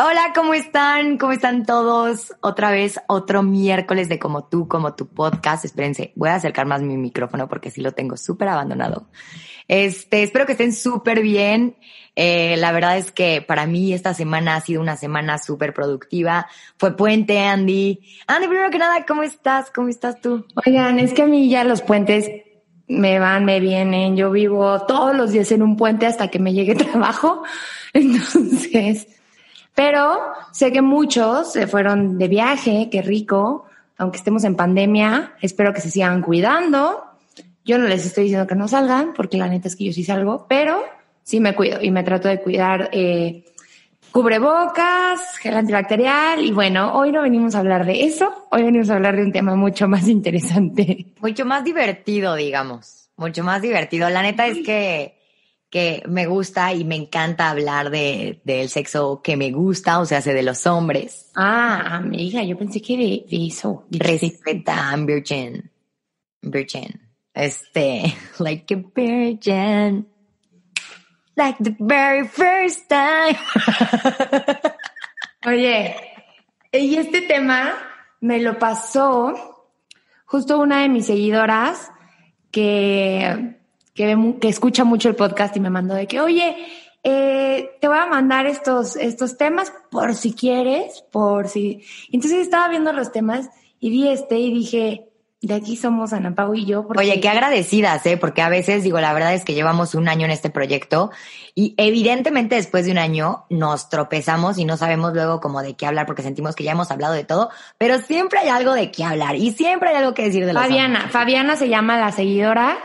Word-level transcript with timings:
Hola, 0.00 0.30
¿cómo 0.32 0.54
están? 0.54 1.18
¿Cómo 1.18 1.32
están 1.32 1.66
todos? 1.66 2.32
Otra 2.40 2.70
vez, 2.70 3.00
otro 3.08 3.42
miércoles 3.42 4.08
de 4.08 4.20
Como 4.20 4.44
tú, 4.44 4.68
como 4.68 4.94
tu 4.94 5.08
podcast. 5.08 5.64
Espérense, 5.64 6.12
voy 6.14 6.28
a 6.28 6.36
acercar 6.36 6.66
más 6.66 6.82
mi 6.82 6.96
micrófono 6.96 7.48
porque 7.48 7.72
sí 7.72 7.80
lo 7.80 7.90
tengo 7.90 8.16
súper 8.16 8.46
abandonado. 8.46 9.08
Este, 9.66 10.22
espero 10.22 10.46
que 10.46 10.52
estén 10.52 10.72
súper 10.72 11.20
bien. 11.20 11.78
Eh, 12.14 12.56
la 12.58 12.70
verdad 12.70 12.96
es 12.96 13.10
que 13.10 13.42
para 13.42 13.66
mí 13.66 13.92
esta 13.92 14.14
semana 14.14 14.54
ha 14.54 14.60
sido 14.60 14.80
una 14.80 14.96
semana 14.96 15.36
súper 15.36 15.74
productiva. 15.74 16.46
Fue 16.76 16.96
puente, 16.96 17.40
Andy. 17.40 17.98
Andy, 18.28 18.46
primero 18.46 18.70
que 18.70 18.78
nada, 18.78 19.04
¿cómo 19.04 19.24
estás? 19.24 19.72
¿Cómo 19.72 19.88
estás 19.88 20.20
tú? 20.20 20.46
Oigan, 20.64 21.00
es 21.00 21.12
que 21.12 21.22
a 21.22 21.26
mí 21.26 21.50
ya 21.50 21.64
los 21.64 21.82
puentes 21.82 22.30
me 22.86 23.18
van, 23.18 23.44
me 23.44 23.58
vienen. 23.58 24.16
Yo 24.16 24.30
vivo 24.30 24.80
todos 24.86 25.16
los 25.16 25.32
días 25.32 25.50
en 25.50 25.62
un 25.62 25.76
puente 25.76 26.06
hasta 26.06 26.28
que 26.28 26.38
me 26.38 26.52
llegue 26.52 26.74
trabajo. 26.76 27.42
Entonces, 27.92 29.08
pero 29.78 30.18
sé 30.50 30.72
que 30.72 30.82
muchos 30.82 31.52
se 31.52 31.68
fueron 31.68 32.18
de 32.18 32.26
viaje, 32.26 32.88
qué 32.90 33.00
rico, 33.00 33.66
aunque 33.96 34.16
estemos 34.16 34.42
en 34.42 34.56
pandemia, 34.56 35.34
espero 35.40 35.72
que 35.72 35.80
se 35.80 35.88
sigan 35.88 36.20
cuidando. 36.20 37.04
Yo 37.64 37.78
no 37.78 37.86
les 37.86 38.04
estoy 38.04 38.24
diciendo 38.24 38.48
que 38.48 38.56
no 38.56 38.66
salgan, 38.66 39.12
porque 39.14 39.36
la 39.36 39.46
neta 39.46 39.68
es 39.68 39.76
que 39.76 39.84
yo 39.84 39.92
sí 39.92 40.02
salgo, 40.02 40.46
pero 40.48 40.82
sí 41.22 41.38
me 41.38 41.54
cuido 41.54 41.80
y 41.80 41.92
me 41.92 42.02
trato 42.02 42.26
de 42.26 42.40
cuidar 42.40 42.90
eh, 42.90 43.44
cubrebocas, 44.10 45.38
gel 45.38 45.56
antibacterial 45.56 46.44
y 46.44 46.50
bueno, 46.50 46.94
hoy 46.94 47.12
no 47.12 47.22
venimos 47.22 47.54
a 47.54 47.60
hablar 47.60 47.86
de 47.86 48.02
eso, 48.02 48.48
hoy 48.50 48.64
venimos 48.64 48.90
a 48.90 48.96
hablar 48.96 49.14
de 49.14 49.22
un 49.22 49.30
tema 49.30 49.54
mucho 49.54 49.86
más 49.86 50.08
interesante. 50.08 51.06
Mucho 51.20 51.44
más 51.46 51.62
divertido, 51.62 52.34
digamos. 52.34 53.10
Mucho 53.16 53.44
más 53.44 53.62
divertido. 53.62 54.10
La 54.10 54.22
neta 54.22 54.48
es 54.48 54.58
que 54.66 55.17
que 55.70 56.02
me 56.06 56.26
gusta 56.26 56.72
y 56.72 56.84
me 56.84 56.96
encanta 56.96 57.50
hablar 57.50 57.90
de, 57.90 58.40
del 58.44 58.68
sexo 58.68 59.20
que 59.22 59.36
me 59.36 59.50
gusta, 59.50 59.98
o 60.00 60.06
sea, 60.06 60.20
de 60.20 60.42
los 60.42 60.66
hombres. 60.66 61.30
Ah, 61.34 61.96
amiga, 61.96 62.42
yo 62.42 62.56
pensé 62.56 62.80
que 62.80 62.96
de, 62.96 63.26
de 63.30 63.46
eso. 63.46 63.86
Respeta, 63.90 64.90
I'm 64.90 65.06
virgin. 65.06 65.70
Virgin. 66.42 67.00
Este, 67.34 68.14
like 68.38 68.74
a 68.74 68.82
virgin. 68.94 70.06
Like 71.36 71.58
the 71.62 71.76
very 71.78 72.26
first 72.26 72.88
time. 72.88 73.38
Oye, 75.46 75.94
y 76.72 76.96
este 76.96 77.22
tema 77.22 77.74
me 78.20 78.40
lo 78.40 78.58
pasó 78.58 79.34
justo 80.24 80.58
una 80.58 80.82
de 80.82 80.88
mis 80.88 81.06
seguidoras 81.06 81.92
que 82.50 83.57
que, 83.98 84.48
escucha 84.48 84.84
mucho 84.84 85.08
el 85.08 85.16
podcast 85.16 85.56
y 85.56 85.60
me 85.60 85.70
mandó 85.70 85.94
de 85.94 86.06
que, 86.06 86.20
oye, 86.20 86.56
eh, 87.02 87.70
te 87.80 87.88
voy 87.88 87.98
a 87.98 88.06
mandar 88.06 88.46
estos, 88.46 88.94
estos 88.96 89.36
temas 89.36 89.72
por 89.90 90.14
si 90.14 90.32
quieres, 90.32 91.04
por 91.10 91.48
si. 91.48 91.82
Entonces 92.12 92.40
estaba 92.40 92.68
viendo 92.68 92.92
los 92.92 93.10
temas 93.10 93.50
y 93.80 93.90
vi 93.90 94.08
este 94.08 94.38
y 94.38 94.54
dije, 94.54 95.08
de 95.40 95.54
aquí 95.54 95.76
somos 95.76 96.12
Ana 96.12 96.34
Pau 96.34 96.54
y 96.54 96.64
yo. 96.64 96.86
Oye, 96.96 97.20
qué 97.20 97.28
agradecidas, 97.28 98.06
¿eh? 98.06 98.16
Porque 98.16 98.42
a 98.42 98.48
veces, 98.48 98.84
digo, 98.84 99.00
la 99.00 99.12
verdad 99.12 99.34
es 99.34 99.44
que 99.44 99.54
llevamos 99.54 99.94
un 99.94 100.08
año 100.08 100.24
en 100.26 100.30
este 100.30 100.50
proyecto 100.50 101.10
y 101.54 101.74
evidentemente 101.76 102.54
después 102.54 102.86
de 102.86 102.92
un 102.92 102.98
año 102.98 103.46
nos 103.50 103.88
tropezamos 103.88 104.58
y 104.58 104.64
no 104.64 104.76
sabemos 104.76 105.12
luego 105.12 105.40
como 105.40 105.62
de 105.62 105.74
qué 105.74 105.86
hablar 105.86 106.06
porque 106.06 106.22
sentimos 106.22 106.54
que 106.54 106.64
ya 106.64 106.72
hemos 106.72 106.90
hablado 106.92 107.14
de 107.14 107.24
todo, 107.24 107.50
pero 107.78 107.98
siempre 107.98 108.40
hay 108.40 108.48
algo 108.48 108.74
de 108.74 108.92
qué 108.92 109.04
hablar 109.04 109.34
y 109.36 109.52
siempre 109.52 109.90
hay 109.90 109.96
algo 109.96 110.14
que 110.14 110.22
decir 110.22 110.46
de 110.46 110.52
los 110.52 110.62
Fabiana, 110.62 111.08
Fabiana 111.08 111.56
se 111.56 111.68
llama 111.68 111.98
la 111.98 112.12
seguidora 112.12 112.76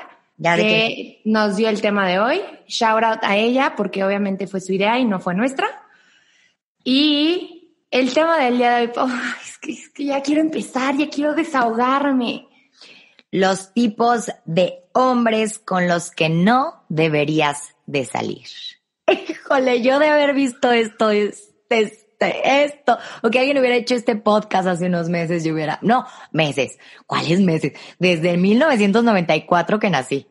que 0.43 1.21
nos 1.25 1.55
dio 1.55 1.69
el 1.69 1.81
tema 1.81 2.07
de 2.07 2.19
hoy. 2.19 2.41
Shout 2.67 3.03
out 3.03 3.19
a 3.23 3.37
ella 3.37 3.75
porque 3.75 4.03
obviamente 4.03 4.47
fue 4.47 4.59
su 4.61 4.73
idea 4.73 4.99
y 4.99 5.05
no 5.05 5.19
fue 5.19 5.33
nuestra. 5.35 5.67
Y 6.83 7.75
el 7.91 8.13
tema 8.13 8.37
del 8.39 8.57
día 8.57 8.77
de 8.77 8.91
hoy, 8.99 9.11
es, 9.43 9.57
que, 9.57 9.71
es 9.71 9.89
que 9.89 10.05
ya 10.05 10.21
quiero 10.21 10.41
empezar, 10.41 10.97
ya 10.97 11.09
quiero 11.09 11.33
desahogarme. 11.33 12.47
Los 13.31 13.73
tipos 13.73 14.31
de 14.45 14.83
hombres 14.93 15.57
con 15.59 15.87
los 15.87 16.11
que 16.11 16.29
no 16.29 16.83
deberías 16.89 17.75
de 17.85 18.05
salir. 18.05 18.47
Híjole, 19.29 19.81
yo 19.81 19.99
de 19.99 20.07
haber 20.07 20.33
visto 20.33 20.71
esto, 20.71 21.09
este, 21.09 22.63
esto, 22.63 22.97
o 23.21 23.29
que 23.29 23.39
alguien 23.39 23.57
hubiera 23.57 23.75
hecho 23.75 23.95
este 23.95 24.15
podcast 24.15 24.67
hace 24.67 24.85
unos 24.85 25.09
meses, 25.09 25.43
yo 25.43 25.53
hubiera, 25.53 25.79
no, 25.81 26.05
meses, 26.31 26.77
¿cuáles 27.05 27.39
meses? 27.39 27.73
Desde 27.99 28.37
1994 28.37 29.79
que 29.79 29.89
nací. 29.89 30.27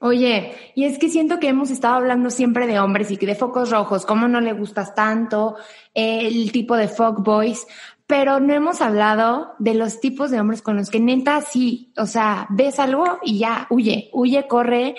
Oye, 0.00 0.54
y 0.74 0.84
es 0.84 0.98
que 0.98 1.08
siento 1.08 1.38
que 1.38 1.48
hemos 1.48 1.70
estado 1.70 1.94
hablando 1.94 2.30
siempre 2.30 2.66
de 2.66 2.78
hombres 2.80 3.10
y 3.10 3.16
que 3.16 3.26
de 3.26 3.36
focos 3.36 3.70
rojos, 3.70 4.04
cómo 4.04 4.28
no 4.28 4.40
le 4.40 4.52
gustas 4.52 4.94
tanto, 4.94 5.56
el 5.94 6.50
tipo 6.52 6.76
de 6.76 6.90
boys, 7.18 7.66
pero 8.06 8.38
no 8.40 8.52
hemos 8.52 8.80
hablado 8.80 9.54
de 9.58 9.74
los 9.74 10.00
tipos 10.00 10.30
de 10.30 10.40
hombres 10.40 10.62
con 10.62 10.76
los 10.76 10.90
que 10.90 11.00
neta 11.00 11.40
sí, 11.40 11.92
o 11.96 12.06
sea, 12.06 12.46
ves 12.50 12.78
algo 12.78 13.18
y 13.22 13.38
ya, 13.38 13.66
huye, 13.70 14.10
huye, 14.12 14.46
corre. 14.46 14.94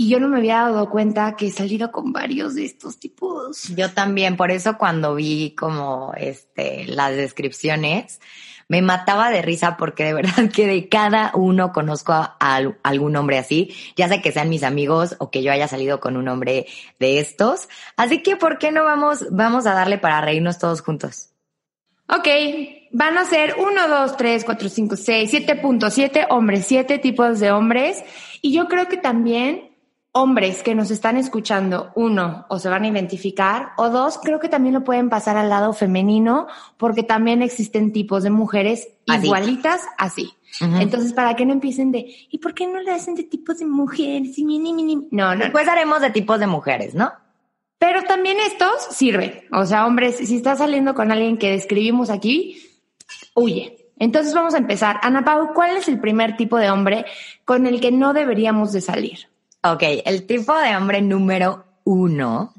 Y 0.00 0.08
yo 0.10 0.20
no 0.20 0.28
me 0.28 0.36
había 0.36 0.60
dado 0.60 0.88
cuenta 0.88 1.34
que 1.34 1.48
he 1.48 1.50
salido 1.50 1.90
con 1.90 2.12
varios 2.12 2.54
de 2.54 2.64
estos 2.64 3.00
tipos. 3.00 3.64
Yo 3.74 3.90
también, 3.90 4.36
por 4.36 4.52
eso 4.52 4.78
cuando 4.78 5.16
vi 5.16 5.56
como 5.56 6.12
este 6.16 6.84
las 6.86 7.16
descripciones, 7.16 8.20
me 8.68 8.82
mataba 8.82 9.30
de 9.30 9.42
risa 9.42 9.76
porque 9.76 10.04
de 10.04 10.14
verdad 10.14 10.50
que 10.54 10.66
de 10.66 10.88
cada 10.88 11.32
uno 11.34 11.72
conozco 11.72 12.12
a, 12.12 12.36
algún 12.82 13.16
hombre 13.16 13.38
así, 13.38 13.74
ya 13.96 14.08
sea 14.08 14.22
que 14.22 14.32
sean 14.32 14.48
mis 14.48 14.62
amigos 14.62 15.16
o 15.18 15.30
que 15.30 15.42
yo 15.42 15.50
haya 15.50 15.68
salido 15.68 16.00
con 16.00 16.16
un 16.16 16.28
hombre 16.28 16.66
de 17.00 17.18
estos. 17.18 17.68
Así 17.96 18.22
que, 18.22 18.36
¿por 18.36 18.58
qué 18.58 18.70
no 18.70 18.84
vamos, 18.84 19.26
vamos 19.30 19.66
a 19.66 19.74
darle 19.74 19.98
para 19.98 20.20
reírnos 20.20 20.58
todos 20.58 20.82
juntos? 20.82 21.30
Ok, 22.10 22.26
van 22.92 23.18
a 23.18 23.24
ser 23.26 23.56
uno, 23.58 23.86
dos, 23.86 24.16
tres, 24.16 24.44
cuatro, 24.44 24.68
cinco, 24.68 24.96
seis, 24.96 25.30
siete 25.30 25.56
puntos, 25.56 25.92
siete 25.92 26.26
hombres, 26.30 26.64
siete 26.66 26.98
tipos 26.98 27.38
de 27.38 27.50
hombres. 27.50 28.02
Y 28.40 28.52
yo 28.54 28.66
creo 28.66 28.88
que 28.88 28.96
también 28.96 29.67
hombres 30.12 30.62
que 30.62 30.74
nos 30.74 30.90
están 30.90 31.16
escuchando, 31.16 31.92
uno, 31.94 32.46
o 32.48 32.58
se 32.58 32.68
van 32.68 32.84
a 32.84 32.88
identificar, 32.88 33.70
o 33.76 33.90
dos, 33.90 34.18
creo 34.18 34.40
que 34.40 34.48
también 34.48 34.74
lo 34.74 34.84
pueden 34.84 35.10
pasar 35.10 35.36
al 35.36 35.48
lado 35.48 35.72
femenino, 35.72 36.46
porque 36.76 37.02
también 37.02 37.42
existen 37.42 37.92
tipos 37.92 38.22
de 38.22 38.30
mujeres 38.30 38.88
igualitas 39.06 39.82
así. 39.96 40.34
Entonces, 40.60 41.12
para 41.12 41.36
que 41.36 41.46
no 41.46 41.52
empiecen 41.52 41.92
de, 41.92 42.06
¿y 42.30 42.38
por 42.38 42.54
qué 42.54 42.66
no 42.66 42.80
le 42.80 42.90
hacen 42.90 43.14
de 43.14 43.24
tipos 43.24 43.58
de 43.58 43.66
mujeres? 43.66 44.36
Y 44.38 44.44
No, 44.44 45.34
no. 45.34 45.44
Después 45.44 45.68
haremos 45.68 46.00
de 46.00 46.10
tipos 46.10 46.40
de 46.40 46.46
mujeres, 46.46 46.94
¿no? 46.94 47.12
Pero 47.78 48.02
también 48.02 48.38
estos 48.40 48.88
sirven. 48.90 49.44
O 49.52 49.64
sea, 49.66 49.86
hombres, 49.86 50.16
si 50.16 50.36
estás 50.36 50.58
saliendo 50.58 50.94
con 50.94 51.12
alguien 51.12 51.38
que 51.38 51.50
describimos 51.50 52.10
aquí, 52.10 52.60
huye. 53.34 53.92
Entonces 54.00 54.34
vamos 54.34 54.54
a 54.54 54.58
empezar. 54.58 54.98
Ana 55.02 55.24
Pau, 55.24 55.52
¿cuál 55.54 55.76
es 55.76 55.88
el 55.88 56.00
primer 56.00 56.36
tipo 56.36 56.56
de 56.56 56.70
hombre 56.70 57.04
con 57.44 57.66
el 57.66 57.80
que 57.80 57.92
no 57.92 58.12
deberíamos 58.12 58.72
de 58.72 58.80
salir? 58.80 59.27
Ok, 59.62 59.82
el 60.04 60.26
tipo 60.26 60.56
de 60.56 60.76
hombre 60.76 61.02
número 61.02 61.64
uno, 61.84 62.54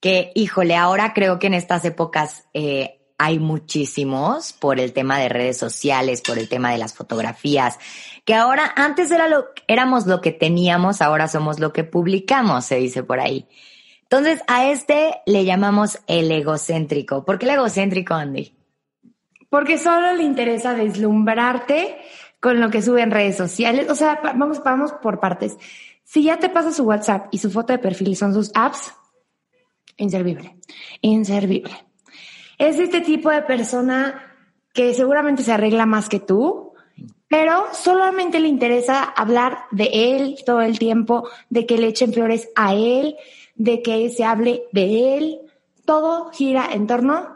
que 0.00 0.32
híjole, 0.34 0.76
ahora 0.76 1.14
creo 1.14 1.38
que 1.38 1.46
en 1.46 1.54
estas 1.54 1.84
épocas 1.84 2.46
eh, 2.52 3.00
hay 3.18 3.38
muchísimos 3.38 4.52
por 4.52 4.78
el 4.78 4.92
tema 4.92 5.18
de 5.18 5.30
redes 5.30 5.56
sociales, 5.56 6.20
por 6.20 6.38
el 6.38 6.48
tema 6.48 6.70
de 6.72 6.78
las 6.78 6.94
fotografías, 6.94 7.78
que 8.26 8.34
ahora 8.34 8.70
antes 8.76 9.10
era 9.10 9.28
lo, 9.28 9.46
éramos 9.66 10.06
lo 10.06 10.20
que 10.20 10.32
teníamos, 10.32 11.00
ahora 11.00 11.26
somos 11.28 11.58
lo 11.58 11.72
que 11.72 11.84
publicamos, 11.84 12.66
se 12.66 12.76
dice 12.76 13.02
por 13.02 13.20
ahí. 13.20 13.48
Entonces, 14.02 14.42
a 14.46 14.70
este 14.70 15.22
le 15.24 15.44
llamamos 15.44 15.98
el 16.06 16.30
egocéntrico. 16.30 17.24
¿Por 17.24 17.38
qué 17.38 17.46
el 17.46 17.52
egocéntrico, 17.52 18.14
Andy? 18.14 18.54
Porque 19.48 19.78
solo 19.78 20.12
le 20.12 20.22
interesa 20.22 20.74
deslumbrarte 20.74 21.96
con 22.40 22.60
lo 22.60 22.70
que 22.70 22.82
sube 22.82 23.02
en 23.02 23.10
redes 23.10 23.36
sociales. 23.36 23.90
O 23.90 23.94
sea, 23.94 24.20
vamos, 24.22 24.62
vamos 24.62 24.92
por 25.02 25.18
partes. 25.18 25.56
Si 26.06 26.22
ya 26.22 26.38
te 26.38 26.48
pasa 26.48 26.70
su 26.70 26.84
WhatsApp 26.84 27.26
y 27.32 27.38
su 27.38 27.50
foto 27.50 27.72
de 27.72 27.80
perfil 27.80 28.16
son 28.16 28.32
sus 28.32 28.52
apps, 28.54 28.94
inservible, 29.96 30.56
inservible. 31.00 31.72
Es 32.58 32.78
este 32.78 33.00
tipo 33.00 33.28
de 33.28 33.42
persona 33.42 34.22
que 34.72 34.94
seguramente 34.94 35.42
se 35.42 35.50
arregla 35.50 35.84
más 35.84 36.08
que 36.08 36.20
tú, 36.20 36.74
pero 37.26 37.64
solamente 37.72 38.38
le 38.38 38.46
interesa 38.46 39.02
hablar 39.02 39.58
de 39.72 39.90
él 39.92 40.36
todo 40.46 40.60
el 40.60 40.78
tiempo, 40.78 41.28
de 41.50 41.66
que 41.66 41.76
le 41.76 41.88
echen 41.88 42.12
flores 42.12 42.48
a 42.54 42.72
él, 42.72 43.16
de 43.56 43.82
que 43.82 44.08
se 44.10 44.22
hable 44.22 44.62
de 44.70 45.18
él. 45.18 45.40
Todo 45.84 46.30
gira 46.30 46.68
en 46.72 46.86
torno 46.86 47.35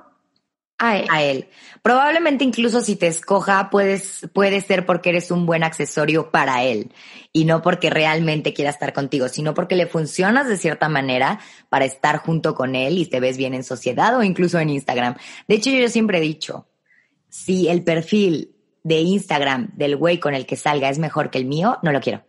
a 0.80 0.96
él. 0.96 1.06
A 1.10 1.22
él. 1.22 1.48
Probablemente 1.82 2.42
incluso 2.44 2.80
si 2.80 2.96
te 2.96 3.06
escoja, 3.06 3.70
puedes, 3.70 4.28
puede 4.32 4.60
ser 4.60 4.84
porque 4.84 5.10
eres 5.10 5.30
un 5.30 5.46
buen 5.46 5.62
accesorio 5.62 6.30
para 6.30 6.64
él 6.64 6.92
y 7.32 7.44
no 7.44 7.62
porque 7.62 7.90
realmente 7.90 8.52
quiera 8.52 8.70
estar 8.70 8.92
contigo, 8.92 9.28
sino 9.28 9.54
porque 9.54 9.76
le 9.76 9.86
funcionas 9.86 10.48
de 10.48 10.56
cierta 10.56 10.88
manera 10.88 11.38
para 11.68 11.84
estar 11.84 12.18
junto 12.18 12.54
con 12.54 12.74
él 12.74 12.98
y 12.98 13.06
te 13.06 13.20
ves 13.20 13.36
bien 13.36 13.54
en 13.54 13.62
sociedad 13.62 14.16
o 14.16 14.22
incluso 14.22 14.58
en 14.58 14.70
Instagram. 14.70 15.14
De 15.46 15.54
hecho, 15.54 15.70
yo 15.70 15.88
siempre 15.88 16.18
he 16.18 16.22
dicho, 16.22 16.66
si 17.28 17.68
el 17.68 17.84
perfil 17.84 18.56
de 18.82 19.00
Instagram 19.00 19.70
del 19.74 19.96
güey 19.96 20.18
con 20.18 20.34
el 20.34 20.46
que 20.46 20.56
salga 20.56 20.88
es 20.88 20.98
mejor 20.98 21.30
que 21.30 21.38
el 21.38 21.44
mío, 21.44 21.78
no 21.82 21.92
lo 21.92 22.00
quiero. 22.00 22.24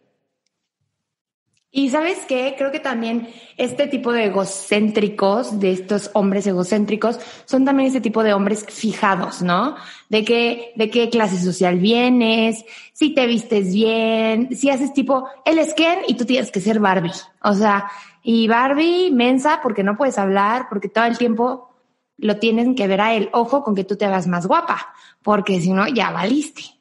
Y 1.73 1.89
sabes 1.89 2.25
qué, 2.27 2.55
creo 2.57 2.69
que 2.69 2.81
también 2.81 3.29
este 3.55 3.87
tipo 3.87 4.11
de 4.11 4.25
egocéntricos, 4.25 5.57
de 5.57 5.71
estos 5.71 6.11
hombres 6.13 6.45
egocéntricos, 6.45 7.17
son 7.45 7.63
también 7.63 7.87
este 7.87 8.01
tipo 8.01 8.23
de 8.23 8.33
hombres 8.33 8.65
fijados, 8.67 9.41
¿no? 9.41 9.77
De 10.09 10.25
qué, 10.25 10.73
de 10.75 10.89
qué 10.89 11.09
clase 11.09 11.41
social 11.41 11.79
vienes, 11.79 12.65
si 12.91 13.13
te 13.13 13.25
vistes 13.25 13.73
bien, 13.73 14.53
si 14.53 14.69
haces 14.69 14.91
tipo, 14.91 15.29
él 15.45 15.59
es 15.59 15.73
Ken 15.73 15.99
y 16.09 16.15
tú 16.15 16.25
tienes 16.25 16.51
que 16.51 16.59
ser 16.59 16.81
Barbie. 16.81 17.13
O 17.41 17.53
sea, 17.53 17.89
y 18.21 18.49
Barbie 18.49 19.09
mensa 19.09 19.61
porque 19.63 19.83
no 19.83 19.95
puedes 19.95 20.17
hablar, 20.17 20.67
porque 20.67 20.89
todo 20.89 21.05
el 21.05 21.17
tiempo 21.17 21.73
lo 22.17 22.37
tienen 22.37 22.75
que 22.75 22.87
ver 22.87 22.99
a 22.99 23.13
él. 23.13 23.29
Ojo 23.31 23.63
con 23.63 23.75
que 23.75 23.85
tú 23.85 23.95
te 23.95 24.05
hagas 24.05 24.27
más 24.27 24.45
guapa, 24.45 24.93
porque 25.23 25.61
si 25.61 25.71
no, 25.71 25.87
ya 25.87 26.11
valiste. 26.11 26.80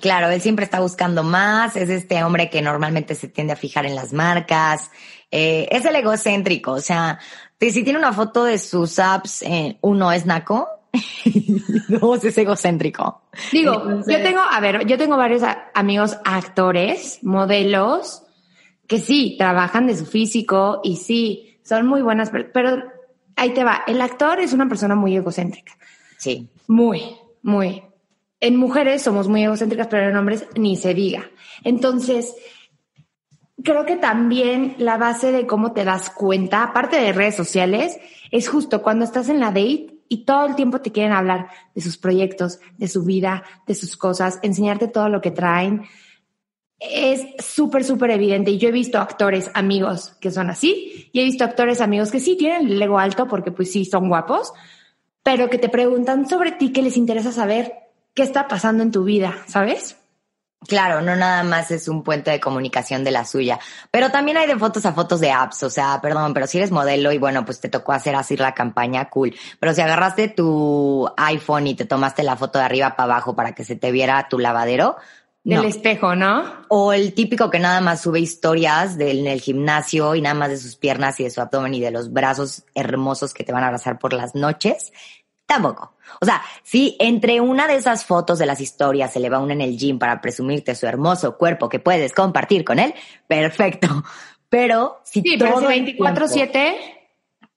Claro, 0.00 0.28
él 0.28 0.40
siempre 0.40 0.64
está 0.64 0.80
buscando 0.80 1.22
más, 1.22 1.76
es 1.76 1.88
este 1.88 2.22
hombre 2.24 2.50
que 2.50 2.60
normalmente 2.60 3.14
se 3.14 3.28
tiende 3.28 3.52
a 3.52 3.56
fijar 3.56 3.86
en 3.86 3.94
las 3.94 4.12
marcas, 4.12 4.90
eh, 5.30 5.68
es 5.70 5.84
el 5.84 5.94
egocéntrico, 5.94 6.72
o 6.72 6.80
sea, 6.80 7.18
si 7.60 7.84
tiene 7.84 7.98
una 7.98 8.12
foto 8.12 8.44
de 8.44 8.58
sus 8.58 8.98
apps, 8.98 9.42
eh, 9.42 9.78
uno 9.82 10.10
es 10.10 10.26
naco, 10.26 10.68
dos 11.88 12.24
es 12.24 12.36
egocéntrico. 12.36 13.22
Digo, 13.52 14.02
yo 14.06 14.22
tengo, 14.22 14.40
a 14.40 14.60
ver, 14.60 14.84
yo 14.86 14.98
tengo 14.98 15.16
varios 15.16 15.42
amigos 15.74 16.18
actores, 16.24 17.20
modelos, 17.22 18.24
que 18.88 18.98
sí, 18.98 19.36
trabajan 19.38 19.86
de 19.86 19.96
su 19.96 20.06
físico 20.06 20.80
y 20.82 20.96
sí, 20.96 21.58
son 21.62 21.86
muy 21.86 22.02
buenas, 22.02 22.32
pero 22.52 22.82
ahí 23.36 23.54
te 23.54 23.62
va, 23.62 23.84
el 23.86 24.00
actor 24.00 24.40
es 24.40 24.52
una 24.52 24.68
persona 24.68 24.96
muy 24.96 25.16
egocéntrica. 25.16 25.72
Sí. 26.18 26.48
Muy, 26.66 27.16
muy 27.42 27.82
en 28.44 28.56
mujeres 28.56 29.00
somos 29.00 29.26
muy 29.26 29.42
egocéntricas, 29.42 29.86
pero 29.86 30.10
en 30.10 30.16
hombres 30.16 30.46
ni 30.54 30.76
se 30.76 30.92
diga. 30.92 31.30
Entonces, 31.62 32.34
creo 33.62 33.86
que 33.86 33.96
también 33.96 34.74
la 34.76 34.98
base 34.98 35.32
de 35.32 35.46
cómo 35.46 35.72
te 35.72 35.82
das 35.82 36.10
cuenta, 36.10 36.62
aparte 36.62 37.00
de 37.00 37.14
redes 37.14 37.36
sociales, 37.36 37.96
es 38.30 38.50
justo 38.50 38.82
cuando 38.82 39.06
estás 39.06 39.30
en 39.30 39.40
la 39.40 39.46
date 39.46 39.96
y 40.10 40.26
todo 40.26 40.44
el 40.44 40.56
tiempo 40.56 40.82
te 40.82 40.92
quieren 40.92 41.12
hablar 41.12 41.48
de 41.74 41.80
sus 41.80 41.96
proyectos, 41.96 42.60
de 42.76 42.86
su 42.86 43.02
vida, 43.02 43.44
de 43.66 43.74
sus 43.74 43.96
cosas, 43.96 44.40
enseñarte 44.42 44.88
todo 44.88 45.08
lo 45.08 45.22
que 45.22 45.30
traen. 45.30 45.84
Es 46.78 47.24
súper, 47.42 47.82
súper 47.82 48.10
evidente. 48.10 48.50
Y 48.50 48.58
yo 48.58 48.68
he 48.68 48.72
visto 48.72 48.98
actores 48.98 49.50
amigos 49.54 50.18
que 50.20 50.30
son 50.30 50.50
así 50.50 51.08
y 51.14 51.20
he 51.20 51.24
visto 51.24 51.44
actores 51.44 51.80
amigos 51.80 52.10
que 52.10 52.20
sí 52.20 52.36
tienen 52.36 52.66
el 52.66 52.82
ego 52.82 52.98
alto 52.98 53.26
porque 53.26 53.52
pues 53.52 53.72
sí 53.72 53.86
son 53.86 54.10
guapos, 54.10 54.52
pero 55.22 55.48
que 55.48 55.56
te 55.56 55.70
preguntan 55.70 56.28
sobre 56.28 56.52
ti, 56.52 56.72
que 56.72 56.82
les 56.82 56.98
interesa 56.98 57.32
saber 57.32 57.83
qué 58.14 58.22
está 58.22 58.48
pasando 58.48 58.82
en 58.82 58.90
tu 58.90 59.04
vida, 59.04 59.36
¿sabes? 59.46 59.96
Claro, 60.66 61.02
no 61.02 61.14
nada 61.14 61.42
más 61.42 61.70
es 61.70 61.88
un 61.88 62.02
puente 62.02 62.30
de 62.30 62.40
comunicación 62.40 63.04
de 63.04 63.10
la 63.10 63.26
suya, 63.26 63.60
pero 63.90 64.10
también 64.10 64.38
hay 64.38 64.46
de 64.46 64.56
fotos 64.56 64.86
a 64.86 64.94
fotos 64.94 65.20
de 65.20 65.30
apps, 65.30 65.62
o 65.62 65.68
sea, 65.68 66.00
perdón, 66.00 66.32
pero 66.32 66.46
si 66.46 66.56
eres 66.56 66.70
modelo 66.70 67.12
y 67.12 67.18
bueno, 67.18 67.44
pues 67.44 67.60
te 67.60 67.68
tocó 67.68 67.92
hacer 67.92 68.14
así 68.14 68.36
la 68.36 68.54
campaña, 68.54 69.10
cool, 69.10 69.34
pero 69.60 69.74
si 69.74 69.82
agarraste 69.82 70.28
tu 70.28 71.06
iPhone 71.18 71.66
y 71.66 71.74
te 71.74 71.84
tomaste 71.84 72.22
la 72.22 72.36
foto 72.36 72.58
de 72.58 72.64
arriba 72.64 72.96
para 72.96 73.12
abajo 73.12 73.36
para 73.36 73.52
que 73.54 73.64
se 73.64 73.76
te 73.76 73.92
viera 73.92 74.26
tu 74.30 74.38
lavadero, 74.38 74.96
del 75.44 75.66
espejo, 75.66 76.16
¿no? 76.16 76.64
O 76.68 76.94
el 76.94 77.12
típico 77.12 77.50
que 77.50 77.58
nada 77.58 77.82
más 77.82 78.00
sube 78.00 78.18
historias 78.18 78.96
del, 78.96 79.18
en 79.20 79.26
el 79.26 79.42
gimnasio 79.42 80.14
y 80.14 80.22
nada 80.22 80.34
más 80.34 80.48
de 80.48 80.56
sus 80.56 80.76
piernas 80.76 81.20
y 81.20 81.24
de 81.24 81.30
su 81.30 81.42
abdomen 81.42 81.74
y 81.74 81.80
de 81.80 81.90
los 81.90 82.10
brazos 82.10 82.64
hermosos 82.74 83.34
que 83.34 83.44
te 83.44 83.52
van 83.52 83.62
a 83.62 83.66
abrazar 83.66 83.98
por 83.98 84.14
las 84.14 84.34
noches. 84.34 84.90
Tampoco. 85.44 85.93
O 86.20 86.24
sea, 86.24 86.42
si 86.62 86.96
entre 86.98 87.40
una 87.40 87.66
de 87.66 87.76
esas 87.76 88.04
fotos 88.04 88.38
de 88.38 88.46
las 88.46 88.60
historias 88.60 89.12
se 89.12 89.20
le 89.20 89.30
va 89.30 89.40
una 89.40 89.52
en 89.52 89.60
el 89.60 89.76
gym 89.76 89.98
para 89.98 90.20
presumirte 90.20 90.74
su 90.74 90.86
hermoso 90.86 91.36
cuerpo 91.36 91.68
que 91.68 91.78
puedes 91.78 92.12
compartir 92.12 92.64
con 92.64 92.78
él, 92.78 92.94
perfecto. 93.26 93.88
Pero 94.48 95.00
si 95.02 95.20
sí, 95.22 95.36
todo 95.36 95.68
24/7 95.68 96.74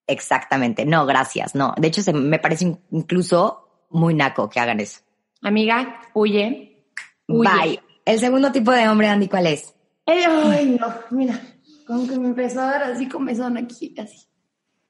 Exactamente. 0.08 0.86
No, 0.86 1.06
gracias. 1.06 1.54
No, 1.54 1.74
de 1.78 1.90
hecho 1.90 2.02
se, 2.02 2.14
me 2.14 2.40
parece 2.40 2.78
incluso 2.92 3.86
muy 3.90 4.14
naco 4.14 4.50
que 4.50 4.60
hagan 4.60 4.80
eso. 4.80 5.02
Amiga, 5.42 6.02
huye. 6.14 6.86
Bye. 7.28 7.82
El 8.06 8.20
segundo 8.20 8.52
tipo 8.52 8.72
de 8.72 8.88
hombre, 8.88 9.10
Andy, 9.10 9.28
¿cuál 9.28 9.48
es? 9.48 9.76
Ay, 10.06 10.78
no, 10.80 10.94
mira, 11.12 11.40
como 11.86 12.08
que 12.08 12.18
me 12.18 12.30
empezó 12.30 12.62
a 12.62 12.66
dar 12.66 12.84
así 12.84 13.10
comezón 13.10 13.58
aquí, 13.58 13.94
así. 13.98 14.26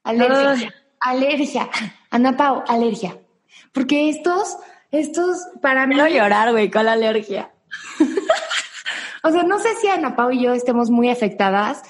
Alergia. 0.04 0.72
Alergia. 1.00 1.68
Ana 2.10 2.36
Pau, 2.36 2.62
alergia. 2.68 3.18
Porque 3.72 4.08
estos, 4.08 4.56
estos, 4.90 5.38
para 5.60 5.86
mí. 5.86 5.94
Quiero 5.94 6.10
llorar, 6.10 6.52
güey, 6.52 6.70
con 6.70 6.84
la 6.86 6.92
alergia. 6.92 7.50
o 9.22 9.30
sea, 9.30 9.42
no 9.42 9.58
sé 9.58 9.68
si 9.80 9.88
Ana 9.88 10.16
Pau 10.16 10.30
y 10.30 10.42
yo 10.42 10.52
estemos 10.52 10.90
muy 10.90 11.10
afectadas 11.10 11.82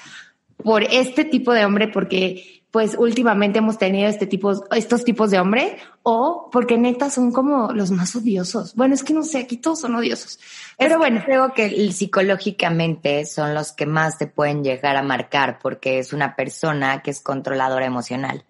por 0.56 0.82
este 0.82 1.24
tipo 1.24 1.52
de 1.52 1.64
hombre, 1.64 1.88
porque 1.88 2.58
pues 2.70 2.96
últimamente 2.98 3.60
hemos 3.60 3.78
tenido 3.78 4.08
este 4.08 4.26
tipo, 4.26 4.52
estos 4.74 5.02
tipos 5.04 5.30
de 5.30 5.40
hombre, 5.40 5.78
o 6.02 6.50
porque 6.52 6.76
neta 6.76 7.10
son 7.10 7.32
como 7.32 7.72
los 7.72 7.90
más 7.90 8.14
odiosos. 8.14 8.74
Bueno, 8.74 8.94
es 8.94 9.02
que 9.02 9.14
no 9.14 9.22
sé, 9.22 9.38
aquí 9.38 9.56
todos 9.56 9.80
son 9.80 9.94
odiosos. 9.94 10.38
Pero 10.76 10.98
bueno. 10.98 11.22
Creo 11.24 11.54
que 11.54 11.90
psicológicamente 11.92 13.24
son 13.24 13.54
los 13.54 13.72
que 13.72 13.86
más 13.86 14.18
te 14.18 14.26
pueden 14.26 14.62
llegar 14.62 14.96
a 14.96 15.02
marcar, 15.02 15.58
porque 15.62 15.98
es 15.98 16.12
una 16.12 16.36
persona 16.36 17.02
que 17.02 17.10
es 17.10 17.20
controladora 17.20 17.86
emocional. 17.86 18.44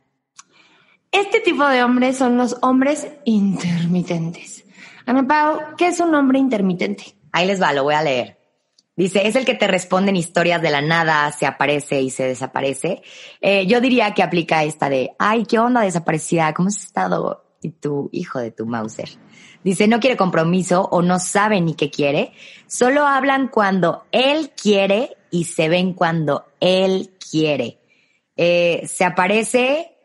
Este 1.13 1.41
tipo 1.41 1.67
de 1.67 1.83
hombres 1.83 2.17
son 2.17 2.37
los 2.37 2.57
hombres 2.63 3.09
intermitentes. 3.25 4.65
Ana 5.07 5.27
Pau, 5.27 5.59
¿qué 5.77 5.87
es 5.89 6.01
un 6.01 6.15
hombre 6.15 6.39
intermitente? 6.39 7.17
Ahí 7.33 7.47
les 7.47 7.61
va, 7.61 7.73
lo 7.73 7.85
voy 7.85 7.95
a 7.95 8.03
leer. 8.03 8.39
Dice, 8.95 9.27
es 9.29 9.37
el 9.37 9.45
que 9.45 9.55
te 9.55 9.69
responde 9.69 10.11
en 10.11 10.17
historias 10.17 10.61
de 10.61 10.71
la 10.71 10.83
nada, 10.83 11.31
se 11.31 11.47
aparece 11.47 12.03
y 12.03 12.11
se 12.11 12.25
desaparece. 12.25 13.01
Eh, 13.41 13.65
yo 13.67 13.81
diría 13.81 14.13
que 14.13 14.25
aplica 14.25 14.65
esta 14.65 14.89
de, 14.89 15.13
ay, 15.21 15.47
¿qué 15.47 15.59
onda 15.59 15.83
desaparecida? 15.83 16.53
¿Cómo 16.53 16.69
has 16.69 16.83
estado? 16.83 17.45
Y 17.63 17.71
tu 17.71 18.11
hijo 18.13 18.41
de 18.41 18.51
tu 18.51 18.67
Mauser. 18.67 19.09
Dice, 19.63 19.87
no 19.87 20.01
quiere 20.01 20.17
compromiso 20.17 20.89
o 20.91 21.01
no 21.01 21.21
sabe 21.21 21.61
ni 21.61 21.75
qué 21.75 21.91
quiere. 21.91 22.33
Solo 22.67 23.07
hablan 23.07 23.49
cuando 23.49 24.05
él 24.11 24.51
quiere 24.61 25.17
y 25.31 25.45
se 25.45 25.69
ven 25.69 25.95
cuando 25.95 26.47
él 26.59 27.13
quiere. 27.31 27.79
Eh, 28.37 28.83
se 28.87 29.05
aparece 29.05 29.98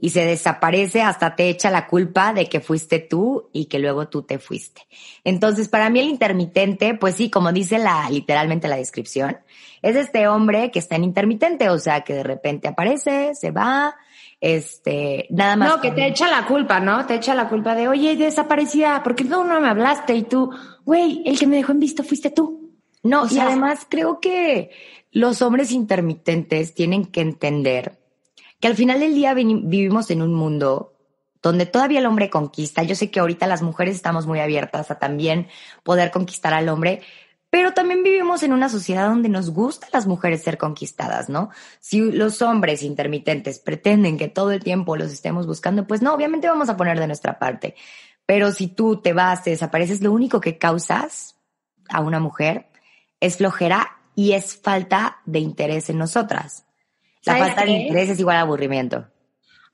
y 0.00 0.10
se 0.10 0.24
desaparece 0.24 1.02
hasta 1.02 1.34
te 1.34 1.48
echa 1.48 1.70
la 1.70 1.88
culpa 1.88 2.32
de 2.32 2.48
que 2.48 2.60
fuiste 2.60 3.00
tú 3.00 3.50
y 3.52 3.66
que 3.66 3.80
luego 3.80 4.08
tú 4.08 4.22
te 4.22 4.38
fuiste. 4.38 4.82
Entonces, 5.24 5.68
para 5.68 5.90
mí 5.90 5.98
el 5.98 6.08
intermitente, 6.08 6.94
pues 6.94 7.16
sí, 7.16 7.30
como 7.30 7.52
dice 7.52 7.78
la 7.78 8.08
literalmente 8.08 8.68
la 8.68 8.76
descripción, 8.76 9.38
es 9.82 9.96
este 9.96 10.28
hombre 10.28 10.70
que 10.70 10.78
está 10.78 10.96
en 10.96 11.04
intermitente, 11.04 11.68
o 11.68 11.78
sea, 11.78 12.02
que 12.02 12.14
de 12.14 12.22
repente 12.22 12.68
aparece, 12.68 13.34
se 13.34 13.50
va, 13.50 13.96
este, 14.40 15.26
nada 15.30 15.56
más. 15.56 15.68
No, 15.68 15.80
que 15.80 15.90
te 15.90 16.06
echa 16.06 16.28
la 16.28 16.46
culpa, 16.46 16.78
¿no? 16.78 17.04
Te 17.06 17.16
echa 17.16 17.34
la 17.34 17.48
culpa 17.48 17.74
de, 17.74 17.88
oye, 17.88 18.16
desaparecida, 18.16 19.02
porque 19.02 19.24
tú 19.24 19.42
no 19.42 19.60
me 19.60 19.68
hablaste 19.68 20.14
y 20.14 20.22
tú, 20.22 20.50
güey, 20.84 21.22
el 21.26 21.38
que 21.38 21.46
me 21.46 21.56
dejó 21.56 21.72
en 21.72 21.80
visto 21.80 22.04
fuiste 22.04 22.30
tú. 22.30 22.70
No, 23.02 23.26
y 23.30 23.38
además 23.38 23.86
creo 23.88 24.20
que 24.20 24.70
los 25.12 25.42
hombres 25.42 25.72
intermitentes 25.72 26.74
tienen 26.74 27.06
que 27.06 27.20
entender 27.20 27.97
que 28.60 28.68
al 28.68 28.74
final 28.74 29.00
del 29.00 29.14
día 29.14 29.34
vivimos 29.34 30.10
en 30.10 30.22
un 30.22 30.34
mundo 30.34 30.94
donde 31.42 31.66
todavía 31.66 32.00
el 32.00 32.06
hombre 32.06 32.30
conquista. 32.30 32.82
Yo 32.82 32.94
sé 32.94 33.10
que 33.10 33.20
ahorita 33.20 33.46
las 33.46 33.62
mujeres 33.62 33.94
estamos 33.94 34.26
muy 34.26 34.40
abiertas 34.40 34.90
a 34.90 34.98
también 34.98 35.48
poder 35.82 36.10
conquistar 36.10 36.52
al 36.52 36.68
hombre, 36.68 37.02
pero 37.50 37.72
también 37.72 38.02
vivimos 38.02 38.42
en 38.42 38.52
una 38.52 38.68
sociedad 38.68 39.08
donde 39.08 39.28
nos 39.28 39.50
gusta 39.50 39.86
a 39.86 39.90
las 39.92 40.06
mujeres 40.06 40.42
ser 40.42 40.58
conquistadas, 40.58 41.28
¿no? 41.28 41.50
Si 41.80 42.00
los 42.00 42.42
hombres 42.42 42.82
intermitentes 42.82 43.58
pretenden 43.58 44.18
que 44.18 44.28
todo 44.28 44.50
el 44.50 44.62
tiempo 44.62 44.96
los 44.96 45.12
estemos 45.12 45.46
buscando, 45.46 45.86
pues 45.86 46.02
no, 46.02 46.12
obviamente 46.12 46.48
vamos 46.48 46.68
a 46.68 46.76
poner 46.76 46.98
de 46.98 47.06
nuestra 47.06 47.38
parte. 47.38 47.74
Pero 48.26 48.52
si 48.52 48.68
tú 48.68 49.00
te 49.00 49.14
vas, 49.14 49.44
te 49.44 49.50
desapareces, 49.50 50.02
lo 50.02 50.12
único 50.12 50.40
que 50.40 50.58
causas 50.58 51.36
a 51.88 52.00
una 52.00 52.20
mujer 52.20 52.68
es 53.20 53.38
flojera 53.38 53.96
y 54.14 54.32
es 54.32 54.56
falta 54.56 55.22
de 55.24 55.38
interés 55.38 55.88
en 55.88 55.96
nosotras. 55.96 56.67
La 57.24 57.36
falta 57.38 57.64
de 57.64 57.70
interés 57.70 58.10
es 58.10 58.20
igual 58.20 58.36
a 58.36 58.40
aburrimiento. 58.40 59.06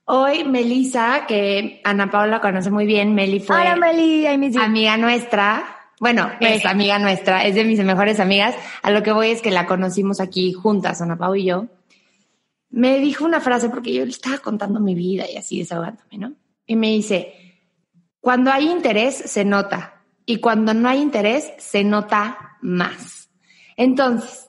Hoy 0.05 0.43
Melissa, 0.43 1.25
que 1.27 1.81
Ana 1.83 2.11
Paula 2.11 2.39
conoce 2.39 2.69
muy 2.69 2.85
bien, 2.85 3.15
Meli 3.15 3.39
fue 3.39 3.75
Meli, 3.75 4.27
amiga 4.27 4.97
nuestra 4.97 5.65
Bueno, 5.99 6.29
es 6.39 6.63
amiga 6.65 6.99
nuestra, 6.99 7.43
es 7.43 7.55
de 7.55 7.63
mis 7.63 7.79
mejores 7.83 8.19
amigas. 8.19 8.55
A 8.83 8.91
lo 8.91 9.01
que 9.01 9.11
voy 9.11 9.31
es 9.31 9.41
que 9.41 9.49
la 9.49 9.65
conocimos 9.65 10.19
aquí 10.19 10.53
juntas, 10.53 11.01
Ana 11.01 11.17
Pau 11.17 11.35
y 11.35 11.45
yo. 11.45 11.65
Me 12.69 12.99
dijo 12.99 13.25
una 13.25 13.41
frase 13.41 13.69
porque 13.69 13.93
yo 13.93 14.03
le 14.05 14.11
estaba 14.11 14.37
contando 14.37 14.79
mi 14.79 14.93
vida 14.93 15.25
y 15.31 15.37
así 15.37 15.59
desahogándome, 15.59 16.17
¿no? 16.17 16.33
Y 16.67 16.75
me 16.75 16.87
dice, 16.89 17.33
cuando 18.19 18.51
hay 18.51 18.69
interés 18.69 19.15
se 19.15 19.43
nota 19.45 20.03
y 20.25 20.37
cuando 20.37 20.73
no 20.73 20.89
hay 20.89 20.99
interés 21.01 21.51
se 21.57 21.83
nota 21.83 22.57
más. 22.61 23.29
Entonces, 23.77 24.44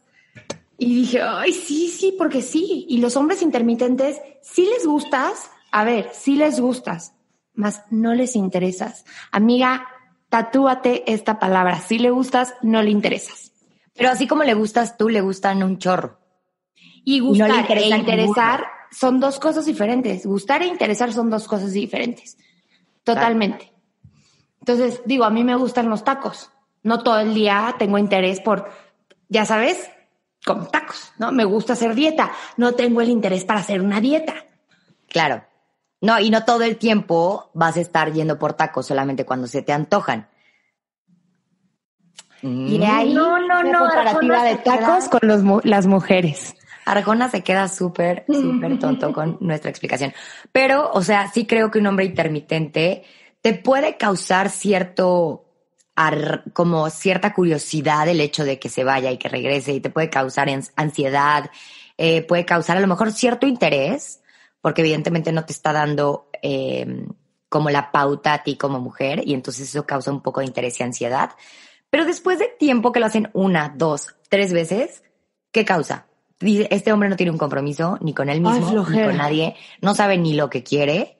y 0.78 0.94
dije, 0.94 1.22
ay, 1.22 1.52
sí, 1.52 1.88
sí, 1.88 2.14
porque 2.16 2.42
sí. 2.42 2.86
Y 2.88 2.98
los 2.98 3.16
hombres 3.16 3.42
intermitentes, 3.42 4.20
sí 4.42 4.66
les 4.66 4.86
gustas, 4.86 5.50
a 5.70 5.84
ver, 5.84 6.10
sí 6.12 6.36
les 6.36 6.60
gustas, 6.60 7.14
más 7.54 7.82
no 7.90 8.14
les 8.14 8.36
interesas. 8.36 9.04
Amiga, 9.32 9.86
tatúate 10.28 11.10
esta 11.10 11.38
palabra. 11.38 11.80
Si 11.80 11.98
le 11.98 12.10
gustas, 12.10 12.54
no 12.62 12.82
le 12.82 12.90
interesas. 12.90 13.52
Pero 13.94 14.10
así 14.10 14.26
como 14.26 14.44
le 14.44 14.54
gustas 14.54 14.98
tú, 14.98 15.08
le 15.08 15.22
gustan 15.22 15.62
un 15.62 15.78
chorro. 15.78 16.18
Y 17.04 17.20
gustar 17.20 17.64
e 17.70 17.88
interesar 17.88 18.66
son 18.90 19.20
dos 19.20 19.38
cosas 19.38 19.64
diferentes. 19.64 20.26
Gustar 20.26 20.62
e 20.62 20.66
interesar 20.66 21.12
son 21.12 21.30
dos 21.30 21.48
cosas 21.48 21.72
diferentes. 21.72 22.36
Totalmente. 23.04 23.72
Entonces, 24.60 25.00
digo, 25.06 25.24
a 25.24 25.30
mí 25.30 25.44
me 25.44 25.54
gustan 25.54 25.88
los 25.88 26.04
tacos. 26.04 26.50
No 26.82 27.02
todo 27.02 27.20
el 27.20 27.32
día 27.32 27.76
tengo 27.78 27.96
interés 27.96 28.40
por, 28.40 28.68
ya 29.28 29.46
sabes, 29.46 29.88
con 30.44 30.70
tacos, 30.70 31.12
¿no? 31.18 31.32
Me 31.32 31.44
gusta 31.44 31.72
hacer 31.72 31.94
dieta. 31.94 32.32
No 32.56 32.72
tengo 32.72 33.00
el 33.00 33.08
interés 33.08 33.44
para 33.44 33.60
hacer 33.60 33.80
una 33.80 34.00
dieta. 34.00 34.34
Claro. 35.08 35.44
No, 36.00 36.20
y 36.20 36.30
no 36.30 36.44
todo 36.44 36.62
el 36.62 36.76
tiempo 36.76 37.50
vas 37.54 37.76
a 37.76 37.80
estar 37.80 38.12
yendo 38.12 38.38
por 38.38 38.52
tacos, 38.52 38.86
solamente 38.86 39.24
cuando 39.24 39.46
se 39.46 39.62
te 39.62 39.72
antojan. 39.72 40.28
Y 42.42 42.78
de 42.78 42.86
ahí, 42.86 43.14
no, 43.14 43.38
no, 43.40 43.62
no, 43.62 43.78
comparativa 43.80 44.44
de 44.44 44.56
tacos 44.56 45.08
con 45.08 45.20
los, 45.22 45.64
las 45.64 45.86
mujeres. 45.86 46.54
Arjona 46.84 47.28
se 47.28 47.42
queda 47.42 47.66
súper, 47.68 48.24
súper 48.28 48.78
tonto 48.78 49.12
con 49.12 49.38
nuestra 49.40 49.70
explicación. 49.70 50.12
Pero, 50.52 50.90
o 50.92 51.02
sea, 51.02 51.28
sí 51.28 51.46
creo 51.46 51.70
que 51.70 51.78
un 51.78 51.86
hombre 51.86 52.04
intermitente 52.04 53.04
te 53.40 53.54
puede 53.54 53.96
causar 53.96 54.50
cierto, 54.50 55.45
como 56.52 56.90
cierta 56.90 57.32
curiosidad 57.32 58.08
el 58.08 58.20
hecho 58.20 58.44
de 58.44 58.58
que 58.58 58.68
se 58.68 58.84
vaya 58.84 59.10
y 59.10 59.18
que 59.18 59.28
regrese 59.28 59.72
y 59.72 59.80
te 59.80 59.90
puede 59.90 60.10
causar 60.10 60.48
ansiedad, 60.76 61.50
eh, 61.96 62.22
puede 62.22 62.44
causar 62.44 62.76
a 62.76 62.80
lo 62.80 62.86
mejor 62.86 63.12
cierto 63.12 63.46
interés, 63.46 64.20
porque 64.60 64.82
evidentemente 64.82 65.32
no 65.32 65.44
te 65.44 65.52
está 65.52 65.72
dando 65.72 66.28
em, 66.42 67.08
como 67.48 67.70
la 67.70 67.90
pauta 67.90 68.34
a 68.34 68.42
ti 68.42 68.56
como 68.56 68.78
mujer 68.78 69.22
y 69.24 69.32
entonces 69.32 69.68
eso 69.68 69.86
causa 69.86 70.10
un 70.10 70.20
poco 70.20 70.40
de 70.40 70.46
interés 70.46 70.78
y 70.80 70.82
ansiedad. 70.82 71.30
Pero 71.88 72.04
después 72.04 72.38
de 72.38 72.48
tiempo 72.58 72.92
que 72.92 73.00
lo 73.00 73.06
hacen 73.06 73.30
una, 73.32 73.72
dos, 73.74 74.16
tres 74.28 74.52
veces, 74.52 75.02
¿qué 75.50 75.64
causa? 75.64 76.06
Este 76.40 76.92
hombre 76.92 77.08
no 77.08 77.16
tiene 77.16 77.32
un 77.32 77.38
compromiso 77.38 77.96
ni 78.02 78.12
con 78.12 78.28
él 78.28 78.42
mismo, 78.42 78.86
ni 78.90 79.02
con 79.02 79.16
nadie, 79.16 79.56
no 79.80 79.94
sabe 79.94 80.18
ni 80.18 80.34
lo 80.34 80.50
que 80.50 80.62
quiere 80.62 81.16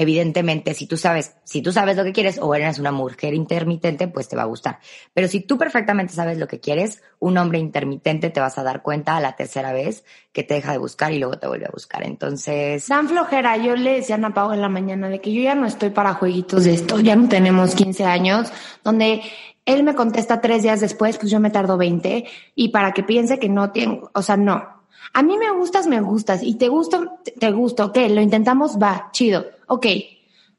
evidentemente, 0.00 0.72
si 0.72 0.86
tú 0.86 0.96
sabes, 0.96 1.36
si 1.44 1.60
tú 1.60 1.72
sabes 1.72 1.94
lo 1.94 2.04
que 2.04 2.12
quieres 2.12 2.38
o 2.40 2.54
eres 2.54 2.78
una 2.78 2.90
mujer 2.90 3.34
intermitente, 3.34 4.08
pues 4.08 4.28
te 4.28 4.34
va 4.34 4.42
a 4.42 4.46
gustar. 4.46 4.78
Pero 5.12 5.28
si 5.28 5.40
tú 5.40 5.58
perfectamente 5.58 6.14
sabes 6.14 6.38
lo 6.38 6.48
que 6.48 6.58
quieres, 6.58 7.02
un 7.18 7.36
hombre 7.36 7.58
intermitente 7.58 8.30
te 8.30 8.40
vas 8.40 8.56
a 8.56 8.62
dar 8.62 8.80
cuenta 8.80 9.18
a 9.18 9.20
la 9.20 9.36
tercera 9.36 9.74
vez 9.74 10.02
que 10.32 10.42
te 10.42 10.54
deja 10.54 10.72
de 10.72 10.78
buscar 10.78 11.12
y 11.12 11.18
luego 11.18 11.38
te 11.38 11.46
vuelve 11.46 11.66
a 11.66 11.70
buscar. 11.70 12.02
Entonces. 12.02 12.88
Dan 12.88 13.10
flojera. 13.10 13.58
Yo 13.58 13.76
le 13.76 13.96
decía 13.96 14.14
a 14.14 14.18
Ana 14.18 14.32
Pau 14.32 14.52
en 14.52 14.62
la 14.62 14.70
mañana 14.70 15.10
de 15.10 15.20
que 15.20 15.34
yo 15.34 15.42
ya 15.42 15.54
no 15.54 15.66
estoy 15.66 15.90
para 15.90 16.14
jueguitos 16.14 16.64
de 16.64 16.72
esto. 16.72 16.98
Ya 16.98 17.14
no 17.14 17.28
tenemos 17.28 17.74
15 17.74 18.06
años 18.06 18.50
donde 18.82 19.20
él 19.66 19.82
me 19.82 19.94
contesta 19.94 20.40
tres 20.40 20.62
días 20.62 20.80
después, 20.80 21.18
pues 21.18 21.30
yo 21.30 21.40
me 21.40 21.50
tardo 21.50 21.76
20 21.76 22.24
y 22.54 22.68
para 22.70 22.92
que 22.92 23.02
piense 23.02 23.38
que 23.38 23.50
no 23.50 23.70
tengo, 23.70 24.10
o 24.14 24.22
sea, 24.22 24.38
no 24.38 24.79
a 25.12 25.22
mí 25.22 25.36
me 25.38 25.50
gustas, 25.50 25.86
me 25.86 26.00
gustas, 26.00 26.42
y 26.42 26.54
te 26.54 26.68
gusto, 26.68 27.18
te 27.38 27.50
gusto, 27.50 27.86
ok, 27.86 27.96
lo 28.10 28.20
intentamos, 28.20 28.78
va, 28.78 29.08
chido, 29.12 29.46
ok. 29.66 29.86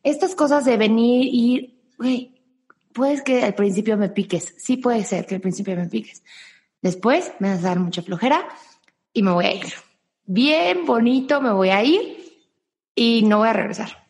Estas 0.03 0.35
cosas 0.35 0.65
de 0.65 0.77
venir 0.77 1.27
y, 1.31 1.79
güey, 1.97 2.41
puedes 2.93 3.21
que 3.21 3.43
al 3.43 3.53
principio 3.55 3.97
me 3.97 4.09
piques, 4.09 4.55
sí 4.57 4.77
puede 4.77 5.03
ser 5.03 5.25
que 5.25 5.35
al 5.35 5.41
principio 5.41 5.75
me 5.75 5.87
piques. 5.87 6.23
Después 6.81 7.31
me 7.39 7.49
vas 7.49 7.59
a 7.59 7.69
dar 7.69 7.79
mucha 7.79 8.01
flojera 8.01 8.47
y 9.13 9.21
me 9.21 9.31
voy 9.31 9.45
a 9.45 9.53
ir. 9.53 9.73
Bien 10.25 10.85
bonito, 10.85 11.41
me 11.41 11.51
voy 11.51 11.69
a 11.69 11.83
ir 11.83 12.17
y 12.95 13.23
no 13.23 13.39
voy 13.39 13.49
a 13.49 13.53
regresar. 13.53 14.07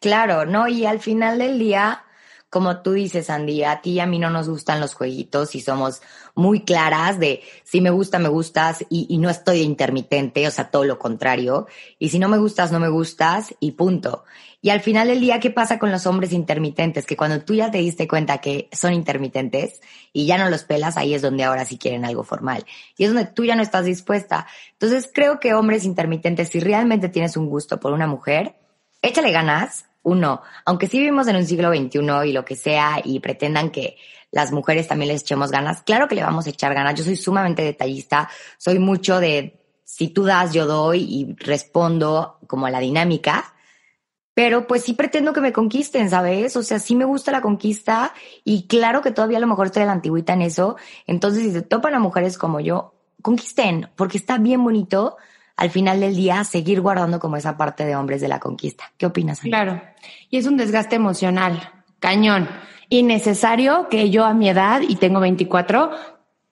Claro, 0.00 0.46
¿no? 0.46 0.68
Y 0.68 0.86
al 0.86 1.00
final 1.00 1.38
del 1.38 1.58
día, 1.58 2.04
como 2.50 2.80
tú 2.82 2.92
dices, 2.92 3.28
Andy, 3.30 3.62
a 3.64 3.80
ti 3.82 3.92
y 3.92 4.00
a 4.00 4.06
mí 4.06 4.18
no 4.18 4.30
nos 4.30 4.48
gustan 4.48 4.80
los 4.80 4.94
jueguitos 4.94 5.54
y 5.54 5.60
somos 5.60 6.00
muy 6.34 6.64
claras 6.64 7.18
de 7.18 7.42
si 7.64 7.80
me 7.80 7.90
gusta, 7.90 8.18
me 8.18 8.28
gustas 8.28 8.84
y, 8.88 9.06
y, 9.08 9.18
no 9.18 9.28
estoy 9.28 9.60
intermitente, 9.60 10.46
o 10.46 10.50
sea, 10.50 10.70
todo 10.70 10.84
lo 10.84 10.98
contrario. 10.98 11.66
Y 11.98 12.08
si 12.08 12.18
no 12.18 12.28
me 12.28 12.38
gustas, 12.38 12.72
no 12.72 12.80
me 12.80 12.88
gustas 12.88 13.54
y 13.60 13.72
punto. 13.72 14.24
Y 14.60 14.70
al 14.70 14.80
final 14.80 15.08
del 15.08 15.20
día, 15.20 15.38
¿qué 15.38 15.50
pasa 15.50 15.78
con 15.78 15.92
los 15.92 16.06
hombres 16.06 16.32
intermitentes? 16.32 17.06
Que 17.06 17.16
cuando 17.16 17.40
tú 17.42 17.54
ya 17.54 17.70
te 17.70 17.78
diste 17.78 18.08
cuenta 18.08 18.38
que 18.38 18.68
son 18.72 18.92
intermitentes 18.92 19.80
y 20.12 20.26
ya 20.26 20.36
no 20.36 20.50
los 20.50 20.64
pelas, 20.64 20.96
ahí 20.96 21.14
es 21.14 21.22
donde 21.22 21.44
ahora 21.44 21.64
sí 21.64 21.78
quieren 21.78 22.04
algo 22.04 22.24
formal. 22.24 22.64
Y 22.96 23.04
es 23.04 23.10
donde 23.10 23.26
tú 23.26 23.44
ya 23.44 23.54
no 23.54 23.62
estás 23.62 23.84
dispuesta. 23.84 24.48
Entonces 24.72 25.10
creo 25.12 25.38
que 25.38 25.54
hombres 25.54 25.84
intermitentes, 25.84 26.48
si 26.48 26.58
realmente 26.58 27.08
tienes 27.08 27.36
un 27.36 27.48
gusto 27.48 27.78
por 27.78 27.92
una 27.92 28.08
mujer, 28.08 28.56
échale 29.00 29.30
ganas, 29.30 29.87
uno, 30.08 30.42
aunque 30.64 30.88
sí 30.88 30.98
vivimos 30.98 31.28
en 31.28 31.36
un 31.36 31.46
siglo 31.46 31.70
XXI 31.70 32.28
y 32.28 32.32
lo 32.32 32.44
que 32.44 32.56
sea 32.56 33.00
y 33.04 33.20
pretendan 33.20 33.70
que 33.70 33.96
las 34.30 34.52
mujeres 34.52 34.88
también 34.88 35.12
les 35.12 35.22
echemos 35.22 35.50
ganas, 35.50 35.82
claro 35.82 36.08
que 36.08 36.14
le 36.14 36.22
vamos 36.22 36.46
a 36.46 36.50
echar 36.50 36.74
ganas. 36.74 36.94
Yo 36.94 37.04
soy 37.04 37.16
sumamente 37.16 37.62
detallista, 37.62 38.28
soy 38.58 38.78
mucho 38.78 39.20
de 39.20 39.58
si 39.84 40.08
tú 40.08 40.24
das, 40.24 40.52
yo 40.52 40.66
doy 40.66 41.02
y 41.02 41.34
respondo 41.38 42.38
como 42.46 42.66
a 42.66 42.70
la 42.70 42.80
dinámica. 42.80 43.54
Pero 44.34 44.66
pues 44.66 44.84
sí 44.84 44.92
pretendo 44.92 45.32
que 45.32 45.40
me 45.40 45.52
conquisten, 45.52 46.10
¿sabes? 46.10 46.56
O 46.56 46.62
sea, 46.62 46.78
sí 46.78 46.94
me 46.94 47.04
gusta 47.04 47.32
la 47.32 47.40
conquista 47.40 48.12
y 48.44 48.68
claro 48.68 49.02
que 49.02 49.10
todavía 49.10 49.38
a 49.38 49.40
lo 49.40 49.48
mejor 49.48 49.66
estoy 49.66 49.80
de 49.80 49.86
la 49.86 49.92
antigüita 49.92 50.34
en 50.34 50.42
eso. 50.42 50.76
Entonces, 51.06 51.42
si 51.42 51.50
se 51.52 51.62
topan 51.62 51.94
a 51.94 51.98
mujeres 51.98 52.38
como 52.38 52.60
yo, 52.60 52.94
conquisten, 53.22 53.90
porque 53.96 54.18
está 54.18 54.38
bien 54.38 54.62
bonito 54.62 55.16
al 55.58 55.70
final 55.70 55.98
del 55.98 56.14
día 56.14 56.44
seguir 56.44 56.80
guardando 56.80 57.18
como 57.18 57.36
esa 57.36 57.56
parte 57.56 57.84
de 57.84 57.96
hombres 57.96 58.20
de 58.20 58.28
la 58.28 58.38
conquista. 58.38 58.92
¿Qué 58.96 59.06
opinas? 59.06 59.40
Claro, 59.40 59.82
y 60.30 60.38
es 60.38 60.46
un 60.46 60.56
desgaste 60.56 60.94
emocional, 60.94 61.72
cañón, 61.98 62.48
innecesario 62.88 63.88
que 63.88 64.08
yo 64.10 64.24
a 64.24 64.34
mi 64.34 64.48
edad, 64.48 64.82
y 64.88 64.94
tengo 64.94 65.18
24, 65.18 65.90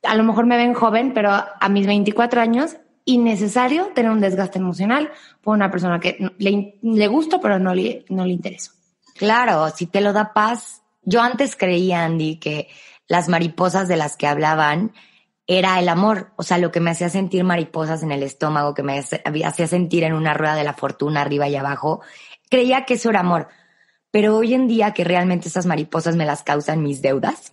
a 0.02 0.14
lo 0.16 0.24
mejor 0.24 0.46
me 0.46 0.56
ven 0.56 0.74
joven, 0.74 1.14
pero 1.14 1.30
a 1.30 1.68
mis 1.68 1.86
24 1.86 2.40
años, 2.40 2.78
innecesario 3.04 3.92
tener 3.94 4.10
un 4.10 4.20
desgaste 4.20 4.58
emocional 4.58 5.12
por 5.40 5.54
una 5.54 5.70
persona 5.70 6.00
que 6.00 6.18
le, 6.38 6.80
le 6.82 7.06
gusto, 7.06 7.40
pero 7.40 7.60
no 7.60 7.76
le, 7.76 8.04
no 8.08 8.26
le. 8.26 8.40
Claro, 9.14 9.70
si 9.70 9.86
te 9.86 10.00
lo 10.00 10.12
da 10.12 10.32
paz. 10.34 10.82
Yo 11.04 11.22
antes 11.22 11.54
creía, 11.54 12.04
Andy, 12.04 12.40
que 12.40 12.68
las 13.06 13.28
mariposas 13.28 13.86
de 13.86 13.96
las 13.96 14.16
que 14.16 14.26
hablaban 14.26 14.92
era 15.46 15.78
el 15.78 15.88
amor, 15.88 16.32
o 16.36 16.42
sea, 16.42 16.58
lo 16.58 16.72
que 16.72 16.80
me 16.80 16.90
hacía 16.90 17.08
sentir 17.08 17.44
mariposas 17.44 18.02
en 18.02 18.10
el 18.10 18.22
estómago, 18.22 18.74
que 18.74 18.82
me 18.82 18.98
hacía 18.98 19.66
sentir 19.66 20.02
en 20.02 20.12
una 20.12 20.34
rueda 20.34 20.56
de 20.56 20.64
la 20.64 20.74
fortuna 20.74 21.20
arriba 21.20 21.48
y 21.48 21.54
abajo, 21.54 22.00
creía 22.50 22.84
que 22.84 22.94
eso 22.94 23.10
era 23.10 23.20
amor. 23.20 23.48
Pero 24.10 24.36
hoy 24.36 24.54
en 24.54 24.66
día 24.66 24.92
que 24.92 25.04
realmente 25.04 25.48
esas 25.48 25.66
mariposas 25.66 26.16
me 26.16 26.24
las 26.24 26.42
causan 26.42 26.82
mis 26.82 27.00
deudas 27.00 27.52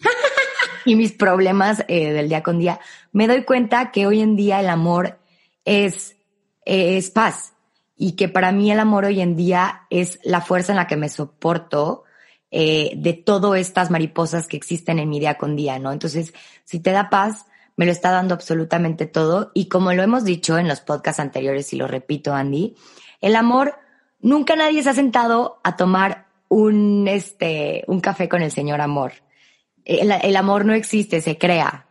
y 0.84 0.96
mis 0.96 1.12
problemas 1.12 1.84
eh, 1.86 2.12
del 2.12 2.28
día 2.28 2.42
con 2.42 2.58
día, 2.58 2.80
me 3.12 3.28
doy 3.28 3.44
cuenta 3.44 3.92
que 3.92 4.06
hoy 4.06 4.20
en 4.20 4.34
día 4.34 4.58
el 4.58 4.68
amor 4.68 5.18
es, 5.64 6.16
es 6.64 7.10
paz 7.10 7.52
y 7.96 8.12
que 8.12 8.28
para 8.28 8.52
mí 8.52 8.72
el 8.72 8.80
amor 8.80 9.04
hoy 9.04 9.20
en 9.20 9.36
día 9.36 9.86
es 9.90 10.18
la 10.22 10.40
fuerza 10.40 10.72
en 10.72 10.76
la 10.76 10.86
que 10.86 10.96
me 10.96 11.08
soporto 11.08 12.04
eh, 12.50 12.92
de 12.96 13.12
todas 13.12 13.60
estas 13.60 13.90
mariposas 13.90 14.46
que 14.46 14.56
existen 14.56 14.98
en 14.98 15.08
mi 15.10 15.20
día 15.20 15.36
con 15.36 15.54
día, 15.54 15.78
¿no? 15.78 15.92
Entonces, 15.92 16.32
si 16.64 16.80
te 16.80 16.92
da 16.92 17.10
paz, 17.10 17.46
me 17.76 17.86
lo 17.86 17.92
está 17.92 18.10
dando 18.10 18.34
absolutamente 18.34 19.06
todo. 19.06 19.50
Y 19.54 19.68
como 19.68 19.92
lo 19.92 20.02
hemos 20.02 20.24
dicho 20.24 20.58
en 20.58 20.66
los 20.66 20.80
podcasts 20.80 21.20
anteriores, 21.20 21.72
y 21.72 21.76
lo 21.76 21.86
repito, 21.86 22.34
Andy, 22.34 22.74
el 23.20 23.36
amor, 23.36 23.74
nunca 24.20 24.56
nadie 24.56 24.82
se 24.82 24.90
ha 24.90 24.94
sentado 24.94 25.60
a 25.62 25.76
tomar 25.76 26.26
un, 26.48 27.06
este, 27.06 27.84
un 27.86 28.00
café 28.00 28.28
con 28.28 28.42
el 28.42 28.50
señor 28.50 28.80
amor. 28.80 29.12
El, 29.84 30.10
el 30.10 30.36
amor 30.36 30.64
no 30.64 30.72
existe, 30.72 31.20
se 31.20 31.38
crea. 31.38 31.86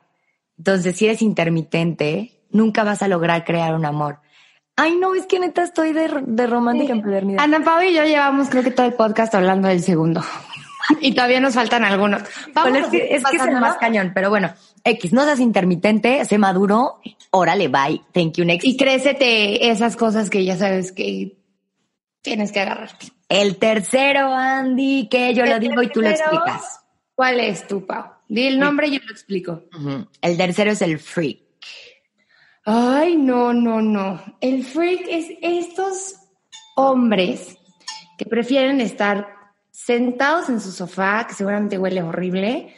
Entonces, 0.58 0.96
si 0.96 1.06
eres 1.06 1.22
intermitente, 1.22 2.42
nunca 2.50 2.84
vas 2.84 3.02
a 3.02 3.08
lograr 3.08 3.46
crear 3.46 3.76
un 3.76 3.86
amor. 3.86 4.20
Ay, 4.77 4.96
no, 4.96 5.15
es 5.15 5.25
que 5.25 5.39
neta 5.39 5.63
estoy 5.63 5.91
de, 5.91 6.07
de 6.25 6.48
romántica 6.48 6.93
empedernida. 6.93 7.41
Ana 7.41 7.63
Pau 7.63 7.81
y 7.81 7.96
yo 7.96 8.03
llevamos 8.05 8.48
creo 8.48 8.63
que 8.63 8.72
todo 8.72 8.86
el 8.86 8.93
podcast 8.93 9.34
hablando 9.34 9.67
del 9.67 9.81
segundo. 9.81 10.24
y 11.01 11.13
todavía 11.13 11.39
nos 11.39 11.55
faltan 11.55 11.84
algunos. 11.84 12.22
Vamos, 12.53 12.77
es 12.77 12.88
que, 12.88 13.15
es, 13.15 13.24
que 13.24 13.38
es 13.38 13.43
el 13.43 13.60
más 13.60 13.77
cañón, 13.77 14.12
pero 14.13 14.29
bueno, 14.29 14.53
X, 14.84 15.13
no 15.13 15.24
seas 15.24 15.39
intermitente, 15.39 16.24
sé 16.25 16.38
maduro, 16.38 17.01
órale, 17.31 17.67
bye, 17.67 18.01
thank 18.13 18.34
you, 18.34 18.46
next. 18.46 18.65
Y 18.65 18.77
crécete 18.77 19.69
esas 19.69 19.96
cosas 19.96 20.29
que 20.29 20.46
ya 20.46 20.55
sabes 20.55 20.91
que 20.91 21.38
tienes 22.22 22.51
que 22.51 22.60
agarrarte. 22.60 23.07
El 23.29 23.57
tercero, 23.57 24.34
Andy, 24.34 25.07
que 25.10 25.34
yo 25.34 25.46
lo 25.46 25.60
digo 25.60 25.81
y 25.81 25.89
tú 25.89 26.01
lo 26.01 26.10
explicas. 26.10 26.81
¿Cuál 27.15 27.39
es 27.39 27.65
tu, 27.67 27.86
Pau? 27.86 28.12
Di 28.29 28.48
el 28.48 28.60
nombre 28.60 28.88
y 28.88 28.91
yo 28.91 29.00
lo 29.03 29.12
explico. 29.12 29.63
El 30.22 30.38
tercero 30.38 30.72
es 30.72 30.81
el 30.81 31.00
freak. 31.00 31.47
Ay, 32.70 33.16
no, 33.16 33.54
no, 33.54 33.82
no. 33.82 34.22
El 34.42 34.66
freak 34.66 35.06
es 35.08 35.28
estos 35.42 36.16
hombres 36.76 37.58
que 38.18 38.26
prefieren 38.26 38.82
estar 38.82 39.26
sentados 39.72 40.50
en 40.50 40.60
su 40.60 40.74
sofá, 40.74 41.26
que 41.26 41.34
seguramente 41.34 41.78
huele 41.78 42.04
horrible, 42.04 42.76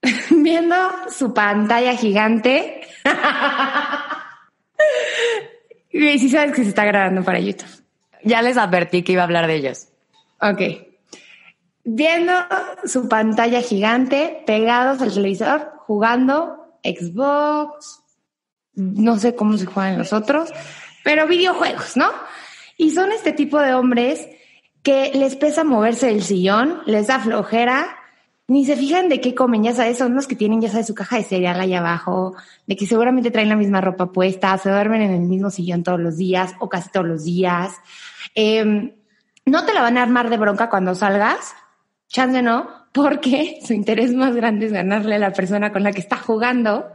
viendo 0.30 0.74
su 1.10 1.34
pantalla 1.34 1.94
gigante. 1.94 2.80
y 5.92 6.18
si 6.18 6.30
sabes 6.30 6.54
que 6.54 6.62
se 6.62 6.70
está 6.70 6.86
grabando 6.86 7.22
para 7.22 7.40
YouTube. 7.40 7.84
Ya 8.22 8.40
les 8.40 8.56
advertí 8.56 9.02
que 9.02 9.12
iba 9.12 9.20
a 9.20 9.26
hablar 9.26 9.46
de 9.46 9.56
ellos. 9.56 9.88
Ok. 10.40 10.62
Viendo 11.84 12.32
su 12.86 13.06
pantalla 13.06 13.60
gigante, 13.60 14.42
pegados 14.46 15.02
al 15.02 15.12
televisor, 15.12 15.72
jugando 15.86 16.78
Xbox, 16.82 18.03
no 18.76 19.18
sé 19.18 19.34
cómo 19.34 19.56
se 19.56 19.66
juegan 19.66 19.98
los 19.98 20.12
otros, 20.12 20.52
pero 21.02 21.26
videojuegos, 21.26 21.96
¿no? 21.96 22.10
Y 22.76 22.90
son 22.90 23.12
este 23.12 23.32
tipo 23.32 23.58
de 23.60 23.74
hombres 23.74 24.26
que 24.82 25.12
les 25.14 25.36
pesa 25.36 25.64
moverse 25.64 26.06
del 26.06 26.22
sillón, 26.22 26.80
les 26.86 27.06
da 27.06 27.18
flojera, 27.18 27.86
ni 28.46 28.66
se 28.66 28.76
fijan 28.76 29.08
de 29.08 29.20
qué 29.20 29.34
comen, 29.34 29.62
ya 29.62 29.72
sabes, 29.72 29.96
son 29.96 30.14
los 30.14 30.26
que 30.26 30.36
tienen, 30.36 30.60
ya 30.60 30.68
sabes, 30.68 30.86
su 30.86 30.94
caja 30.94 31.16
de 31.16 31.24
cereal 31.24 31.58
ahí 31.58 31.72
abajo, 31.74 32.34
de 32.66 32.76
que 32.76 32.86
seguramente 32.86 33.30
traen 33.30 33.48
la 33.48 33.56
misma 33.56 33.80
ropa 33.80 34.12
puesta, 34.12 34.56
se 34.58 34.70
duermen 34.70 35.00
en 35.00 35.12
el 35.12 35.22
mismo 35.22 35.50
sillón 35.50 35.82
todos 35.82 36.00
los 36.00 36.16
días 36.16 36.54
o 36.58 36.68
casi 36.68 36.90
todos 36.90 37.06
los 37.06 37.24
días. 37.24 37.72
Eh, 38.34 38.94
no 39.46 39.64
te 39.64 39.74
la 39.74 39.82
van 39.82 39.96
a 39.96 40.02
armar 40.02 40.28
de 40.28 40.36
bronca 40.36 40.68
cuando 40.68 40.94
salgas, 40.94 41.54
chance 42.08 42.42
no, 42.42 42.68
porque 42.92 43.60
su 43.66 43.72
interés 43.72 44.14
más 44.14 44.34
grande 44.34 44.66
es 44.66 44.72
ganarle 44.72 45.16
a 45.16 45.18
la 45.18 45.32
persona 45.32 45.72
con 45.72 45.82
la 45.82 45.92
que 45.92 46.00
está 46.00 46.16
jugando 46.16 46.90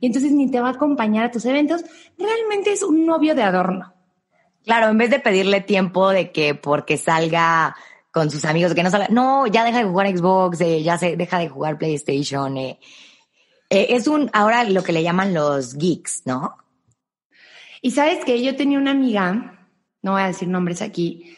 y 0.00 0.06
entonces 0.06 0.32
ni 0.32 0.50
te 0.50 0.60
va 0.60 0.68
a 0.68 0.72
acompañar 0.72 1.24
a 1.26 1.30
tus 1.30 1.44
eventos. 1.44 1.84
Realmente 2.18 2.72
es 2.72 2.82
un 2.82 3.06
novio 3.06 3.34
de 3.34 3.42
adorno. 3.42 3.94
Claro, 4.64 4.88
en 4.88 4.98
vez 4.98 5.10
de 5.10 5.18
pedirle 5.18 5.60
tiempo 5.60 6.10
de 6.10 6.30
que 6.30 6.54
porque 6.54 6.96
salga 6.96 7.74
con 8.12 8.30
sus 8.30 8.44
amigos, 8.44 8.74
que 8.74 8.82
no 8.82 8.90
salga, 8.90 9.08
no, 9.08 9.46
ya 9.46 9.64
deja 9.64 9.78
de 9.78 9.84
jugar 9.84 10.16
Xbox, 10.16 10.60
eh, 10.60 10.82
ya 10.82 10.98
se 10.98 11.16
deja 11.16 11.38
de 11.38 11.48
jugar 11.48 11.78
PlayStation. 11.78 12.56
eh. 12.56 12.78
Eh, 13.70 13.96
es 13.96 14.06
un, 14.06 14.30
ahora 14.34 14.64
lo 14.64 14.84
que 14.84 14.92
le 14.92 15.02
llaman 15.02 15.32
los 15.32 15.76
geeks, 15.76 16.22
¿no? 16.26 16.56
Y 17.80 17.92
sabes 17.92 18.24
que 18.24 18.42
yo 18.42 18.54
tenía 18.54 18.78
una 18.78 18.90
amiga, 18.90 19.66
no 20.02 20.12
voy 20.12 20.22
a 20.22 20.26
decir 20.26 20.46
nombres 20.46 20.82
aquí, 20.82 21.36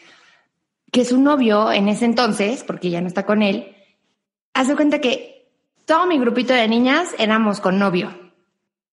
que 0.91 1.05
su 1.05 1.19
novio 1.19 1.71
en 1.71 1.87
ese 1.87 2.05
entonces, 2.05 2.63
porque 2.63 2.89
ya 2.89 3.01
no 3.01 3.07
está 3.07 3.25
con 3.25 3.41
él, 3.41 3.75
hace 4.53 4.75
cuenta 4.75 4.99
que 4.99 5.49
todo 5.85 6.07
mi 6.07 6.19
grupito 6.19 6.53
de 6.53 6.67
niñas 6.67 7.15
éramos 7.17 7.61
con 7.61 7.79
novio. 7.79 8.24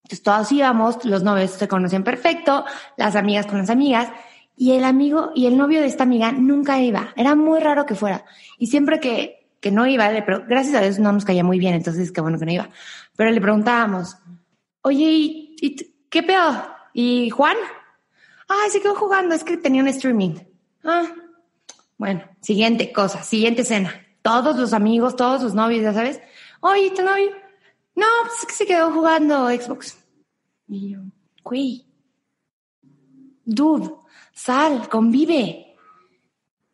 Entonces 0.02 0.23
todos 0.23 0.52
íbamos, 0.52 1.04
los 1.04 1.23
novios 1.23 1.52
se 1.52 1.68
conocían 1.68 2.04
perfecto, 2.04 2.64
las 2.97 3.16
amigas 3.16 3.47
con 3.47 3.59
las 3.59 3.71
amigas, 3.71 4.11
y 4.56 4.73
el 4.73 4.85
amigo 4.85 5.32
y 5.35 5.47
el 5.47 5.56
novio 5.56 5.80
de 5.80 5.87
esta 5.87 6.02
amiga 6.02 6.32
nunca 6.32 6.80
iba. 6.80 7.12
Era 7.16 7.35
muy 7.35 7.61
raro 7.61 7.87
que 7.87 7.94
fuera. 7.94 8.25
Y 8.59 8.66
siempre 8.66 9.00
que, 9.00 9.49
que 9.61 9.71
no 9.71 9.87
iba, 9.87 10.09
pre- 10.25 10.44
gracias 10.47 10.75
a 10.75 10.80
Dios 10.82 10.99
no 10.99 11.12
nos 11.12 11.25
caía 11.25 11.42
muy 11.42 11.59
bien, 11.59 11.75
entonces 11.75 12.12
qué 12.12 12.21
bueno 12.21 12.38
que 12.38 12.44
no 12.44 12.52
iba. 12.52 12.68
Pero 13.16 13.30
le 13.30 13.40
preguntábamos, 13.40 14.16
oye, 14.82 15.04
¿y, 15.04 15.56
y 15.61 15.76
qué 16.11 16.23
pedo? 16.23 16.66
¿Y 16.92 17.30
Juan? 17.30 17.56
Ay, 18.49 18.71
se 18.71 18.82
quedó 18.82 18.94
jugando, 18.94 19.35
es 19.35 19.44
que 19.44 19.56
tenía 19.56 19.82
un 19.82 19.88
streaming. 19.88 20.35
Ah, 20.85 21.06
bueno, 21.97 22.23
siguiente 22.40 22.92
cosa, 22.92 23.23
siguiente 23.23 23.62
escena. 23.62 23.94
Todos 24.21 24.56
los 24.56 24.73
amigos, 24.75 25.16
todos 25.16 25.40
sus 25.40 25.54
novios, 25.54 25.82
ya 25.82 25.94
sabes. 25.94 26.21
Oye, 26.61 26.90
¿tu 26.90 27.02
novio? 27.02 27.30
No, 27.94 28.06
pues 28.22 28.38
es 28.40 28.46
que 28.46 28.54
se 28.54 28.66
quedó 28.66 28.92
jugando 28.92 29.48
Xbox. 29.48 29.98
Y 30.68 30.90
yo, 30.90 31.00
güey, 31.42 31.87
dude, 33.44 33.90
sal, 34.33 34.88
convive. 34.88 35.76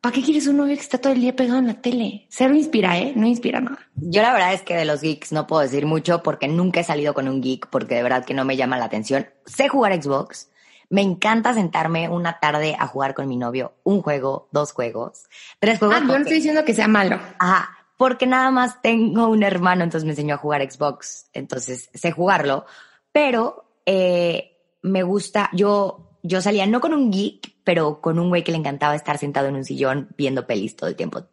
¿Para 0.01 0.15
qué 0.15 0.23
quieres 0.23 0.47
un 0.47 0.59
novio 0.59 0.77
que 0.77 0.81
está 0.81 0.99
todo 0.99 1.13
el 1.13 1.21
día 1.21 1.35
pegado 1.35 1.59
en 1.59 1.67
la 1.67 1.81
tele? 1.81 2.27
Cero 2.31 2.55
inspira, 2.55 2.97
¿eh? 2.99 3.13
No 3.17 3.27
inspira 3.27 3.61
nada. 3.61 3.79
Yo 3.97 4.23
la 4.23 4.33
verdad 4.33 4.55
es 4.55 4.63
que 4.63 4.77
de 4.77 4.85
los 4.85 5.01
geeks 5.01 5.33
no 5.33 5.49
puedo 5.49 5.63
decir 5.63 5.87
mucho 5.87 6.23
porque 6.23 6.47
nunca 6.47 6.81
he 6.81 6.85
salido 6.85 7.15
con 7.15 7.27
un 7.27 7.43
geek 7.43 7.67
porque 7.69 7.97
de 7.97 8.05
verdad 8.05 8.25
que 8.25 8.33
no 8.33 8.45
me 8.45 8.57
llama 8.57 8.79
la 8.79 8.85
atención. 8.85 9.27
Sé 9.45 9.69
jugar 9.69 10.01
Xbox. 10.01 10.51
Me 10.89 11.03
encanta 11.03 11.53
sentarme 11.53 12.09
una 12.09 12.39
tarde 12.39 12.77
a 12.79 12.87
jugar 12.87 13.15
con 13.15 13.29
mi 13.29 13.37
novio 13.37 13.75
un 13.83 14.01
juego, 14.01 14.49
dos 14.53 14.73
juegos, 14.73 15.25
tres 15.59 15.81
juegos. 15.81 15.97
Ah, 15.99 16.01
yo 16.01 16.07
no 16.07 16.17
estoy 16.19 16.37
diciendo 16.37 16.65
que 16.65 16.73
sea 16.73 16.89
malo. 16.89 17.21
Ajá, 17.39 17.78
porque 17.99 18.27
nada 18.27 18.51
más 18.51 18.81
tengo 18.81 19.27
un 19.27 19.43
hermano, 19.43 19.85
entonces 19.85 20.07
me 20.07 20.13
enseñó 20.13 20.37
a 20.37 20.39
jugar 20.39 20.63
Xbox, 20.71 21.29
entonces 21.35 21.91
sé 21.93 22.13
jugarlo, 22.13 22.65
pero 23.13 23.75
eh, 23.85 24.57
me 24.83 25.03
gusta, 25.03 25.51
yo, 25.53 26.19
yo 26.23 26.41
salía 26.41 26.65
no 26.67 26.81
con 26.81 26.95
un 26.95 27.11
geek, 27.11 27.57
pero 27.65 28.01
con 28.01 28.21
un 28.21 28.29
güey 28.29 28.45
que 28.45 28.53
le 28.53 28.59
encantaba 28.59 28.95
estar 28.95 29.19
sentado 29.19 29.49
en 29.49 29.57
un 29.57 29.65
sillón 29.65 30.09
viendo 30.17 30.47
pelis 30.47 30.77
todo 30.77 30.89
el 30.89 30.97
tiempo. 30.97 31.27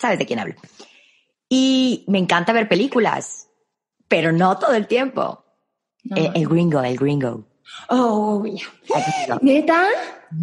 ¿Sabes 0.00 0.18
de 0.18 0.24
quién 0.26 0.38
hablo? 0.38 0.54
Y 1.50 2.06
me 2.08 2.18
encanta 2.18 2.54
ver 2.54 2.66
películas, 2.66 3.50
pero 4.08 4.32
no 4.32 4.58
todo 4.58 4.72
el 4.72 4.86
tiempo. 4.86 5.44
No. 6.04 6.16
Eh, 6.16 6.32
el 6.34 6.48
gringo, 6.48 6.80
el 6.82 6.96
gringo. 6.96 7.44
Oh, 7.90 8.40
gringo. 8.40 8.70
¿Neta? 9.42 9.86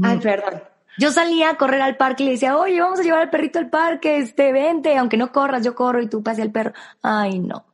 Ay, 0.04 0.20
perdón. 0.20 0.62
Yo 0.98 1.12
salía 1.12 1.52
a 1.52 1.58
correr 1.58 1.82
al 1.82 1.96
parque 1.98 2.24
y 2.24 2.26
le 2.26 2.32
decía, 2.34 2.58
oye, 2.58 2.80
vamos 2.82 3.00
a 3.00 3.04
llevar 3.04 3.22
al 3.22 3.30
perrito 3.30 3.60
al 3.60 3.70
parque, 3.70 4.18
este, 4.18 4.52
vente, 4.52 4.98
aunque 4.98 5.18
no 5.18 5.32
corras, 5.32 5.64
yo 5.64 5.76
corro 5.76 6.02
y 6.02 6.08
tú 6.08 6.24
pase 6.24 6.42
al 6.42 6.52
perro. 6.52 6.74
Ay, 7.02 7.40
no. 7.40 7.66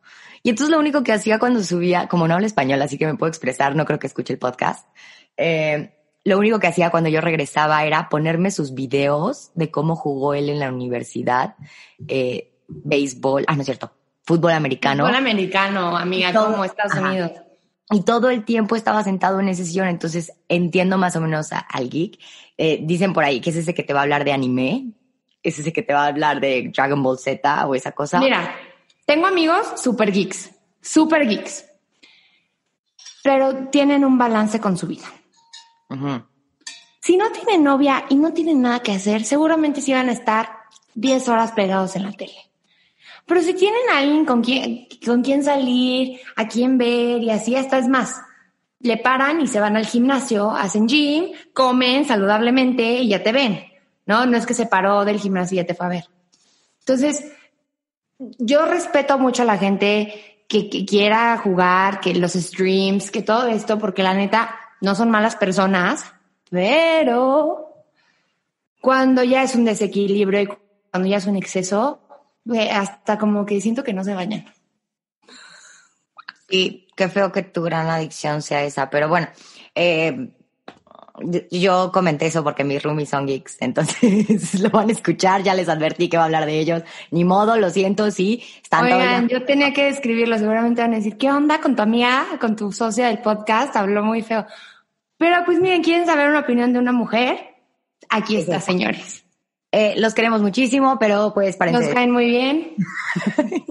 Y 0.44 0.50
entonces 0.50 0.72
lo 0.72 0.80
único 0.80 1.04
que 1.04 1.14
hacía 1.14 1.40
cuando 1.40 1.64
subía, 1.64 2.08
como 2.08 2.28
no 2.28 2.34
hablo 2.34 2.46
español, 2.46 2.82
así 2.82 2.98
que 2.98 3.06
me 3.06 3.16
puedo 3.16 3.30
expresar, 3.30 3.76
no 3.76 3.86
creo 3.86 3.98
que 4.00 4.08
escuche 4.08 4.34
el 4.34 4.40
podcast, 4.40 4.88
eh, 5.38 5.94
lo 6.26 6.38
único 6.38 6.60
que 6.60 6.68
hacía 6.68 6.90
cuando 6.90 7.10
yo 7.10 7.22
regresaba 7.22 7.84
era 7.86 8.10
ponerme 8.10 8.52
sus 8.52 8.74
videos 8.74 9.52
de 9.56 9.72
cómo 9.72 9.96
jugó 9.96 10.34
él 10.34 10.50
en 10.50 10.60
la 10.60 10.72
universidad, 10.72 11.56
eh, 12.08 12.54
béisbol, 12.68 13.46
ah, 13.48 13.56
no 13.56 13.62
es 13.62 13.66
cierto, 13.66 13.94
fútbol 14.24 14.52
americano. 14.52 15.04
Fútbol 15.06 15.16
americano, 15.18 15.96
amiga, 15.98 16.34
Todo- 16.34 16.52
como 16.52 16.66
Estados 16.66 16.94
ajá. 16.94 17.08
Unidos. 17.10 17.32
Y 17.94 18.02
todo 18.02 18.30
el 18.30 18.44
tiempo 18.44 18.76
estaba 18.76 19.04
sentado 19.04 19.40
en 19.40 19.50
ese 19.50 19.66
sillón, 19.66 19.88
entonces 19.88 20.34
entiendo 20.50 20.98
más 20.98 21.16
o 21.16 21.22
menos 21.22 21.54
a- 21.54 21.60
al 21.60 21.90
geek. 21.90 22.20
Eh, 22.58 22.80
dicen 22.84 23.14
por 23.14 23.24
ahí 23.24 23.40
que 23.42 23.50
es 23.52 23.56
ese 23.56 23.74
que 23.74 23.84
te 23.84 23.94
va 23.94 24.00
a 24.00 24.04
hablar 24.04 24.24
de 24.26 24.32
anime, 24.34 24.88
es 25.42 25.60
ese 25.60 25.72
que 25.74 25.82
te 25.84 25.94
va 25.94 26.04
a 26.06 26.08
hablar 26.08 26.40
de 26.40 26.72
Dragon 26.76 27.02
Ball 27.04 27.18
Z 27.20 27.68
o 27.68 27.76
esa 27.76 27.92
cosa. 27.92 28.20
Mira, 28.20 28.56
tengo 29.06 29.28
amigos 29.28 29.74
super 29.82 30.12
geeks, 30.12 30.52
super 30.82 31.28
geeks, 31.28 31.66
pero 33.24 33.70
tienen 33.70 34.04
un 34.06 34.18
balance 34.18 34.60
con 34.60 34.78
su 34.78 34.88
vida. 34.88 35.06
Si 37.02 37.18
no 37.18 37.32
tienen 37.32 37.64
novia 37.64 38.06
y 38.10 38.16
no 38.16 38.34
tienen 38.34 38.62
nada 38.62 38.80
que 38.82 38.94
hacer, 38.94 39.24
seguramente 39.26 39.82
sí 39.82 39.94
van 39.94 40.10
a 40.10 40.14
estar 40.14 40.50
10 40.96 41.28
horas 41.28 41.52
pegados 41.52 41.96
en 41.96 42.04
la 42.04 42.14
tele. 42.14 42.34
Pero 43.26 43.42
si 43.42 43.54
tienen 43.54 43.82
a 43.92 44.00
alguien 44.00 44.26
con 44.26 44.44
quien, 44.44 44.88
con 45.06 45.22
quien 45.22 45.44
salir, 45.44 46.20
a 46.36 46.48
quien 46.48 46.78
ver 46.78 47.22
y 47.22 47.30
así, 47.30 47.56
hasta 47.56 47.78
es 47.78 47.88
más, 47.88 48.22
le 48.80 48.98
paran 48.98 49.42
y 49.42 49.48
se 49.48 49.60
van 49.60 49.78
al 49.78 49.86
gimnasio, 49.86 50.52
hacen 50.52 50.88
gym, 50.88 51.32
comen 51.54 52.06
saludablemente 52.06 53.00
y 53.00 53.10
ya 53.10 53.24
te 53.24 53.32
ven. 53.32 53.64
No, 54.06 54.26
no 54.26 54.38
es 54.38 54.46
que 54.46 54.54
se 54.54 54.66
paró 54.66 55.06
del 55.06 55.20
gimnasio 55.20 55.56
y 55.56 55.62
ya 55.62 55.66
te 55.66 55.74
fue 55.74 55.86
a 55.86 55.90
ver. 55.90 56.06
Entonces, 56.80 57.32
yo 58.20 58.66
respeto 58.66 59.18
mucho 59.18 59.44
a 59.44 59.46
la 59.46 59.58
gente 59.58 60.44
que, 60.48 60.86
quiera 60.86 61.38
jugar, 61.38 62.02
que 62.02 62.14
los 62.14 62.34
streams, 62.34 63.10
que 63.10 63.22
todo 63.22 63.48
esto, 63.48 63.80
porque 63.80 64.04
la 64.04 64.14
neta 64.14 64.56
no 64.82 64.96
son 64.96 65.10
malas 65.10 65.38
personas, 65.38 66.06
pero 66.50 67.86
cuando 68.82 69.24
ya 69.24 69.44
es 69.44 69.56
un 69.56 69.64
desequilibrio 69.64 70.42
y 70.42 70.50
cuando 70.92 71.08
ya 71.08 71.18
es 71.18 71.26
un 71.26 71.38
exceso, 71.38 72.02
hasta 72.72 73.18
como 73.18 73.46
que 73.46 73.62
siento 73.62 73.84
que 73.84 73.94
no 73.94 74.04
se 74.04 74.14
bañan. 74.14 74.46
Y 76.50 76.88
qué 76.96 77.10
feo 77.10 77.32
que 77.32 77.42
tu 77.44 77.64
gran 77.64 77.90
adicción 77.90 78.42
sea 78.42 78.64
esa, 78.64 78.90
pero 78.90 79.08
bueno, 79.10 79.28
eh, 79.74 80.30
yo 81.52 81.92
comenté 81.92 82.26
eso 82.26 82.44
porque 82.44 82.64
mis 82.64 82.82
roomies 82.82 83.10
son 83.10 83.28
geeks, 83.28 83.58
entonces 83.60 84.60
lo 84.62 84.70
van 84.70 84.90
a 84.90 84.92
escuchar, 84.92 85.44
ya 85.44 85.54
les 85.54 85.70
advertí 85.70 86.10
que 86.10 86.18
va 86.18 86.24
a 86.24 86.26
hablar 86.26 86.46
de 86.46 86.60
ellos. 86.60 86.84
Ni 87.12 87.24
modo, 87.24 87.58
lo 87.58 87.70
siento, 87.70 88.10
sí, 88.12 88.44
están 88.62 88.86
Oigan, 88.86 89.28
yo 89.30 89.46
tenía 89.46 89.74
que 89.74 89.86
describirlo, 89.86 90.38
seguramente 90.38 90.82
van 90.82 90.94
a 90.94 90.98
decir, 90.98 91.18
¿qué 91.18 91.32
onda 91.32 91.62
con 91.62 91.76
tu 91.76 91.82
amiga, 91.82 92.26
con 92.40 92.56
tu 92.56 92.72
socia 92.72 93.08
del 93.08 93.20
podcast? 93.20 93.76
Habló 93.76 94.04
muy 94.04 94.22
feo. 94.22 94.46
Pero 95.18 95.46
pues 95.46 95.60
miren, 95.60 95.84
¿quieren 95.84 96.06
saber 96.06 96.30
una 96.30 96.40
opinión 96.40 96.74
de 96.74 96.80
una 96.80 96.92
mujer? 96.92 97.56
Aquí 98.10 98.38
está, 98.38 98.60
señores. 98.60 99.23
Eh, 99.76 99.96
los 99.98 100.14
queremos 100.14 100.44
muchísimo, 100.44 100.98
pero 101.00 101.34
pues 101.34 101.58
Nos 101.58 101.58
parece... 101.58 101.94
caen 101.96 102.12
muy 102.12 102.28
bien. 102.28 102.76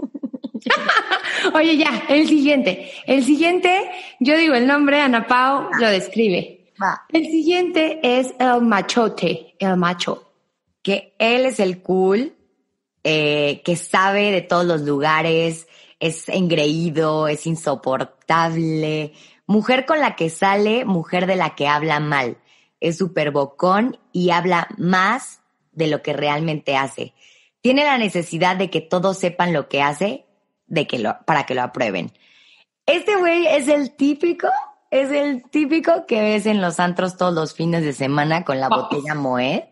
Oye, 1.55 1.77
ya, 1.77 2.03
el 2.09 2.27
siguiente. 2.27 2.91
El 3.07 3.25
siguiente, 3.25 3.89
yo 4.19 4.37
digo 4.37 4.55
el 4.55 4.67
nombre, 4.67 5.01
Ana 5.01 5.29
Pau 5.29 5.69
lo 5.79 5.89
describe. 5.89 6.73
Va. 6.83 7.05
El 7.13 7.27
siguiente 7.27 8.01
es 8.03 8.35
el 8.41 8.63
machote, 8.63 9.55
el 9.61 9.77
macho. 9.77 10.33
que 10.83 11.15
él 11.21 11.47
es 11.47 11.61
el 11.61 11.83
cool, 11.83 12.35
eh, 13.05 13.63
que 13.65 13.77
sabe 13.77 14.33
de 14.33 14.43
todos 14.43 14.65
los 14.65 14.81
lugares, 14.81 15.69
es 16.01 16.29
engreído, 16.29 17.29
es 17.29 17.47
insoportable. 17.47 19.13
Mujer 19.47 19.87
con 19.87 20.01
la 20.01 20.17
que 20.17 20.31
sale, 20.31 20.85
mujer 20.85 21.29
de 21.29 21.37
la 21.37 21.55
que 21.55 21.69
habla 21.69 22.01
mal. 22.01 22.39
Es 22.81 22.99
súper 22.99 23.31
bocón 23.31 23.99
y 24.11 24.31
habla 24.31 24.67
más 24.79 25.42
de 25.73 25.89
lo 25.89 26.03
que 26.03 26.13
realmente 26.13 26.77
hace. 26.77 27.15
Tiene 27.61 27.85
la 27.85 27.99
necesidad 27.99 28.57
de 28.57 28.71
que 28.71 28.81
todos 28.81 29.19
sepan 29.19 29.53
lo 29.53 29.69
que 29.69 29.83
hace 29.83 30.27
de 30.67 30.87
que 30.87 30.99
lo, 30.99 31.19
para 31.27 31.45
que 31.45 31.55
lo 31.55 31.63
aprueben. 31.63 32.13
Este 32.87 33.17
güey 33.17 33.47
es 33.47 33.69
el 33.69 33.95
típico, 33.95 34.49
es 34.91 35.11
el 35.11 35.49
típico 35.51 36.07
que 36.07 36.21
ves 36.21 36.47
en 36.47 36.61
los 36.61 36.81
antros 36.81 37.17
todos 37.17 37.35
los 37.35 37.55
fines 37.55 37.85
de 37.85 37.93
semana 37.93 38.45
con 38.45 38.59
la 38.59 38.69
botella 38.69 39.15
Moet. 39.15 39.65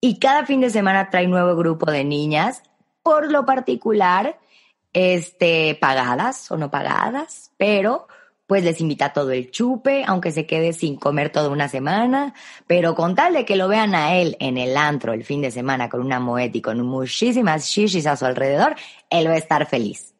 Y 0.00 0.18
cada 0.18 0.44
fin 0.44 0.60
de 0.60 0.70
semana 0.70 1.08
trae 1.08 1.28
nuevo 1.28 1.54
grupo 1.54 1.90
de 1.90 2.04
niñas, 2.04 2.62
por 3.04 3.30
lo 3.30 3.46
particular, 3.46 4.40
este, 4.92 5.78
pagadas 5.80 6.50
o 6.50 6.56
no 6.56 6.70
pagadas, 6.70 7.52
pero 7.56 8.08
pues 8.52 8.64
les 8.64 8.82
invita 8.82 9.14
todo 9.14 9.30
el 9.30 9.50
chupe, 9.50 10.04
aunque 10.06 10.30
se 10.30 10.44
quede 10.44 10.74
sin 10.74 10.96
comer 10.96 11.30
toda 11.32 11.48
una 11.48 11.70
semana, 11.70 12.34
pero 12.66 12.94
con 12.94 13.14
tal 13.14 13.32
de 13.32 13.46
que 13.46 13.56
lo 13.56 13.66
vean 13.66 13.94
a 13.94 14.16
él 14.16 14.36
en 14.40 14.58
el 14.58 14.76
antro 14.76 15.14
el 15.14 15.24
fin 15.24 15.40
de 15.40 15.50
semana 15.50 15.88
con 15.88 16.02
una 16.02 16.20
Moet 16.20 16.54
y 16.54 16.60
con 16.60 16.82
muchísimas 16.82 17.64
shishis 17.64 18.04
a 18.04 18.14
su 18.14 18.26
alrededor, 18.26 18.76
él 19.08 19.26
va 19.26 19.32
a 19.32 19.38
estar 19.38 19.64
feliz. 19.64 20.12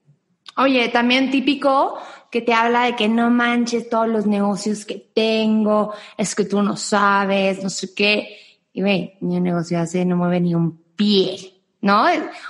Oye, 0.57 0.89
también 0.89 1.31
típico 1.31 1.99
que 2.31 2.41
te 2.41 2.55
habla 2.55 2.85
de 2.85 2.97
que 2.97 3.07
no 3.07 3.29
manches 3.29 3.91
todos 3.91 4.09
los 4.09 4.25
negocios 4.25 4.87
que 4.87 5.11
tengo, 5.15 5.93
es 6.17 6.35
que 6.35 6.47
tú 6.47 6.63
no 6.63 6.79
sabes, 6.79 7.63
no 7.63 7.69
sé 7.69 7.93
qué. 7.95 8.39
Y 8.73 8.81
ve, 8.81 9.19
mi 9.21 9.39
negocio 9.41 9.79
hace, 9.79 10.07
no 10.07 10.17
mueve 10.17 10.41
ni 10.41 10.55
un 10.55 10.83
pie, 10.97 11.37
¿no? 11.83 12.07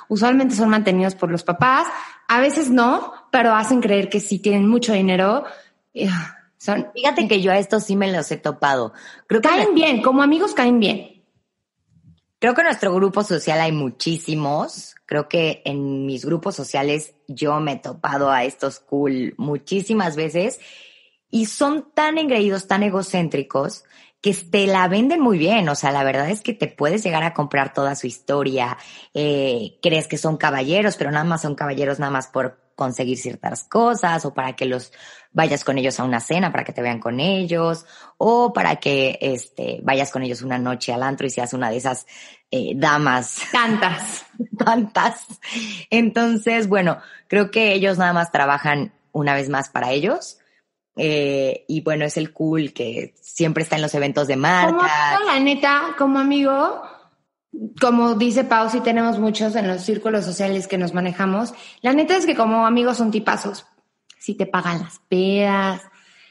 Usualmente 0.06 0.54
son 0.54 0.68
mantenidos 0.68 1.16
por 1.16 1.28
los 1.28 1.42
papás, 1.42 1.88
a 2.28 2.38
veces 2.38 2.70
no, 2.70 3.12
pero 3.32 3.52
hacen 3.52 3.80
creer 3.80 4.08
que 4.08 4.20
sí 4.20 4.38
tienen 4.38 4.68
mucho 4.68 4.92
dinero. 4.92 5.44
Son, 6.58 6.88
Fíjate 6.94 7.26
que 7.26 7.42
yo 7.42 7.52
a 7.52 7.58
estos 7.58 7.84
sí 7.84 7.96
me 7.96 8.12
los 8.12 8.30
he 8.30 8.36
topado. 8.36 8.92
Creo 9.26 9.40
que 9.40 9.48
caen 9.48 9.74
bien, 9.74 10.02
como 10.02 10.22
amigos 10.22 10.54
caen 10.54 10.78
bien. 10.78 11.24
Creo 12.38 12.54
que 12.54 12.60
en 12.62 12.66
nuestro 12.66 12.94
grupo 12.94 13.22
social 13.22 13.60
hay 13.60 13.72
muchísimos. 13.72 14.94
Creo 15.06 15.28
que 15.28 15.62
en 15.64 16.06
mis 16.06 16.24
grupos 16.24 16.56
sociales 16.56 17.14
yo 17.28 17.60
me 17.60 17.72
he 17.72 17.78
topado 17.78 18.30
a 18.30 18.44
estos 18.44 18.80
cool 18.80 19.34
muchísimas 19.38 20.16
veces 20.16 20.60
y 21.30 21.46
son 21.46 21.92
tan 21.94 22.18
engreídos, 22.18 22.68
tan 22.68 22.82
egocéntricos 22.82 23.84
que 24.20 24.34
te 24.34 24.66
la 24.68 24.86
venden 24.86 25.20
muy 25.20 25.36
bien. 25.36 25.68
O 25.68 25.74
sea, 25.74 25.90
la 25.90 26.04
verdad 26.04 26.30
es 26.30 26.42
que 26.42 26.52
te 26.52 26.68
puedes 26.68 27.02
llegar 27.02 27.24
a 27.24 27.34
comprar 27.34 27.74
toda 27.74 27.96
su 27.96 28.06
historia. 28.06 28.78
Eh, 29.14 29.78
crees 29.82 30.06
que 30.06 30.16
son 30.16 30.36
caballeros, 30.36 30.96
pero 30.96 31.10
nada 31.10 31.24
más 31.24 31.42
son 31.42 31.56
caballeros 31.56 31.98
nada 31.98 32.12
más 32.12 32.28
por 32.28 32.61
conseguir 32.82 33.16
ciertas 33.16 33.62
cosas 33.62 34.24
o 34.24 34.34
para 34.34 34.56
que 34.56 34.64
los 34.64 34.92
vayas 35.30 35.62
con 35.62 35.78
ellos 35.78 36.00
a 36.00 36.04
una 36.04 36.18
cena, 36.18 36.50
para 36.50 36.64
que 36.64 36.72
te 36.72 36.82
vean 36.82 36.98
con 36.98 37.20
ellos 37.20 37.86
o 38.18 38.52
para 38.52 38.76
que 38.76 39.18
este, 39.20 39.78
vayas 39.84 40.10
con 40.10 40.24
ellos 40.24 40.42
una 40.42 40.58
noche 40.58 40.92
al 40.92 41.04
antro 41.04 41.24
y 41.24 41.30
seas 41.30 41.54
una 41.54 41.70
de 41.70 41.76
esas 41.76 42.06
eh, 42.50 42.72
damas. 42.74 43.38
Tantas. 43.52 44.26
Tantas. 44.58 45.26
Entonces, 45.90 46.66
bueno, 46.66 46.98
creo 47.28 47.52
que 47.52 47.72
ellos 47.72 47.98
nada 47.98 48.12
más 48.12 48.32
trabajan 48.32 48.92
una 49.12 49.34
vez 49.34 49.48
más 49.48 49.68
para 49.68 49.92
ellos. 49.92 50.38
Eh, 50.96 51.64
y 51.68 51.82
bueno, 51.82 52.04
es 52.04 52.16
el 52.16 52.32
cool 52.32 52.72
que 52.72 53.14
siempre 53.20 53.62
está 53.62 53.76
en 53.76 53.82
los 53.82 53.94
eventos 53.94 54.26
de 54.26 54.36
marca. 54.36 55.16
Como 55.16 55.30
la 55.30 55.38
neta, 55.38 55.94
como 55.96 56.18
amigo, 56.18 56.82
como 57.80 58.14
dice 58.14 58.44
Pau, 58.44 58.70
sí 58.70 58.80
tenemos 58.80 59.18
muchos 59.18 59.56
en 59.56 59.68
los 59.68 59.82
círculos 59.82 60.24
sociales 60.24 60.66
que 60.66 60.78
nos 60.78 60.94
manejamos. 60.94 61.52
La 61.82 61.92
neta 61.92 62.16
es 62.16 62.26
que 62.26 62.34
como 62.34 62.66
amigos 62.66 62.96
son 62.96 63.10
tipazos. 63.10 63.66
Si 64.18 64.34
te 64.34 64.46
pagan 64.46 64.80
las 64.80 65.00
pedas, 65.08 65.82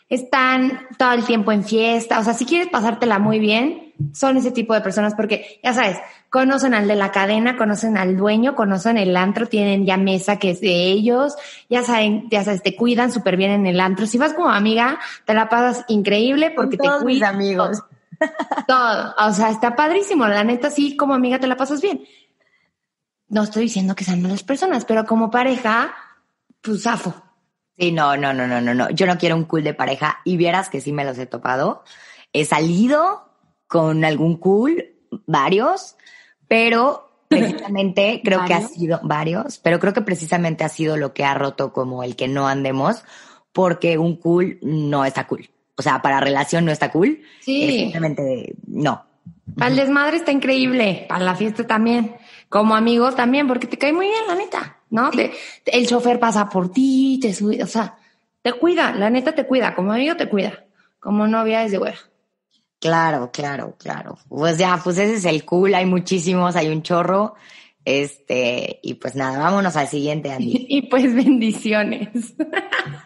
están 0.09 0.87
todo 0.97 1.13
el 1.13 1.23
tiempo 1.23 1.51
en 1.51 1.63
fiesta. 1.63 2.19
O 2.19 2.23
sea, 2.23 2.33
si 2.33 2.45
quieres 2.45 2.69
pasártela 2.69 3.19
muy 3.19 3.39
bien, 3.39 3.93
son 4.13 4.37
ese 4.37 4.51
tipo 4.51 4.73
de 4.73 4.81
personas 4.81 5.13
porque, 5.13 5.59
ya 5.63 5.73
sabes, 5.73 5.97
conocen 6.29 6.73
al 6.73 6.87
de 6.87 6.95
la 6.95 7.11
cadena, 7.11 7.55
conocen 7.55 7.97
al 7.97 8.17
dueño, 8.17 8.55
conocen 8.55 8.97
el 8.97 9.15
antro, 9.15 9.47
tienen 9.47 9.85
ya 9.85 9.97
mesa 9.97 10.39
que 10.39 10.51
es 10.51 10.61
de 10.61 10.85
ellos, 10.87 11.35
ya 11.69 11.83
saben, 11.83 12.27
ya 12.29 12.43
sabes, 12.43 12.63
te 12.63 12.75
cuidan 12.75 13.11
súper 13.11 13.37
bien 13.37 13.51
en 13.51 13.67
el 13.67 13.79
antro. 13.79 14.07
Si 14.07 14.17
vas 14.17 14.33
como 14.33 14.49
amiga, 14.49 14.99
te 15.25 15.33
la 15.33 15.49
pasas 15.49 15.85
increíble 15.87 16.51
porque 16.55 16.77
te 16.77 16.89
cuidan. 17.01 17.35
amigos. 17.35 17.83
Todo. 18.67 19.15
O 19.17 19.31
sea, 19.31 19.49
está 19.49 19.75
padrísimo. 19.75 20.27
La 20.27 20.43
neta, 20.43 20.69
sí, 20.69 20.95
como 20.95 21.13
amiga 21.13 21.39
te 21.39 21.47
la 21.47 21.57
pasas 21.57 21.81
bien. 21.81 22.03
No 23.27 23.43
estoy 23.43 23.63
diciendo 23.63 23.95
que 23.95 24.03
sean 24.03 24.21
malas 24.21 24.43
personas, 24.43 24.85
pero 24.85 25.05
como 25.05 25.31
pareja, 25.31 25.93
pues 26.61 26.83
zafo. 26.83 27.13
Sí, 27.77 27.91
no, 27.91 28.17
no, 28.17 28.33
no, 28.33 28.45
no, 28.47 28.61
no, 28.61 28.73
no. 28.73 28.89
Yo 28.89 29.07
no 29.07 29.17
quiero 29.17 29.35
un 29.35 29.45
cool 29.45 29.63
de 29.63 29.73
pareja 29.73 30.19
y 30.25 30.37
vieras 30.37 30.69
que 30.69 30.81
sí 30.81 30.91
me 30.91 31.05
los 31.05 31.17
he 31.17 31.25
topado. 31.25 31.83
He 32.33 32.45
salido 32.45 33.29
con 33.67 34.03
algún 34.03 34.37
cool, 34.37 34.85
varios, 35.25 35.95
pero 36.47 37.09
precisamente 37.29 38.21
creo 38.23 38.43
que 38.45 38.53
ha 38.53 38.67
sido 38.67 38.99
varios, 39.03 39.59
pero 39.59 39.79
creo 39.79 39.93
que 39.93 40.01
precisamente 40.01 40.63
ha 40.63 40.69
sido 40.69 40.97
lo 40.97 41.13
que 41.13 41.23
ha 41.23 41.33
roto 41.33 41.71
como 41.71 42.03
el 42.03 42.15
que 42.17 42.27
no 42.27 42.47
andemos, 42.47 43.03
porque 43.53 43.97
un 43.97 44.17
cool 44.17 44.59
no 44.61 45.05
está 45.05 45.25
cool. 45.27 45.49
O 45.77 45.81
sea, 45.81 46.01
para 46.01 46.19
relación 46.19 46.65
no 46.65 46.71
está 46.71 46.91
cool. 46.91 47.21
Sí. 47.41 47.79
Simplemente 47.79 48.55
no. 48.67 49.05
Para 49.57 49.71
el 49.71 49.77
desmadre 49.77 50.17
está 50.17 50.31
increíble, 50.31 51.05
para 51.09 51.23
la 51.23 51.35
fiesta 51.35 51.65
también, 51.67 52.15
como 52.47 52.75
amigos 52.75 53.15
también, 53.15 53.47
porque 53.47 53.67
te 53.67 53.77
cae 53.77 53.91
muy 53.91 54.07
bien, 54.07 54.27
la 54.27 54.35
neta, 54.35 54.77
¿no? 54.89 55.09
el 55.65 55.87
chofer 55.87 56.19
pasa 56.19 56.47
por 56.47 56.71
ti, 56.71 57.19
te 57.21 57.33
sube, 57.33 57.61
o 57.61 57.67
sea, 57.67 57.97
te 58.41 58.53
cuida, 58.53 58.93
la 58.93 59.09
neta 59.09 59.33
te 59.33 59.45
cuida, 59.45 59.75
como 59.75 59.91
amigo 59.91 60.15
te 60.15 60.29
cuida, 60.29 60.65
como 60.99 61.27
novia 61.27 61.63
es 61.63 61.71
de 61.71 61.79
hueá. 61.79 61.95
Claro, 62.79 63.29
claro, 63.31 63.75
claro. 63.77 64.17
Pues 64.27 64.57
ya, 64.57 64.79
pues 64.83 64.97
ese 64.97 65.15
es 65.15 65.25
el 65.25 65.45
cool, 65.45 65.75
hay 65.75 65.85
muchísimos, 65.85 66.55
hay 66.55 66.69
un 66.69 66.81
chorro. 66.81 67.35
Este, 67.85 68.79
y 68.81 68.95
pues 68.95 69.15
nada, 69.15 69.37
vámonos 69.37 69.75
al 69.75 69.87
siguiente, 69.87 70.31
Andy. 70.31 70.65
y 70.69 70.81
pues 70.83 71.13
bendiciones. 71.13 72.09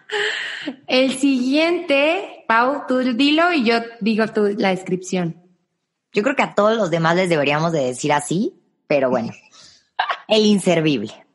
el 0.87 1.17
siguiente, 1.17 2.34
Pau, 2.47 2.83
tú 2.87 2.99
dilo 2.99 3.51
y 3.51 3.63
yo 3.63 3.75
digo 4.01 4.27
tú 4.27 4.53
la 4.57 4.69
descripción. 4.69 5.41
Yo 6.13 6.23
creo 6.23 6.35
que 6.35 6.43
a 6.43 6.55
todos 6.55 6.77
los 6.77 6.89
demás 6.89 7.15
les 7.15 7.29
deberíamos 7.29 7.71
de 7.71 7.85
decir 7.85 8.13
así, 8.13 8.61
pero 8.87 9.09
bueno. 9.09 9.33
el 10.27 10.45
inservible. 10.45 11.25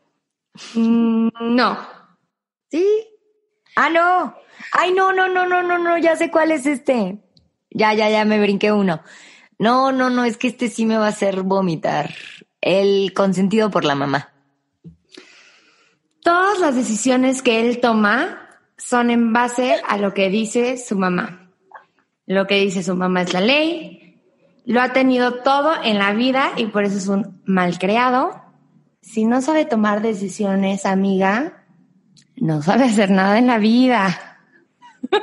Mm, 0.74 1.28
no. 1.40 1.78
¿Sí? 2.70 2.86
Ah, 3.76 3.90
no. 3.90 4.34
Ay, 4.72 4.92
no, 4.92 5.12
no, 5.12 5.28
no, 5.28 5.46
no, 5.46 5.62
no, 5.62 5.78
no, 5.78 5.98
ya 5.98 6.16
sé 6.16 6.30
cuál 6.30 6.52
es 6.52 6.66
este. 6.66 7.18
Ya, 7.70 7.94
ya, 7.94 8.10
ya 8.10 8.24
me 8.24 8.40
brinqué 8.40 8.72
uno. 8.72 9.02
No, 9.58 9.92
no, 9.92 10.10
no, 10.10 10.24
es 10.24 10.36
que 10.36 10.48
este 10.48 10.68
sí 10.68 10.86
me 10.86 10.98
va 10.98 11.06
a 11.06 11.10
hacer 11.10 11.42
vomitar. 11.42 12.14
El 12.60 13.12
consentido 13.14 13.70
por 13.70 13.84
la 13.84 13.94
mamá. 13.94 14.32
Todas 16.22 16.58
las 16.58 16.74
decisiones 16.74 17.42
que 17.42 17.60
él 17.60 17.80
toma 17.80 18.49
son 18.80 19.10
en 19.10 19.32
base 19.32 19.80
a 19.86 19.98
lo 19.98 20.14
que 20.14 20.30
dice 20.30 20.76
su 20.76 20.96
mamá. 20.96 21.50
Lo 22.26 22.46
que 22.46 22.60
dice 22.60 22.82
su 22.82 22.96
mamá 22.96 23.22
es 23.22 23.32
la 23.32 23.40
ley. 23.40 24.20
Lo 24.64 24.80
ha 24.80 24.92
tenido 24.92 25.42
todo 25.42 25.72
en 25.82 25.98
la 25.98 26.12
vida 26.12 26.52
y 26.56 26.66
por 26.66 26.84
eso 26.84 26.96
es 26.96 27.08
un 27.08 27.42
malcriado. 27.44 28.42
Si 29.02 29.24
no 29.24 29.42
sabe 29.42 29.64
tomar 29.64 30.02
decisiones, 30.02 30.86
amiga, 30.86 31.64
no 32.36 32.62
sabe 32.62 32.84
hacer 32.84 33.10
nada 33.10 33.38
en 33.38 33.46
la 33.46 33.58
vida. 33.58 34.38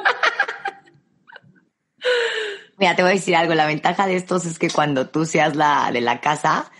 Mira, 2.77 2.95
te 2.95 3.01
voy 3.01 3.11
a 3.11 3.15
decir 3.15 3.35
algo. 3.35 3.53
La 3.55 3.65
ventaja 3.65 4.05
de 4.05 4.15
estos 4.15 4.45
es 4.45 4.59
que 4.59 4.69
cuando 4.69 5.09
tú 5.09 5.25
seas 5.25 5.55
la 5.55 5.91
de 5.91 6.01
la 6.01 6.21
casa, 6.21 6.71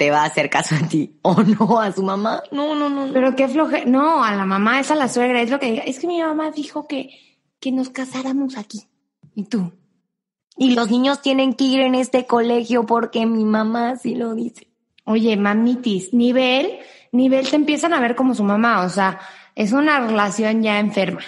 te 0.00 0.10
va 0.10 0.22
a 0.22 0.28
hacer 0.28 0.48
caso 0.48 0.74
a 0.76 0.88
ti 0.88 1.18
o 1.22 1.42
no 1.42 1.78
a 1.78 1.92
su 1.92 2.02
mamá. 2.02 2.42
No, 2.52 2.74
no, 2.74 2.88
no. 2.88 3.12
Pero 3.12 3.36
qué 3.36 3.48
floje. 3.48 3.84
No, 3.84 4.24
a 4.24 4.34
la 4.34 4.46
mamá, 4.46 4.80
es 4.80 4.90
a 4.90 4.94
la 4.94 5.10
suegra. 5.10 5.42
Es 5.42 5.50
lo 5.50 5.60
que 5.60 5.72
diga. 5.72 5.82
Es 5.82 5.98
que 5.98 6.06
mi 6.06 6.22
mamá 6.22 6.50
dijo 6.52 6.88
que, 6.88 7.10
que 7.60 7.70
nos 7.70 7.90
casáramos 7.90 8.56
aquí. 8.56 8.88
¿Y 9.34 9.44
tú? 9.44 9.74
Y 10.56 10.74
los 10.74 10.90
niños 10.90 11.20
tienen 11.20 11.52
que 11.52 11.64
ir 11.64 11.80
en 11.80 11.94
este 11.94 12.24
colegio 12.24 12.86
porque 12.86 13.26
mi 13.26 13.44
mamá 13.44 13.96
sí 13.96 14.14
lo 14.14 14.34
dice. 14.34 14.68
Oye, 15.04 15.36
mamitis, 15.36 16.14
nivel, 16.14 16.78
nivel 17.12 17.46
te 17.50 17.56
empiezan 17.56 17.92
a 17.92 18.00
ver 18.00 18.16
como 18.16 18.34
su 18.34 18.42
mamá. 18.42 18.80
O 18.86 18.88
sea, 18.88 19.20
es 19.54 19.72
una 19.72 20.00
relación 20.00 20.62
ya 20.62 20.78
enferma. 20.78 21.20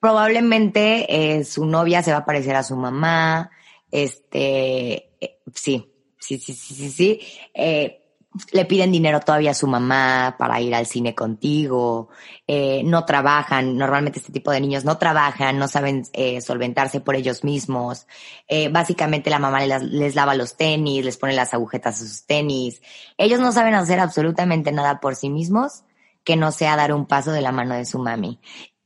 Probablemente 0.00 1.36
eh, 1.36 1.44
su 1.44 1.66
novia 1.66 2.02
se 2.02 2.12
va 2.12 2.18
a 2.18 2.24
parecer 2.24 2.56
a 2.56 2.62
su 2.62 2.74
mamá. 2.74 3.50
Este, 3.90 5.10
eh, 5.20 5.40
sí, 5.54 5.92
sí, 6.18 6.38
sí, 6.38 6.54
sí, 6.54 6.74
sí, 6.74 6.90
sí. 6.90 7.20
Eh, 7.52 8.00
le 8.50 8.64
piden 8.64 8.90
dinero 8.90 9.20
todavía 9.20 9.52
a 9.52 9.54
su 9.54 9.66
mamá 9.66 10.34
para 10.38 10.60
ir 10.60 10.74
al 10.74 10.86
cine 10.86 11.14
contigo, 11.14 12.08
eh, 12.46 12.82
no 12.84 13.04
trabajan, 13.04 13.76
normalmente 13.76 14.18
este 14.18 14.32
tipo 14.32 14.50
de 14.50 14.60
niños 14.60 14.84
no 14.84 14.98
trabajan, 14.98 15.58
no 15.58 15.68
saben 15.68 16.02
eh, 16.12 16.40
solventarse 16.40 17.00
por 17.00 17.14
ellos 17.14 17.44
mismos, 17.44 18.06
eh, 18.48 18.68
básicamente 18.68 19.30
la 19.30 19.38
mamá 19.38 19.64
les, 19.64 20.14
lava 20.14 20.34
los 20.34 20.56
tenis, 20.56 21.04
les 21.04 21.16
pone 21.16 21.32
las 21.34 21.54
agujetas 21.54 21.96
a 21.96 22.04
sus 22.04 22.26
tenis, 22.26 22.82
ellos 23.18 23.38
no 23.38 23.52
saben 23.52 23.74
hacer 23.74 24.00
absolutamente 24.00 24.72
nada 24.72 25.00
por 25.00 25.14
sí 25.14 25.30
mismos 25.30 25.84
que 26.24 26.36
no 26.36 26.50
sea 26.50 26.76
dar 26.76 26.92
un 26.92 27.06
paso 27.06 27.30
de 27.30 27.42
la 27.42 27.52
mano 27.52 27.74
de 27.74 27.84
su 27.84 27.98
mami. 27.98 28.40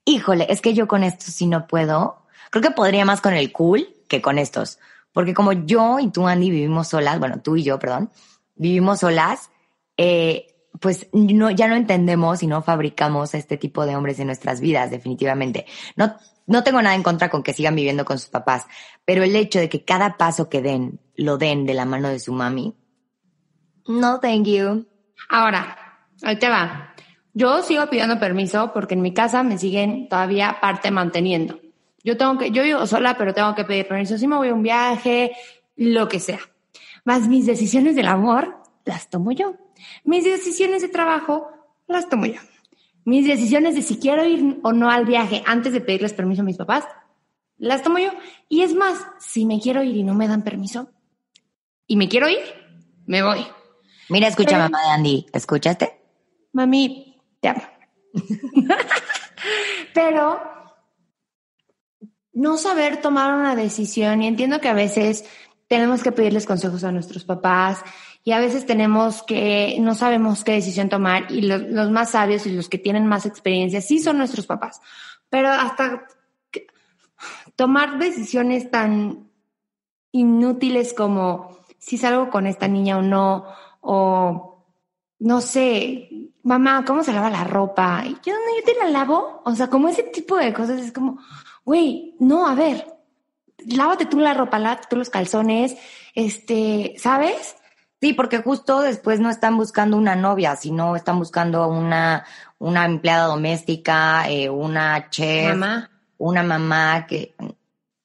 Híjole, 0.05 0.47
es 0.51 0.61
que 0.61 0.75
yo 0.75 0.89
con 0.89 1.05
esto 1.05 1.27
sí 1.29 1.47
no 1.47 1.67
puedo, 1.67 2.27
creo 2.51 2.63
que 2.63 2.71
podría 2.71 3.05
más 3.07 3.21
con 3.23 3.33
el 3.33 3.51
cool 3.53 3.97
que 4.09 4.21
con 4.21 4.39
estos, 4.39 4.79
porque 5.13 5.33
como 5.33 5.53
yo 5.53 5.99
y 6.01 6.11
tú 6.11 6.27
Andy 6.27 6.51
vivimos 6.51 6.89
solas, 6.89 7.19
bueno, 7.19 7.41
tú 7.43 7.57
y 7.57 7.63
yo, 7.63 7.79
perdón, 7.79 8.11
vivimos 8.59 9.01
solas, 9.01 9.51
eh, 9.97 10.47
pues 10.81 11.09
no, 11.13 11.51
ya 11.51 11.69
no 11.69 11.75
entendemos 11.75 12.43
y 12.43 12.47
no 12.47 12.63
fabricamos 12.63 13.35
este 13.35 13.57
tipo 13.57 13.87
de 13.87 13.97
hombres 13.97 14.21
en 14.21 14.27
nuestras 14.27 14.61
vidas, 14.61 14.91
definitivamente. 14.91 15.67
No, 15.97 16.15
no 16.47 16.63
tengo 16.63 16.83
nada 16.83 16.95
en 16.95 17.03
contra 17.03 17.31
con 17.31 17.43
que 17.43 17.53
sigan 17.53 17.75
viviendo 17.75 18.05
con 18.05 18.19
sus 18.19 18.29
papás, 18.29 18.67
pero 19.05 19.23
el 19.23 19.35
hecho 19.35 19.59
de 19.59 19.69
que 19.69 19.85
cada 19.85 20.17
paso 20.17 20.49
que 20.49 20.63
den, 20.63 21.01
lo 21.15 21.39
den 21.39 21.67
de 21.67 21.75
la 21.75 21.85
mano 21.85 22.09
de 22.09 22.21
su 22.21 22.33
mami, 22.33 22.77
no, 23.89 24.21
thank 24.21 24.47
you. 24.47 24.87
Ahora, 25.31 26.05
ahí 26.23 26.37
te 26.37 26.49
va. 26.49 26.95
Yo 27.33 27.63
sigo 27.63 27.89
pidiendo 27.89 28.21
permiso 28.21 28.71
porque 28.75 28.95
en 28.95 29.01
mi 29.01 29.15
casa 29.15 29.43
me 29.43 29.57
siguen 29.57 30.09
todavía 30.09 30.59
parte 30.61 30.91
manteniendo. 30.91 31.59
Yo 32.05 32.17
tengo 32.19 32.37
que, 32.37 32.51
yo 32.51 32.63
vivo 32.63 32.87
sola, 32.87 33.17
pero 33.17 33.33
tengo 33.33 33.55
que 33.55 33.65
pedir 33.65 33.89
permiso 33.89 34.19
si 34.19 34.29
me 34.29 34.37
voy 34.37 34.49
a 34.49 34.55
un 34.55 34.63
viaje, 34.63 35.33
lo 35.77 36.07
que 36.07 36.21
sea. 36.21 36.41
Más 37.09 37.27
mis 37.27 37.47
decisiones 37.47 37.97
del 37.97 38.07
amor 38.07 38.63
las 38.85 39.09
tomo 39.09 39.33
yo. 39.33 39.55
Mis 40.05 40.25
decisiones 40.25 40.83
de 40.83 40.89
trabajo 40.89 41.49
las 41.87 42.11
tomo 42.11 42.27
yo. 42.27 42.39
Mis 43.07 43.27
decisiones 43.27 43.75
de 43.75 43.81
si 43.81 43.99
quiero 43.99 44.27
ir 44.27 44.61
o 44.63 44.75
no 44.75 44.91
al 44.91 45.07
viaje 45.07 45.43
antes 45.47 45.73
de 45.73 45.81
pedirles 45.81 46.13
permiso 46.13 46.43
a 46.43 46.45
mis 46.45 46.59
papás, 46.59 46.85
las 47.57 47.83
tomo 47.83 47.99
yo. 47.99 48.11
Y 48.51 48.61
es 48.61 48.75
más, 48.75 49.07
si 49.21 49.47
me 49.47 49.59
quiero 49.59 49.83
ir 49.83 49.97
y 49.97 50.03
no 50.03 50.13
me 50.13 50.29
dan 50.29 50.45
permiso 50.45 50.91
y 51.87 51.97
me 51.97 52.11
quiero 52.11 52.29
ir, 52.29 52.41
me 53.07 53.23
voy. 53.23 53.47
Mira, 54.11 54.29
escucha, 54.29 54.59
mamá 54.59 54.79
de 54.83 54.91
Andy, 54.91 55.27
¿escuchaste? 55.33 56.03
Mami, 56.53 57.23
te 57.41 57.49
amo. 57.49 57.63
Pero 59.95 60.43
no 62.35 62.59
saber 62.59 63.01
tomar 63.01 63.33
una 63.33 63.57
decisión, 63.57 64.23
y 64.23 64.27
entiendo 64.27 64.61
que 64.61 64.69
a 64.69 64.75
veces 64.75 65.25
tenemos 65.69 66.03
que 66.03 66.13
pedirles 66.13 66.47
consejos 66.47 66.83
a 66.83 66.93
nuestros 66.93 67.25
papás 67.25 67.85
y 68.25 68.33
a 68.33 68.41
veces 68.41 68.67
tenemos 68.67 69.23
que, 69.23 69.77
no 69.81 69.95
sabemos 69.95 70.43
qué 70.43 70.53
decisión 70.53 70.89
tomar 70.89 71.31
y 71.31 71.43
los, 71.43 71.91
más 71.91 72.11
sabios 72.11 72.47
y 72.47 72.53
los 72.53 72.69
que 72.69 72.79
tienen 72.79 73.07
más 73.07 73.27
experiencia 73.27 73.81
sí 73.81 73.99
son 74.01 74.19
nuestros 74.19 74.47
papás. 74.47 74.81
Pero 75.29 75.51
hasta 75.51 76.07
tomar 77.55 77.99
decisiones 77.99 78.71
tan 78.71 79.31
inútiles 80.11 80.95
como 80.95 81.59
si 81.79 81.99
salgo 81.99 82.31
con 82.31 82.47
esta 82.47 82.67
niña 82.67 82.99
o 82.99 83.03
no, 83.03 83.45
o 83.81 84.65
no 85.19 85.41
sé, 85.41 86.09
mamá, 86.43 86.85
¿cómo 86.87 87.05
se 87.05 87.13
lava 87.13 87.31
la 87.31 87.45
ropa? 87.45 88.05
Y 88.07 88.15
yo, 88.25 88.33
no, 88.33 88.57
yo 88.59 88.65
te 88.65 88.75
la 88.75 88.91
lavo. 88.91 89.43
O 89.45 89.55
sea, 89.55 89.69
como 89.69 89.89
ese 89.89 90.05
tipo 90.05 90.37
de 90.37 90.53
cosas 90.55 90.81
es 90.81 90.93
como, 90.93 91.19
güey, 91.65 92.17
no, 92.21 92.47
a 92.47 92.55
ver, 92.55 92.98
lávate 93.77 94.07
tú 94.07 94.19
la 94.19 94.35
ropa, 94.35 94.59
lávate 94.59 94.87
tú 94.91 94.97
los 94.97 95.11
calzones, 95.11 95.77
este, 96.15 96.95
¿sabes? 96.99 97.57
Sí, 98.01 98.13
porque 98.13 98.39
justo 98.39 98.81
después 98.81 99.19
no 99.19 99.29
están 99.29 99.57
buscando 99.57 99.97
una 99.97 100.15
novia, 100.15 100.55
sino 100.57 100.95
están 100.95 101.19
buscando 101.19 101.67
una, 101.69 102.25
una 102.59 102.85
empleada 102.85 103.27
doméstica, 103.27 104.29
eh, 104.29 104.49
una 104.49 105.11
chef, 105.11 105.51
mamá. 105.51 105.91
una 106.17 106.43
mamá 106.43 107.07
que 107.07 107.35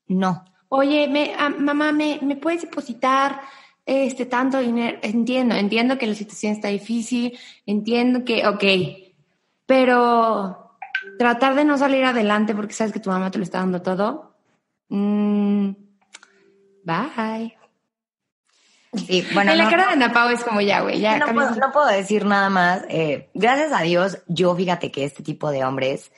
no. 0.08 0.46
Oye, 0.70 1.08
me, 1.08 1.36
ah, 1.38 1.50
mamá, 1.50 1.92
¿me, 1.92 2.18
¿me 2.24 2.36
puedes 2.36 2.62
depositar 2.62 3.42
este 3.86 4.26
tanto 4.26 4.58
dinero? 4.58 4.98
Entiendo, 5.04 5.54
entiendo 5.54 6.00
que 6.00 6.08
la 6.08 6.16
situación 6.16 6.54
está 6.54 6.70
difícil, 6.70 7.38
entiendo 7.68 8.26
que, 8.26 8.48
ok, 8.48 8.64
pero 9.68 10.78
tratar 11.20 11.54
de 11.54 11.66
no 11.66 11.78
salir 11.78 12.04
adelante 12.04 12.56
porque 12.56 12.74
sabes 12.74 12.94
que 12.94 13.00
tu 13.00 13.12
mamá 13.12 13.30
te 13.30 13.38
lo 13.38 13.44
está 13.44 13.60
dando 13.60 13.84
todo, 13.84 14.33
Mm, 14.94 15.76
bye. 16.84 17.58
Sí, 19.08 19.26
bueno, 19.34 19.54
en 19.54 19.58
la 19.58 19.68
cara 19.68 19.88
de 19.88 19.94
Ana 19.94 20.14
Pau 20.14 20.30
es 20.30 20.44
como 20.44 20.62
ya, 20.62 20.82
güey, 20.82 21.00
ya. 21.00 21.18
No 21.18 21.34
puedo, 21.34 21.56
no 21.56 21.72
puedo, 21.72 21.88
decir 21.88 22.26
nada 22.26 22.52
más. 22.52 22.84
Eh, 22.90 23.32
gracias 23.34 23.72
a 23.74 23.82
Dios, 23.82 24.20
yo 24.28 24.56
fíjate 24.56 24.92
que 24.92 25.04
este 25.04 25.24
tipo 25.24 25.50
de 25.50 25.66
hombres 25.66 26.12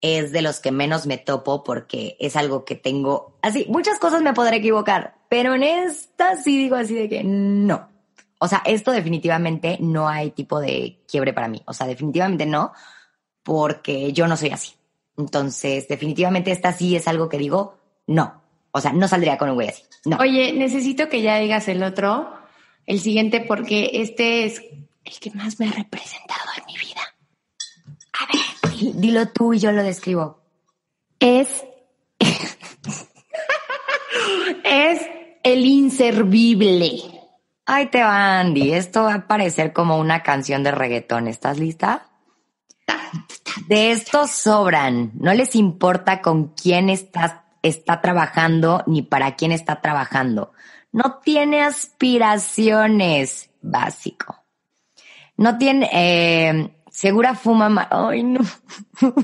es 0.00 0.32
de 0.32 0.40
los 0.40 0.60
que 0.60 0.72
menos 0.72 1.06
me 1.06 1.18
topo 1.18 1.62
porque 1.62 2.16
es 2.18 2.36
algo 2.36 2.64
que 2.64 2.74
tengo 2.74 3.38
así. 3.42 3.66
Muchas 3.68 3.98
cosas 3.98 4.22
me 4.22 4.32
podré 4.32 4.56
equivocar, 4.56 5.16
pero 5.28 5.54
en 5.54 5.62
esta 5.62 6.36
sí 6.36 6.56
digo 6.56 6.76
así 6.76 6.94
de 6.94 7.06
que 7.06 7.22
no. 7.22 7.90
O 8.38 8.48
sea, 8.48 8.62
esto 8.64 8.92
definitivamente 8.92 9.76
no 9.78 10.08
hay 10.08 10.30
tipo 10.30 10.58
de 10.58 11.02
quiebre 11.06 11.34
para 11.34 11.48
mí. 11.48 11.60
O 11.66 11.74
sea, 11.74 11.86
definitivamente 11.86 12.46
no, 12.46 12.72
porque 13.42 14.14
yo 14.14 14.26
no 14.26 14.38
soy 14.38 14.48
así. 14.52 14.72
Entonces, 15.18 15.86
definitivamente 15.86 16.50
esta 16.50 16.72
sí 16.72 16.96
es 16.96 17.06
algo 17.06 17.28
que 17.28 17.36
digo, 17.36 17.79
no. 18.10 18.42
O 18.72 18.80
sea, 18.80 18.92
no 18.92 19.06
saldría 19.06 19.38
con 19.38 19.50
un 19.50 19.54
güey 19.54 19.68
así. 19.68 19.84
No. 20.04 20.16
Oye, 20.18 20.52
necesito 20.52 21.08
que 21.08 21.22
ya 21.22 21.38
digas 21.38 21.68
el 21.68 21.84
otro, 21.84 22.34
el 22.86 23.00
siguiente, 23.00 23.40
porque 23.40 23.90
este 23.94 24.44
es 24.44 24.60
el 25.04 25.20
que 25.20 25.30
más 25.30 25.60
me 25.60 25.68
ha 25.68 25.72
representado 25.72 26.50
en 26.58 26.66
mi 26.66 26.76
vida. 26.76 27.00
A 28.18 28.26
ver, 28.26 28.40
dilo 28.96 29.28
tú 29.28 29.54
y 29.54 29.60
yo 29.60 29.70
lo 29.70 29.84
describo. 29.84 30.42
Es. 31.20 31.64
es 34.64 35.00
el 35.44 35.64
inservible. 35.64 37.00
Ay, 37.66 37.86
te 37.86 38.02
va, 38.02 38.40
Andy. 38.40 38.72
Esto 38.72 39.04
va 39.04 39.14
a 39.14 39.28
parecer 39.28 39.72
como 39.72 39.98
una 39.98 40.24
canción 40.24 40.64
de 40.64 40.72
reggaetón. 40.72 41.28
¿Estás 41.28 41.60
lista? 41.60 42.08
De 43.68 43.92
estos 43.92 44.32
sobran. 44.32 45.12
No 45.14 45.32
les 45.32 45.54
importa 45.54 46.20
con 46.20 46.48
quién 46.48 46.90
estás 46.90 47.34
está 47.62 48.00
trabajando 48.00 48.82
ni 48.86 49.02
para 49.02 49.36
quién 49.36 49.52
está 49.52 49.80
trabajando. 49.80 50.52
No 50.92 51.20
tiene 51.24 51.62
aspiraciones, 51.62 53.50
básico. 53.60 54.44
No 55.36 55.58
tiene, 55.58 55.88
eh, 55.92 56.70
segura 56.90 57.34
fuma, 57.34 57.88
ay 57.90 58.22
no. 58.24 58.40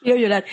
Quiero 0.00 0.20
llorar. 0.20 0.44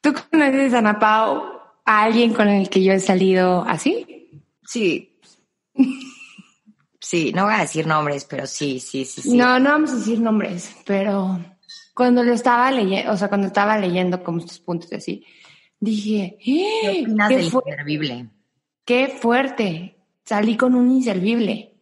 ¿Tú 0.00 0.14
conoces 0.30 0.74
a 0.74 0.78
Ana 0.78 0.98
Pau, 0.98 1.42
a 1.84 2.02
alguien 2.02 2.34
con 2.34 2.48
el 2.48 2.68
que 2.68 2.82
yo 2.82 2.92
he 2.92 3.00
salido 3.00 3.64
así? 3.66 4.42
Sí. 4.64 5.18
Sí, 7.00 7.32
no 7.34 7.44
voy 7.44 7.54
a 7.54 7.60
decir 7.60 7.86
nombres, 7.86 8.24
pero 8.24 8.46
sí, 8.46 8.80
sí, 8.80 9.04
sí, 9.04 9.22
sí. 9.22 9.36
No, 9.36 9.58
no 9.58 9.70
vamos 9.70 9.92
a 9.92 9.96
decir 9.96 10.20
nombres, 10.20 10.76
pero 10.84 11.38
cuando 11.94 12.22
lo 12.22 12.32
estaba 12.32 12.70
leyendo, 12.70 13.12
o 13.12 13.16
sea, 13.16 13.28
cuando 13.28 13.46
estaba 13.46 13.78
leyendo 13.78 14.22
como 14.22 14.38
estos 14.38 14.58
puntos 14.58 14.92
así, 14.92 15.24
dije, 15.80 16.36
¿qué 16.44 17.02
opinas 17.02 17.28
del 17.30 17.44
inservible? 17.44 18.28
Qué 18.88 19.08
fuerte, 19.08 19.98
salí 20.24 20.56
con 20.56 20.74
un 20.74 20.90
inservible. 20.90 21.74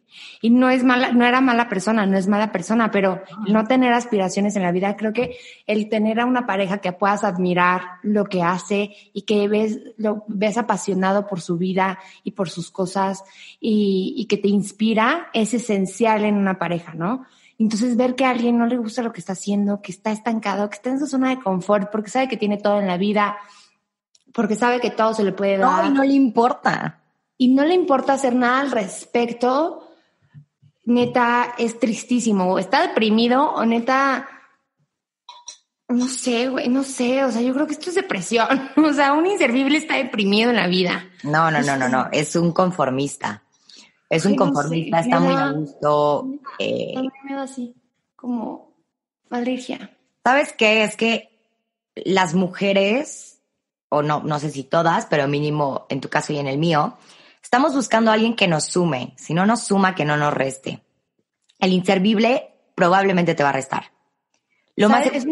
Y 0.42 0.50
no 0.50 0.70
es 0.70 0.82
mala, 0.82 1.12
no 1.12 1.24
era 1.24 1.40
mala 1.40 1.68
persona, 1.68 2.04
no 2.04 2.18
es 2.18 2.26
mala 2.26 2.50
persona, 2.50 2.90
pero 2.90 3.22
no 3.46 3.64
tener 3.64 3.92
aspiraciones 3.92 4.56
en 4.56 4.62
la 4.62 4.72
vida, 4.72 4.96
creo 4.96 5.12
que 5.12 5.36
el 5.68 5.88
tener 5.88 6.18
a 6.18 6.26
una 6.26 6.46
pareja 6.46 6.78
que 6.78 6.90
puedas 6.90 7.22
admirar 7.22 7.82
lo 8.02 8.24
que 8.24 8.42
hace 8.42 8.90
y 9.12 9.22
que 9.22 9.46
ves, 9.46 9.78
lo 9.98 10.24
ves 10.26 10.58
apasionado 10.58 11.28
por 11.28 11.40
su 11.40 11.56
vida 11.58 12.00
y 12.24 12.32
por 12.32 12.50
sus 12.50 12.72
cosas 12.72 13.22
y, 13.60 14.14
y 14.16 14.26
que 14.26 14.38
te 14.38 14.48
inspira 14.48 15.28
es 15.32 15.54
esencial 15.54 16.24
en 16.24 16.34
una 16.34 16.58
pareja, 16.58 16.94
¿no? 16.94 17.24
Entonces 17.56 17.96
ver 17.96 18.16
que 18.16 18.24
a 18.24 18.30
alguien 18.30 18.58
no 18.58 18.66
le 18.66 18.78
gusta 18.78 19.02
lo 19.02 19.12
que 19.12 19.20
está 19.20 19.34
haciendo, 19.34 19.80
que 19.80 19.92
está 19.92 20.10
estancado, 20.10 20.68
que 20.68 20.74
está 20.74 20.90
en 20.90 20.98
su 20.98 21.06
zona 21.06 21.30
de 21.30 21.38
confort, 21.38 21.88
porque 21.92 22.10
sabe 22.10 22.26
que 22.26 22.36
tiene 22.36 22.56
todo 22.56 22.80
en 22.80 22.88
la 22.88 22.96
vida, 22.96 23.36
porque 24.36 24.54
sabe 24.54 24.80
que 24.80 24.90
todo 24.90 25.14
se 25.14 25.24
le 25.24 25.32
puede 25.32 25.56
dar. 25.56 25.84
No, 25.84 25.90
y 25.90 25.94
no 25.94 26.04
le 26.04 26.12
importa. 26.12 27.00
Y 27.38 27.48
no 27.48 27.64
le 27.64 27.72
importa 27.72 28.12
hacer 28.12 28.34
nada 28.34 28.60
al 28.60 28.70
respecto. 28.70 29.88
neta 30.84 31.54
es 31.56 31.80
tristísimo, 31.80 32.58
está 32.58 32.86
deprimido 32.86 33.54
o 33.54 33.64
neta, 33.64 34.28
no 35.88 36.06
sé, 36.06 36.48
güey, 36.48 36.68
no 36.68 36.82
sé, 36.82 37.24
o 37.24 37.32
sea, 37.32 37.40
yo 37.40 37.54
creo 37.54 37.66
que 37.66 37.72
esto 37.72 37.88
es 37.88 37.96
depresión, 37.96 38.46
o 38.76 38.92
sea, 38.92 39.14
un 39.14 39.26
inservible 39.26 39.78
está 39.78 39.96
deprimido 39.96 40.50
en 40.50 40.56
la 40.56 40.66
vida. 40.66 41.08
No, 41.24 41.50
no, 41.50 41.62
no, 41.62 41.76
no, 41.78 41.88
no, 41.88 42.08
es 42.12 42.36
un 42.36 42.52
conformista. 42.52 43.42
Es 44.10 44.26
un 44.26 44.36
conformista, 44.36 45.00
está 45.00 45.18
muy 45.18 45.34
a 45.34 45.50
gusto. 45.50 46.28
Eh, 46.58 46.94
me 47.24 47.34
da 47.34 47.42
así, 47.42 47.74
como 48.14 48.76
alergia. 49.30 49.96
¿Sabes 50.22 50.52
qué? 50.52 50.84
Es 50.84 50.94
que 50.94 51.30
las 51.96 52.34
mujeres, 52.34 53.35
o 53.88 54.02
no, 54.02 54.22
no 54.22 54.38
sé 54.38 54.50
si 54.50 54.64
todas, 54.64 55.06
pero 55.06 55.28
mínimo 55.28 55.86
en 55.88 56.00
tu 56.00 56.08
caso 56.08 56.32
y 56.32 56.38
en 56.38 56.46
el 56.46 56.58
mío, 56.58 56.96
estamos 57.42 57.74
buscando 57.74 58.10
a 58.10 58.14
alguien 58.14 58.36
que 58.36 58.48
nos 58.48 58.64
sume. 58.64 59.14
Si 59.16 59.34
no 59.34 59.46
nos 59.46 59.64
suma, 59.64 59.94
que 59.94 60.04
no 60.04 60.16
nos 60.16 60.34
reste. 60.34 60.82
El 61.58 61.72
inservible 61.72 62.50
probablemente 62.74 63.34
te 63.34 63.42
va 63.42 63.50
a 63.50 63.52
restar. 63.52 63.92
Lo 64.74 64.88
más 64.88 65.06
es 65.06 65.26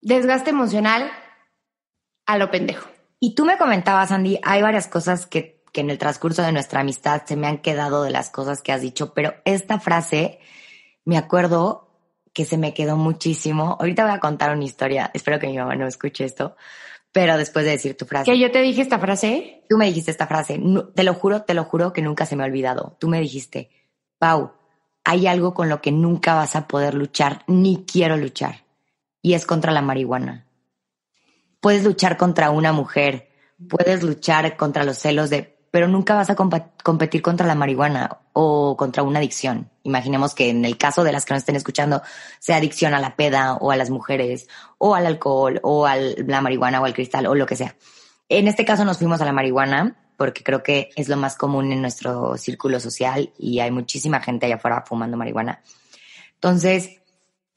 desgaste 0.00 0.50
emocional 0.50 1.10
a 2.26 2.38
lo 2.38 2.50
pendejo. 2.50 2.88
Y 3.18 3.34
tú 3.34 3.44
me 3.44 3.58
comentabas, 3.58 4.12
Andy, 4.12 4.40
hay 4.42 4.62
varias 4.62 4.88
cosas 4.88 5.26
que, 5.26 5.62
que 5.72 5.82
en 5.82 5.90
el 5.90 5.98
transcurso 5.98 6.42
de 6.42 6.52
nuestra 6.52 6.80
amistad 6.80 7.22
se 7.26 7.36
me 7.36 7.46
han 7.46 7.58
quedado 7.58 8.02
de 8.02 8.10
las 8.10 8.30
cosas 8.30 8.62
que 8.62 8.72
has 8.72 8.80
dicho, 8.80 9.12
pero 9.12 9.34
esta 9.44 9.78
frase 9.78 10.38
me 11.04 11.18
acuerdo 11.18 11.90
que 12.32 12.44
se 12.44 12.56
me 12.56 12.72
quedó 12.72 12.96
muchísimo. 12.96 13.76
Ahorita 13.78 14.04
voy 14.04 14.14
a 14.14 14.20
contar 14.20 14.54
una 14.54 14.64
historia. 14.64 15.10
Espero 15.12 15.38
que 15.38 15.48
mi 15.48 15.58
mamá 15.58 15.76
no 15.76 15.86
escuche 15.86 16.24
esto, 16.24 16.56
pero 17.12 17.36
después 17.36 17.64
de 17.64 17.72
decir 17.72 17.96
tu 17.96 18.04
frase. 18.04 18.30
¿Que 18.30 18.38
yo 18.38 18.50
te 18.50 18.62
dije 18.62 18.82
esta 18.82 18.98
frase? 18.98 19.64
Tú 19.68 19.76
me 19.76 19.86
dijiste 19.86 20.10
esta 20.10 20.26
frase. 20.26 20.60
te 20.94 21.04
lo 21.04 21.14
juro, 21.14 21.42
te 21.42 21.54
lo 21.54 21.64
juro 21.64 21.92
que 21.92 22.02
nunca 22.02 22.26
se 22.26 22.36
me 22.36 22.42
ha 22.42 22.46
olvidado. 22.46 22.96
Tú 23.00 23.08
me 23.08 23.20
dijiste, 23.20 23.70
Pau, 24.18 24.52
hay 25.04 25.26
algo 25.26 25.54
con 25.54 25.68
lo 25.68 25.80
que 25.80 25.92
nunca 25.92 26.34
vas 26.34 26.56
a 26.56 26.68
poder 26.68 26.94
luchar, 26.94 27.44
ni 27.46 27.84
quiero 27.84 28.16
luchar, 28.16 28.64
y 29.22 29.34
es 29.34 29.46
contra 29.46 29.72
la 29.72 29.82
marihuana. 29.82 30.46
Puedes 31.60 31.84
luchar 31.84 32.16
contra 32.16 32.50
una 32.50 32.72
mujer, 32.72 33.28
puedes 33.68 34.02
luchar 34.02 34.56
contra 34.56 34.84
los 34.84 34.98
celos 34.98 35.30
de 35.30 35.59
pero 35.70 35.86
nunca 35.86 36.14
vas 36.14 36.30
a 36.30 36.34
competir 36.34 37.22
contra 37.22 37.46
la 37.46 37.54
marihuana 37.54 38.18
o 38.32 38.76
contra 38.76 39.02
una 39.02 39.20
adicción. 39.20 39.70
Imaginemos 39.84 40.34
que 40.34 40.50
en 40.50 40.64
el 40.64 40.76
caso 40.76 41.04
de 41.04 41.12
las 41.12 41.24
que 41.24 41.34
nos 41.34 41.42
estén 41.42 41.56
escuchando, 41.56 42.02
sea 42.40 42.56
adicción 42.56 42.92
a 42.92 43.00
la 43.00 43.14
peda 43.14 43.54
o 43.54 43.70
a 43.70 43.76
las 43.76 43.90
mujeres 43.90 44.48
o 44.78 44.94
al 44.94 45.06
alcohol 45.06 45.60
o 45.62 45.86
a 45.86 45.94
la 45.96 46.40
marihuana 46.40 46.80
o 46.80 46.84
al 46.84 46.94
cristal 46.94 47.26
o 47.26 47.34
lo 47.34 47.46
que 47.46 47.56
sea. 47.56 47.76
En 48.28 48.48
este 48.48 48.64
caso 48.64 48.84
nos 48.84 48.98
fuimos 48.98 49.20
a 49.20 49.24
la 49.24 49.32
marihuana 49.32 49.96
porque 50.16 50.42
creo 50.42 50.62
que 50.62 50.90
es 50.96 51.08
lo 51.08 51.16
más 51.16 51.36
común 51.36 51.72
en 51.72 51.80
nuestro 51.80 52.36
círculo 52.36 52.80
social 52.80 53.32
y 53.38 53.60
hay 53.60 53.70
muchísima 53.70 54.20
gente 54.20 54.46
allá 54.46 54.56
afuera 54.56 54.84
fumando 54.86 55.16
marihuana. 55.16 55.62
Entonces, 56.34 57.00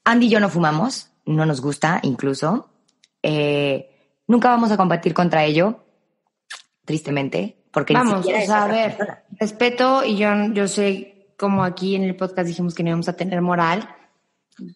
Andy 0.04 0.28
y 0.28 0.30
yo 0.30 0.40
no 0.40 0.50
fumamos, 0.50 1.10
no 1.26 1.46
nos 1.46 1.62
gusta 1.62 2.00
incluso. 2.04 2.70
Eh, 3.24 3.90
nunca 4.28 4.50
vamos 4.50 4.72
a 4.72 4.78
competir 4.78 5.14
contra 5.14 5.44
ello, 5.44 5.84
tristemente 6.86 7.63
porque 7.74 7.94
Vamos, 7.94 8.28
o 8.28 8.30
sea, 8.30 8.64
a 8.64 8.68
ver, 8.68 9.24
respeto 9.40 10.04
y 10.06 10.16
yo, 10.16 10.30
yo 10.54 10.68
sé 10.68 11.26
como 11.38 11.64
aquí 11.64 11.96
en 11.96 12.04
el 12.04 12.16
podcast 12.16 12.48
dijimos 12.48 12.76
que 12.76 12.84
no 12.84 12.90
íbamos 12.90 13.10
a 13.10 13.18
tener 13.18 13.42
moral. 13.42 13.90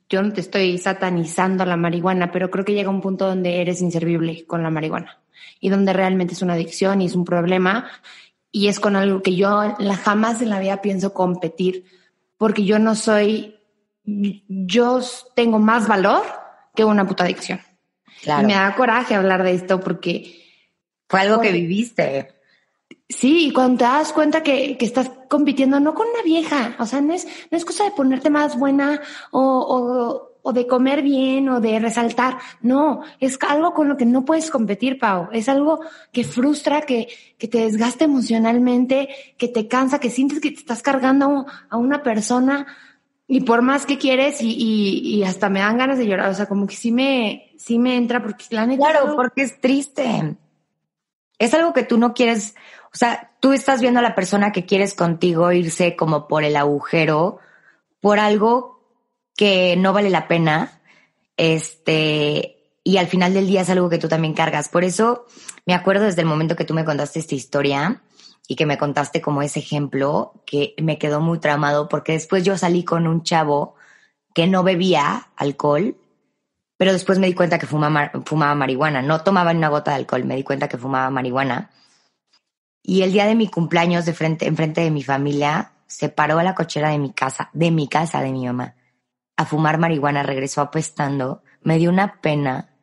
Yo 0.09 0.23
no 0.23 0.33
te 0.33 0.41
estoy 0.41 0.79
satanizando 0.79 1.63
la 1.63 1.77
marihuana, 1.77 2.31
pero 2.31 2.49
creo 2.49 2.65
que 2.65 2.73
llega 2.73 2.89
un 2.89 2.99
punto 2.99 3.27
donde 3.27 3.61
eres 3.61 3.81
inservible 3.81 4.45
con 4.47 4.63
la 4.63 4.71
marihuana 4.71 5.19
y 5.59 5.69
donde 5.69 5.93
realmente 5.93 6.33
es 6.33 6.41
una 6.41 6.53
adicción 6.53 6.99
y 7.01 7.05
es 7.05 7.13
un 7.13 7.23
problema 7.23 7.87
y 8.51 8.67
es 8.67 8.79
con 8.79 8.95
algo 8.95 9.21
que 9.21 9.35
yo 9.35 9.75
la, 9.77 9.95
jamás 9.95 10.41
en 10.41 10.49
la 10.49 10.59
vida 10.59 10.81
pienso 10.81 11.13
competir 11.13 11.85
porque 12.37 12.65
yo 12.65 12.79
no 12.79 12.95
soy, 12.95 13.59
yo 14.03 15.01
tengo 15.35 15.59
más 15.59 15.87
valor 15.87 16.23
que 16.75 16.83
una 16.83 17.05
puta 17.05 17.25
adicción. 17.25 17.59
Claro. 18.23 18.41
Y 18.41 18.47
me 18.47 18.53
da 18.55 18.75
coraje 18.75 19.13
hablar 19.13 19.43
de 19.43 19.53
esto 19.53 19.79
porque 19.79 20.43
fue 21.07 21.21
algo 21.21 21.39
que 21.39 21.51
viviste. 21.51 22.36
Sí, 23.09 23.47
y 23.47 23.53
cuando 23.53 23.77
te 23.77 23.83
das 23.85 24.11
cuenta 24.11 24.43
que, 24.43 24.77
que, 24.77 24.85
estás 24.85 25.09
compitiendo 25.29 25.79
no 25.79 25.93
con 25.93 26.07
una 26.07 26.23
vieja, 26.23 26.75
o 26.77 26.85
sea, 26.85 26.99
no 26.99 27.13
es, 27.13 27.25
no 27.49 27.57
es 27.57 27.63
cosa 27.63 27.85
de 27.85 27.91
ponerte 27.91 28.29
más 28.29 28.59
buena 28.59 29.01
o, 29.31 29.41
o, 29.41 30.39
o, 30.41 30.53
de 30.53 30.67
comer 30.67 31.01
bien 31.01 31.47
o 31.47 31.61
de 31.61 31.79
resaltar, 31.79 32.37
no, 32.61 33.01
es 33.21 33.39
algo 33.47 33.73
con 33.73 33.87
lo 33.87 33.95
que 33.95 34.05
no 34.05 34.25
puedes 34.25 34.51
competir, 34.51 34.99
Pau, 34.99 35.29
es 35.31 35.47
algo 35.47 35.79
que 36.11 36.25
frustra, 36.25 36.81
que, 36.81 37.07
que 37.37 37.47
te 37.47 37.59
desgasta 37.59 38.03
emocionalmente, 38.03 39.07
que 39.37 39.47
te 39.47 39.69
cansa, 39.69 39.99
que 39.99 40.09
sientes 40.09 40.41
que 40.41 40.51
te 40.51 40.59
estás 40.59 40.81
cargando 40.81 41.45
a 41.69 41.77
una 41.77 42.03
persona 42.03 42.67
y 43.25 43.41
por 43.41 43.61
más 43.61 43.85
que 43.85 43.97
quieres 43.97 44.41
y, 44.41 44.51
y, 44.51 45.15
y 45.15 45.23
hasta 45.23 45.47
me 45.47 45.59
dan 45.59 45.77
ganas 45.77 45.97
de 45.97 46.07
llorar, 46.07 46.29
o 46.29 46.33
sea, 46.33 46.47
como 46.47 46.67
que 46.67 46.75
sí 46.75 46.91
me, 46.91 47.53
sí 47.57 47.79
me 47.79 47.95
entra 47.95 48.21
porque 48.21 48.45
la 48.49 48.65
neta... 48.65 48.83
Claro, 48.83 49.15
porque 49.15 49.43
es 49.43 49.61
triste. 49.61 50.35
Es 51.39 51.53
algo 51.53 51.73
que 51.73 51.83
tú 51.83 51.97
no 51.97 52.13
quieres 52.13 52.55
o 52.97 52.99
sea, 52.99 53.29
tú 53.39 53.53
estás 53.53 53.79
viendo 53.79 53.99
a 53.99 54.01
la 54.01 54.15
persona 54.15 54.51
que 54.51 54.65
quieres 54.65 54.95
contigo 54.95 55.51
irse 55.51 55.95
como 55.95 56.27
por 56.27 56.43
el 56.43 56.55
agujero, 56.55 57.37
por 58.01 58.17
algo 58.17 58.81
que 59.35 59.75
no 59.77 59.93
vale 59.93 60.09
la 60.09 60.27
pena, 60.27 60.81
este, 61.37 62.57
y 62.83 62.97
al 62.97 63.05
final 63.05 63.35
del 63.35 63.45
día 63.45 63.61
es 63.61 63.69
algo 63.69 63.87
que 63.87 63.99
tú 63.99 64.07
también 64.07 64.33
cargas. 64.33 64.67
Por 64.67 64.83
eso 64.83 65.27
me 65.67 65.75
acuerdo 65.75 66.05
desde 66.05 66.21
el 66.21 66.27
momento 66.27 66.55
que 66.55 66.65
tú 66.65 66.73
me 66.73 66.85
contaste 66.85 67.19
esta 67.19 67.35
historia 67.35 68.01
y 68.47 68.55
que 68.55 68.65
me 68.65 68.79
contaste 68.79 69.21
como 69.21 69.43
ese 69.43 69.59
ejemplo, 69.59 70.33
que 70.47 70.73
me 70.81 70.97
quedó 70.97 71.21
muy 71.21 71.37
tramado 71.37 71.89
porque 71.89 72.13
después 72.13 72.43
yo 72.43 72.57
salí 72.57 72.83
con 72.83 73.05
un 73.05 73.21
chavo 73.21 73.75
que 74.33 74.47
no 74.47 74.63
bebía 74.63 75.27
alcohol, 75.35 75.97
pero 76.77 76.93
después 76.93 77.19
me 77.19 77.27
di 77.27 77.35
cuenta 77.35 77.59
que 77.59 77.67
fumaba, 77.67 78.11
fumaba 78.25 78.55
marihuana. 78.55 79.03
No 79.03 79.21
tomaba 79.21 79.51
una 79.51 79.69
gota 79.69 79.91
de 79.91 79.97
alcohol, 79.97 80.25
me 80.25 80.35
di 80.35 80.41
cuenta 80.41 80.67
que 80.67 80.79
fumaba 80.79 81.11
marihuana. 81.11 81.69
Y 82.89 83.01
el 83.01 83.11
día 83.11 83.25
de 83.25 83.35
mi 83.35 83.49
cumpleaños, 83.49 84.05
de 84.05 84.13
frente, 84.13 84.47
enfrente 84.47 84.79
de 84.79 84.91
mi 84.91 85.03
familia, 85.03 85.73
se 85.87 86.07
paró 86.07 86.39
a 86.39 86.43
la 86.43 86.55
cochera 86.55 86.89
de 86.89 86.97
mi 86.97 87.11
casa, 87.11 87.49
de 87.51 87.69
mi 87.69 87.89
casa, 87.89 88.21
de 88.21 88.31
mi 88.31 88.45
mamá, 88.45 88.75
a 89.35 89.45
fumar 89.45 89.77
marihuana, 89.77 90.23
regresó 90.23 90.61
apestando. 90.61 91.43
Me 91.61 91.79
dio 91.79 91.89
una 91.89 92.21
pena, 92.21 92.77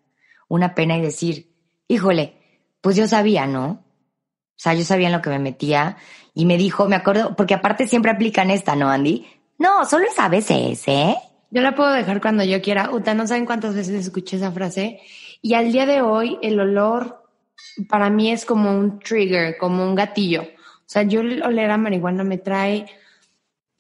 una 0.47 0.75
pena 0.75 0.99
y 0.99 1.01
decir, 1.01 1.55
híjole, 1.89 2.37
pues 2.83 2.97
yo 2.97 3.09
sabía, 3.09 3.47
¿no? 3.47 3.67
O 3.67 4.57
sea, 4.57 4.75
yo 4.75 4.85
sabía 4.85 5.07
en 5.07 5.15
lo 5.15 5.23
que 5.23 5.31
me 5.31 5.39
metía 5.39 5.97
y 6.35 6.45
me 6.45 6.59
dijo, 6.59 6.87
me 6.87 6.97
acuerdo, 6.97 7.35
porque 7.35 7.55
aparte 7.55 7.89
siempre 7.89 8.11
aplican 8.11 8.51
esta, 8.51 8.77
¿no, 8.77 8.91
Andy? 8.91 9.27
No, 9.57 9.87
solo 9.87 10.05
es 10.07 10.19
a 10.19 10.29
veces, 10.29 10.87
¿eh? 10.87 11.17
Yo 11.51 11.63
la 11.63 11.75
puedo 11.75 11.91
dejar 11.91 12.21
cuando 12.21 12.45
yo 12.45 12.61
quiera. 12.61 12.91
Uta, 12.91 13.15
no 13.15 13.27
saben 13.27 13.47
cuántas 13.47 13.75
veces 13.75 13.95
escuché 13.95 14.37
esa 14.37 14.53
frase. 14.53 15.01
Y 15.41 15.55
al 15.55 15.73
día 15.73 15.87
de 15.87 16.03
hoy, 16.03 16.39
el 16.43 16.61
olor 16.61 17.24
para 17.89 18.11
mí 18.11 18.31
es 18.31 18.45
como 18.45 18.77
un 18.77 18.99
trigger, 18.99 19.57
como 19.59 19.85
un 19.85 19.95
gatillo. 19.95 20.43
O 20.43 20.87
sea, 20.87 21.03
yo 21.03 21.21
oler 21.21 21.71
a 21.71 21.79
marihuana 21.79 22.25
me 22.25 22.39
trae 22.39 22.87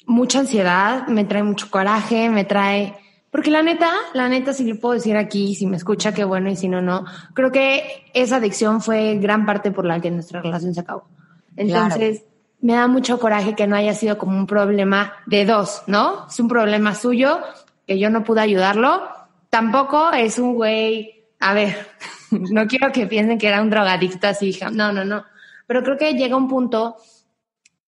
mucha 0.07 0.41
ansiedad, 0.41 1.07
me 1.09 1.25
trae 1.25 1.43
mucho 1.43 1.71
coraje, 1.71 2.29
me 2.29 2.45
trae... 2.45 2.97
Porque 3.31 3.51
la 3.51 3.63
neta, 3.63 3.91
la 4.13 4.29
neta, 4.29 4.53
si 4.53 4.65
lo 4.65 4.79
puedo 4.79 4.95
decir 4.95 5.17
aquí, 5.17 5.55
si 5.55 5.67
me 5.67 5.77
escucha, 5.77 6.15
qué 6.15 6.25
bueno, 6.25 6.51
y 6.51 6.57
si 6.57 6.69
no, 6.69 6.81
no. 6.81 7.05
Creo 7.35 7.51
que 7.51 8.05
esa 8.15 8.37
adicción 8.37 8.81
fue 8.81 9.17
gran 9.17 9.45
parte 9.45 9.73
por 9.73 9.85
la 9.85 10.01
que 10.01 10.11
nuestra 10.11 10.41
relación 10.41 10.73
se 10.73 10.81
acabó. 10.81 11.09
Entonces, 11.57 12.25
me 12.61 12.75
da 12.75 12.87
mucho 12.87 13.19
coraje 13.19 13.55
que 13.55 13.67
no 13.67 13.77
haya 13.77 13.93
sido 13.93 14.19
como 14.19 14.39
un 14.39 14.47
problema 14.47 15.15
de 15.27 15.45
dos, 15.45 15.83
¿no? 15.89 16.29
Es 16.29 16.39
un 16.39 16.49
problema 16.49 16.95
suyo, 16.95 17.41
que 17.87 17.99
yo 17.99 18.09
no 18.09 18.23
pude 18.23 18.41
ayudarlo. 18.41 19.03
Tampoco 19.51 20.13
es 20.13 20.39
un 20.39 20.55
güey, 20.55 21.27
a 21.41 21.55
ver, 21.55 21.89
no 22.51 22.67
quiero 22.67 22.93
que 22.93 23.07
piensen 23.07 23.39
que 23.39 23.49
era 23.49 23.63
un 23.63 23.71
drogadicto 23.71 24.27
así, 24.27 24.59
no, 24.73 24.93
no, 24.93 25.05
no. 25.05 25.25
Pero 25.67 25.83
creo 25.83 25.97
que 25.97 26.13
llega 26.13 26.37
un 26.37 26.49
punto 26.49 26.97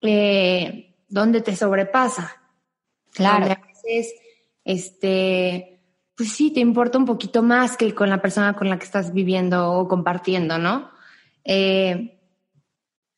eh, 0.01 0.95
donde 1.09 1.41
te 1.41 1.55
sobrepasa. 1.55 2.43
Claro. 3.13 3.47
a 3.47 3.67
veces, 3.67 4.15
este, 4.65 5.81
pues 6.15 6.33
sí, 6.33 6.51
te 6.51 6.61
importa 6.61 6.99
un 6.99 7.07
poquito 7.07 7.43
más 7.43 7.77
que 7.77 7.95
con 7.95 8.11
la 8.11 8.21
persona 8.21 8.55
con 8.55 8.69
la 8.69 8.79
que 8.79 8.85
estás 8.85 9.13
viviendo 9.13 9.73
o 9.73 9.89
compartiendo, 9.89 10.59
¿no? 10.59 10.91
Eh, 11.45 12.19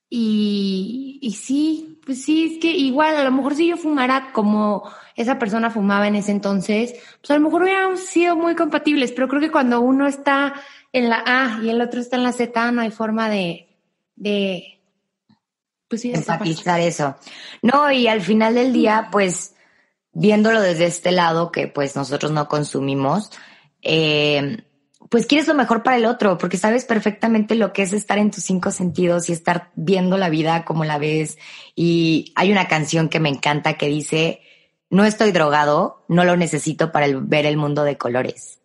y, 0.08 1.18
y 1.20 1.32
sí, 1.32 1.97
pues 2.08 2.24
sí, 2.24 2.54
es 2.54 2.58
que 2.58 2.70
igual, 2.70 3.16
a 3.16 3.22
lo 3.22 3.30
mejor 3.30 3.54
si 3.54 3.68
yo 3.68 3.76
fumara 3.76 4.32
como 4.32 4.90
esa 5.14 5.38
persona 5.38 5.68
fumaba 5.68 6.08
en 6.08 6.16
ese 6.16 6.30
entonces, 6.30 6.94
pues 7.20 7.30
a 7.30 7.34
lo 7.34 7.40
mejor 7.40 7.64
hubiéramos 7.64 8.00
sido 8.00 8.34
muy 8.34 8.54
compatibles, 8.54 9.12
pero 9.12 9.28
creo 9.28 9.42
que 9.42 9.50
cuando 9.50 9.82
uno 9.82 10.06
está 10.06 10.54
en 10.94 11.10
la 11.10 11.22
A 11.26 11.60
y 11.62 11.68
el 11.68 11.82
otro 11.82 12.00
está 12.00 12.16
en 12.16 12.22
la 12.22 12.32
Z, 12.32 12.72
no 12.72 12.80
hay 12.80 12.90
forma 12.90 13.28
de, 13.28 13.68
de 14.16 14.80
pues 15.86 16.00
sí, 16.00 16.10
enfatizar 16.14 16.80
eso. 16.80 17.14
No, 17.60 17.92
y 17.92 18.08
al 18.08 18.22
final 18.22 18.54
del 18.54 18.72
día, 18.72 19.08
pues, 19.12 19.54
viéndolo 20.12 20.62
desde 20.62 20.86
este 20.86 21.12
lado, 21.12 21.52
que 21.52 21.68
pues 21.68 21.94
nosotros 21.94 22.32
no 22.32 22.48
consumimos, 22.48 23.32
eh, 23.82 24.64
pues 25.10 25.26
quieres 25.26 25.48
lo 25.48 25.54
mejor 25.54 25.82
para 25.82 25.96
el 25.96 26.06
otro, 26.06 26.38
porque 26.38 26.58
sabes 26.58 26.84
perfectamente 26.84 27.54
lo 27.54 27.72
que 27.72 27.82
es 27.82 27.92
estar 27.92 28.18
en 28.18 28.30
tus 28.30 28.44
cinco 28.44 28.70
sentidos 28.70 29.28
y 29.28 29.32
estar 29.32 29.70
viendo 29.74 30.18
la 30.18 30.28
vida 30.28 30.64
como 30.64 30.84
la 30.84 30.98
ves. 30.98 31.38
Y 31.74 32.32
hay 32.34 32.52
una 32.52 32.68
canción 32.68 33.08
que 33.08 33.20
me 33.20 33.28
encanta 33.28 33.74
que 33.74 33.88
dice, 33.88 34.42
no 34.90 35.04
estoy 35.04 35.32
drogado, 35.32 36.04
no 36.08 36.24
lo 36.24 36.36
necesito 36.36 36.92
para 36.92 37.06
ver 37.12 37.46
el 37.46 37.56
mundo 37.56 37.84
de 37.84 37.96
colores. 37.96 38.60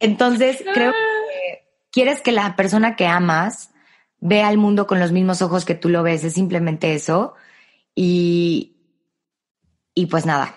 Entonces, 0.00 0.62
creo 0.74 0.92
que 0.92 1.68
quieres 1.90 2.20
que 2.20 2.32
la 2.32 2.56
persona 2.56 2.96
que 2.96 3.06
amas 3.06 3.70
vea 4.20 4.50
el 4.50 4.58
mundo 4.58 4.86
con 4.86 5.00
los 5.00 5.12
mismos 5.12 5.40
ojos 5.40 5.64
que 5.64 5.74
tú 5.74 5.88
lo 5.88 6.02
ves, 6.02 6.24
es 6.24 6.34
simplemente 6.34 6.94
eso. 6.94 7.34
Y, 7.94 8.76
y 9.94 10.06
pues 10.06 10.26
nada, 10.26 10.56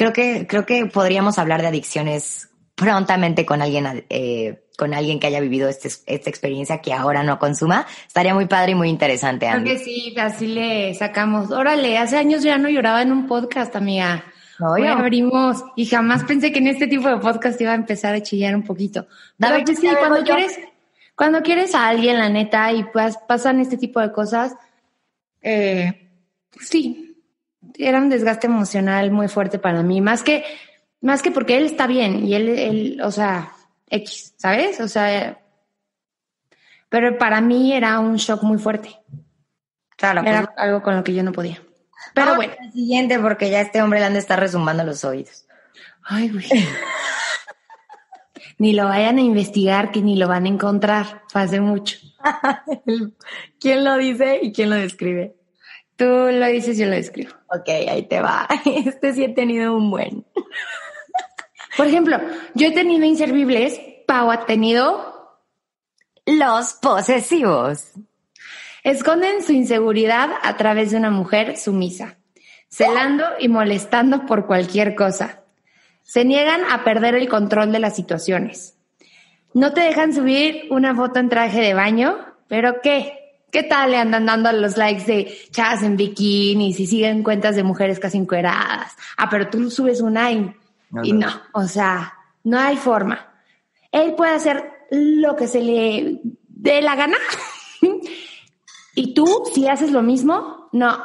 creo 0.00 0.14
que, 0.14 0.46
creo 0.46 0.64
que 0.64 0.86
podríamos 0.86 1.38
hablar 1.38 1.60
de 1.60 1.68
adicciones 1.68 2.48
prontamente 2.74 3.44
con 3.44 3.60
alguien, 3.60 4.06
eh, 4.08 4.64
con 4.78 4.94
alguien 4.94 5.20
que 5.20 5.26
haya 5.26 5.40
vivido 5.40 5.68
este, 5.68 5.88
esta 5.88 6.30
experiencia 6.30 6.80
que 6.80 6.94
ahora 6.94 7.22
no 7.22 7.38
consuma. 7.38 7.86
Estaría 8.06 8.32
muy 8.32 8.46
padre 8.46 8.72
y 8.72 8.74
muy 8.76 8.88
interesante. 8.88 9.46
Creo 9.52 9.62
que 9.62 9.76
sí, 9.76 10.14
así 10.18 10.46
le 10.46 10.94
sacamos. 10.94 11.50
Órale, 11.50 11.98
hace 11.98 12.16
años 12.16 12.42
ya 12.42 12.56
no 12.56 12.70
lloraba 12.70 13.02
en 13.02 13.12
un 13.12 13.26
podcast, 13.26 13.76
amiga. 13.76 14.24
Hoy 14.58 14.86
abrimos 14.86 15.62
y 15.76 15.84
jamás 15.84 16.24
pensé 16.24 16.50
que 16.50 16.60
en 16.60 16.68
este 16.68 16.86
tipo 16.86 17.06
de 17.06 17.18
podcast 17.18 17.60
iba 17.60 17.72
a 17.72 17.74
empezar 17.74 18.14
a 18.14 18.22
chillar 18.22 18.56
un 18.56 18.62
poquito. 18.62 19.06
Pero 19.36 19.62
pues 19.62 19.78
sí, 19.80 19.86
cuando 19.98 20.24
quieres, 20.24 20.58
cuando 21.14 21.42
quieres 21.42 21.74
a 21.74 21.88
alguien, 21.88 22.16
la 22.16 22.30
neta, 22.30 22.72
y 22.72 22.84
pues 22.84 23.18
pasan 23.28 23.60
este 23.60 23.76
tipo 23.76 24.00
de 24.00 24.12
cosas, 24.12 24.54
eh, 25.42 26.08
pues 26.50 26.68
sí, 26.68 27.09
era 27.78 27.98
un 27.98 28.08
desgaste 28.08 28.46
emocional 28.46 29.10
muy 29.10 29.28
fuerte 29.28 29.58
para 29.58 29.82
mí, 29.82 30.00
más 30.00 30.22
que, 30.22 30.44
más 31.00 31.22
que 31.22 31.30
porque 31.30 31.56
él 31.56 31.66
está 31.66 31.86
bien 31.86 32.26
y 32.26 32.34
él, 32.34 32.48
él, 32.48 33.00
o 33.02 33.10
sea, 33.10 33.52
X, 33.88 34.34
¿sabes? 34.36 34.80
O 34.80 34.88
sea, 34.88 35.40
pero 36.88 37.16
para 37.18 37.40
mí 37.40 37.72
era 37.72 38.00
un 38.00 38.16
shock 38.16 38.42
muy 38.42 38.58
fuerte. 38.58 38.96
Claro. 39.96 40.22
Era 40.22 40.46
pues. 40.46 40.58
algo 40.58 40.82
con 40.82 40.96
lo 40.96 41.04
que 41.04 41.14
yo 41.14 41.22
no 41.22 41.32
podía. 41.32 41.62
Pero 42.14 42.34
bueno. 42.34 42.52
El 42.58 42.72
siguiente, 42.72 43.18
porque 43.18 43.50
ya 43.50 43.60
este 43.60 43.82
hombre 43.82 44.00
le 44.00 44.06
han 44.06 44.14
de 44.14 44.18
estar 44.18 44.38
resumbando 44.38 44.84
los 44.84 45.04
oídos. 45.04 45.46
Ay, 46.02 46.30
güey. 46.30 46.46
ni 48.58 48.72
lo 48.72 48.86
vayan 48.86 49.18
a 49.18 49.20
investigar, 49.20 49.92
que 49.92 50.02
ni 50.02 50.16
lo 50.16 50.26
van 50.26 50.46
a 50.46 50.48
encontrar. 50.48 51.22
Hace 51.32 51.60
mucho. 51.60 51.98
¿Quién 53.60 53.84
lo 53.84 53.96
dice 53.96 54.40
y 54.42 54.52
quién 54.52 54.70
lo 54.70 54.76
describe? 54.76 55.39
Tú 56.00 56.06
lo 56.06 56.46
dices, 56.46 56.78
yo 56.78 56.86
lo 56.86 56.94
escribo. 56.94 57.32
Ok, 57.48 57.68
ahí 57.68 58.04
te 58.04 58.22
va. 58.22 58.48
Este 58.64 59.12
sí 59.12 59.22
he 59.22 59.28
tenido 59.28 59.76
un 59.76 59.90
buen. 59.90 60.24
Por 61.76 61.86
ejemplo, 61.86 62.18
yo 62.54 62.68
he 62.68 62.70
tenido 62.70 63.04
inservibles, 63.04 63.78
Pau 64.06 64.30
ha 64.30 64.46
tenido 64.46 65.42
los 66.24 66.72
posesivos. 66.72 67.90
Esconden 68.82 69.42
su 69.42 69.52
inseguridad 69.52 70.30
a 70.40 70.56
través 70.56 70.90
de 70.90 70.96
una 70.96 71.10
mujer 71.10 71.58
sumisa, 71.58 72.16
celando 72.70 73.26
y 73.38 73.48
molestando 73.48 74.24
por 74.24 74.46
cualquier 74.46 74.94
cosa. 74.94 75.42
Se 76.00 76.24
niegan 76.24 76.62
a 76.70 76.82
perder 76.82 77.14
el 77.14 77.28
control 77.28 77.72
de 77.72 77.78
las 77.78 77.94
situaciones. 77.94 78.78
No 79.52 79.74
te 79.74 79.82
dejan 79.82 80.14
subir 80.14 80.66
una 80.70 80.94
foto 80.94 81.18
en 81.18 81.28
traje 81.28 81.60
de 81.60 81.74
baño, 81.74 82.24
pero 82.48 82.80
¿qué? 82.80 83.19
¿Qué 83.50 83.64
tal 83.64 83.90
le 83.90 83.96
andan 83.96 84.26
dando 84.26 84.52
los 84.52 84.76
likes 84.76 85.04
de 85.04 85.38
chavas 85.50 85.82
en 85.82 85.96
bikinis 85.96 86.78
y 86.78 86.86
siguen 86.86 87.22
cuentas 87.22 87.56
de 87.56 87.62
mujeres 87.62 87.98
casi 87.98 88.18
encueradas? 88.18 88.96
Ah, 89.16 89.28
pero 89.28 89.48
tú 89.48 89.70
subes 89.70 90.00
una 90.00 90.30
y 90.30 90.54
no, 90.90 91.04
y 91.04 91.12
no. 91.12 91.28
O 91.52 91.64
sea, 91.64 92.14
no 92.44 92.58
hay 92.58 92.76
forma. 92.76 93.32
Él 93.90 94.14
puede 94.14 94.32
hacer 94.32 94.70
lo 94.90 95.34
que 95.36 95.48
se 95.48 95.62
le 95.62 96.20
dé 96.48 96.82
la 96.82 96.94
gana. 96.94 97.16
y 98.94 99.14
tú, 99.14 99.44
si 99.52 99.66
haces 99.66 99.90
lo 99.90 100.02
mismo, 100.02 100.68
no. 100.72 100.98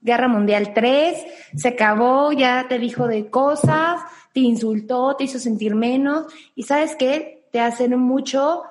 Guerra 0.00 0.28
Mundial 0.28 0.72
3, 0.72 1.24
se 1.56 1.68
acabó, 1.68 2.30
ya 2.30 2.66
te 2.68 2.78
dijo 2.78 3.08
de 3.08 3.28
cosas, 3.28 4.00
te 4.32 4.40
insultó, 4.40 5.16
te 5.16 5.24
hizo 5.24 5.38
sentir 5.38 5.74
menos. 5.74 6.26
Y 6.54 6.62
sabes 6.62 6.94
qué? 6.94 7.48
Te 7.50 7.60
hacen 7.60 7.98
mucho 7.98 8.62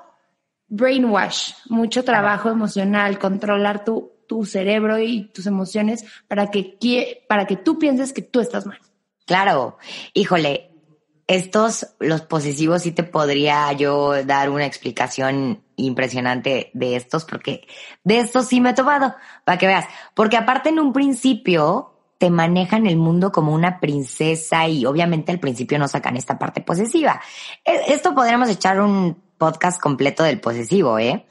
brainwash, 0.68 1.54
mucho 1.70 2.04
trabajo 2.04 2.50
emocional, 2.50 3.20
controlar 3.20 3.84
tu, 3.84 4.14
tu 4.28 4.46
cerebro 4.46 5.00
y 5.00 5.30
tus 5.32 5.46
emociones 5.48 6.06
para 6.28 6.52
que, 6.52 7.26
para 7.28 7.46
que 7.46 7.56
tú 7.56 7.80
pienses 7.80 8.14
que 8.14 8.22
tú 8.22 8.40
estás 8.40 8.66
mal. 8.66 8.80
Claro, 9.26 9.78
híjole, 10.14 10.72
estos, 11.28 11.88
los 12.00 12.22
posesivos, 12.22 12.84
sí 12.84 12.92
te 12.92 13.04
podría 13.04 13.72
yo 13.74 14.24
dar 14.24 14.50
una 14.50 14.66
explicación 14.66 15.64
impresionante 15.76 16.70
de 16.74 16.96
estos, 16.96 17.26
porque 17.26 17.68
de 18.04 18.20
estos 18.20 18.48
sí 18.48 18.62
me 18.62 18.72
he 18.72 18.74
topado, 18.74 19.16
para 19.44 19.58
que 19.58 19.68
veas. 19.68 19.86
Porque 20.14 20.38
aparte 20.38 20.70
en 20.70 20.80
un 20.80 20.94
principio 20.94 21.95
manejan 22.30 22.88
el 22.88 22.98
mundo 22.98 23.32
como 23.32 23.54
una 23.54 23.80
princesa 23.80 24.68
y 24.68 24.86
obviamente 24.86 25.32
al 25.32 25.40
principio 25.40 25.80
no 25.80 25.88
sacan 25.88 26.18
esta 26.18 26.38
parte 26.38 26.62
posesiva. 26.62 27.22
E, 27.64 27.94
esto 27.94 28.14
podríamos 28.14 28.50
echar 28.50 28.80
un 28.80 29.18
podcast 29.38 29.80
completo 29.80 30.24
del 30.24 30.40
posesivo, 30.40 31.00
¿eh? 31.00 31.26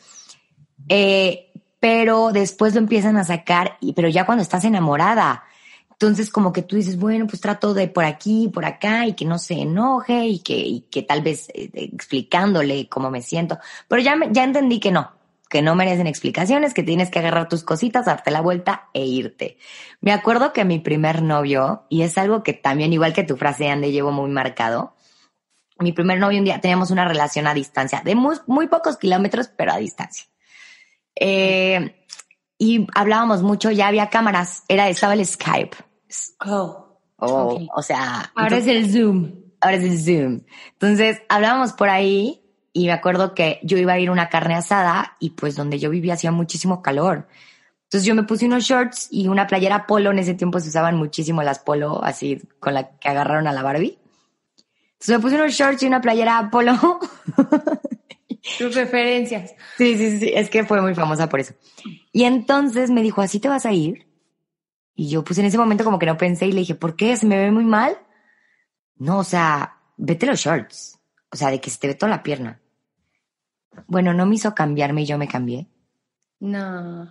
¿eh? 0.89 1.53
Pero 1.81 2.33
después 2.33 2.75
lo 2.75 2.81
empiezan 2.81 3.17
a 3.17 3.25
sacar, 3.25 3.77
y, 3.81 3.93
pero 3.93 4.09
ya 4.09 4.25
cuando 4.25 4.43
estás 4.43 4.65
enamorada. 4.65 5.45
Entonces 5.91 6.31
como 6.31 6.53
que 6.53 6.63
tú 6.63 6.77
dices, 6.77 6.99
bueno, 6.99 7.27
pues 7.27 7.41
trato 7.41 7.73
de 7.73 7.89
por 7.89 8.05
aquí, 8.05 8.51
por 8.53 8.65
acá, 8.65 9.07
y 9.07 9.13
que 9.15 9.25
no 9.25 9.39
se 9.39 9.55
enoje, 9.55 10.27
y 10.27 10.39
que, 10.41 10.85
que 10.91 11.03
tal 11.03 11.23
vez 11.23 11.49
eh, 11.55 11.71
explicándole 11.75 12.89
cómo 12.89 13.11
me 13.11 13.23
siento. 13.23 13.59
Pero 13.89 14.03
ya, 14.03 14.17
ya 14.31 14.45
entendí 14.45 14.81
que 14.81 14.91
no, 14.91 15.13
que 15.55 15.63
no 15.63 15.77
merecen 15.77 16.09
explicaciones, 16.09 16.75
que 16.75 16.83
tienes 16.83 17.13
que 17.13 17.21
agarrar 17.21 17.49
tus 17.49 17.63
cositas, 17.63 18.07
darte 18.07 18.33
la 18.33 18.41
vuelta 18.41 18.89
e 18.93 19.07
irte. 19.07 19.57
Me 20.01 20.11
acuerdo 20.11 20.53
que 20.53 20.65
mi 20.65 20.81
primer 20.81 21.23
novio, 21.23 21.87
y 21.89 22.03
es 22.03 22.19
algo 22.19 22.43
que 22.43 22.55
también, 22.55 22.93
igual 22.93 23.13
que 23.13 23.23
tu 23.23 23.37
frase, 23.37 23.69
Ande, 23.69 23.93
llevo 23.93 24.11
muy 24.11 24.29
marcado, 24.31 24.97
mi 25.79 25.93
primer 25.93 26.19
novio 26.19 26.41
un 26.41 26.45
día 26.45 26.61
teníamos 26.61 26.91
una 26.91 27.07
relación 27.07 27.47
a 27.47 27.55
distancia, 27.55 28.03
de 28.05 28.17
muy, 28.17 28.35
muy 28.49 28.67
pocos 28.67 28.97
kilómetros, 28.97 29.47
pero 29.47 29.73
a 29.73 29.77
distancia. 29.77 30.27
Eh, 31.15 32.05
y 32.59 32.89
hablábamos 32.93 33.45
mucho, 33.45 33.71
ya 33.71 33.87
había 33.87 34.11
cámaras, 34.11 34.65
era, 34.67 34.89
estaba 34.89 35.15
el 35.15 35.25
Skype. 35.25 35.77
Oh. 36.45 36.99
oh 37.19 37.65
O 37.77 37.83
sea. 37.83 38.33
Ahora 38.35 38.57
es 38.57 38.67
el 38.67 38.91
Zoom. 38.91 39.31
Ahora 39.61 39.77
es 39.77 39.85
el 39.85 39.99
Zoom. 40.01 40.41
Entonces, 40.73 41.23
hablábamos 41.29 41.75
por 41.75 41.91
ahí 41.91 42.44
y 42.77 42.87
me 42.87 42.93
acuerdo 42.93 43.35
que 43.35 43.61
yo 43.63 43.79
iba 43.79 43.93
a 43.93 44.01
ir 44.01 44.09
a 44.09 44.13
una 44.13 44.29
carne 44.29 44.57
asada 44.57 45.17
y 45.21 45.31
pues 45.31 45.55
donde 45.55 45.79
yo 45.79 45.91
vivía 45.91 46.15
hacía 46.15 46.33
muchísimo 46.33 46.83
calor. 46.83 47.29
Entonces 47.85 48.05
yo 48.05 48.17
me 48.17 48.25
puse 48.25 48.47
unos 48.47 48.65
shorts 48.65 49.07
y 49.13 49.29
una 49.29 49.47
playera 49.47 49.87
polo. 49.87 50.11
En 50.11 50.19
ese 50.19 50.35
tiempo 50.35 50.59
se 50.59 50.71
usaban 50.71 50.97
muchísimo 50.97 51.45
las 51.45 51.61
polo, 51.61 52.03
así 52.03 52.43
con 52.59 52.75
la 52.75 52.99
que 52.99 53.09
agarraron 53.09 53.47
a 53.47 53.53
la 53.53 53.63
Barbie. 53.63 53.97
Entonces 54.95 55.17
me 55.17 55.19
puse 55.21 55.37
unos 55.37 55.53
shorts 55.53 55.85
y 55.85 55.87
una 55.87 56.01
playera 56.01 56.51
polo. 56.51 56.75
Tus 58.59 58.75
referencias. 58.75 59.55
Sí, 59.79 59.97
sí, 59.97 60.19
sí, 60.19 60.33
es 60.35 60.51
que 60.51 60.65
fue 60.65 60.83
muy 60.83 60.97
famosa 60.97 61.29
por 61.29 61.39
eso. 61.39 61.55
Y 62.13 62.25
entonces 62.25 62.91
me 62.91 63.03
dijo, 63.03 63.23
¿así 63.23 63.39
te 63.39 63.49
vas 63.49 63.67
a 63.67 63.73
ir? 63.73 64.09
Y 64.97 65.11
yo 65.11 65.23
pues 65.23 65.39
en 65.39 65.45
ese 65.45 65.59
momento 65.59 65.85
como 65.85 66.01
que 66.01 66.07
no 66.07 66.19
pensé 66.19 66.47
y 66.47 66.53
le 66.53 66.61
dije, 66.61 66.75
¿por 66.75 66.97
qué? 66.97 67.17
¿Se 67.17 67.25
me 67.25 67.39
ve 67.39 67.53
muy 67.53 67.65
mal? 67.65 67.97
No, 68.97 69.21
o 69.21 69.25
sea, 69.25 69.79
vete 69.97 70.27
los 70.27 70.41
shorts. 70.41 70.99
O 71.31 71.37
sea, 71.37 71.51
de 71.53 71.61
que 71.61 71.71
se 71.71 71.79
te 71.79 71.87
ve 71.87 71.95
toda 71.95 72.11
la 72.11 72.25
pierna. 72.25 72.61
Bueno, 73.87 74.13
no 74.15 74.27
me 74.27 74.37
hizo 74.37 74.55
cambiarme 74.55 75.03
y 75.03 75.07
yo 75.07 75.19
me 75.19 75.29
cambié. 75.29 75.69
No. 76.41 77.09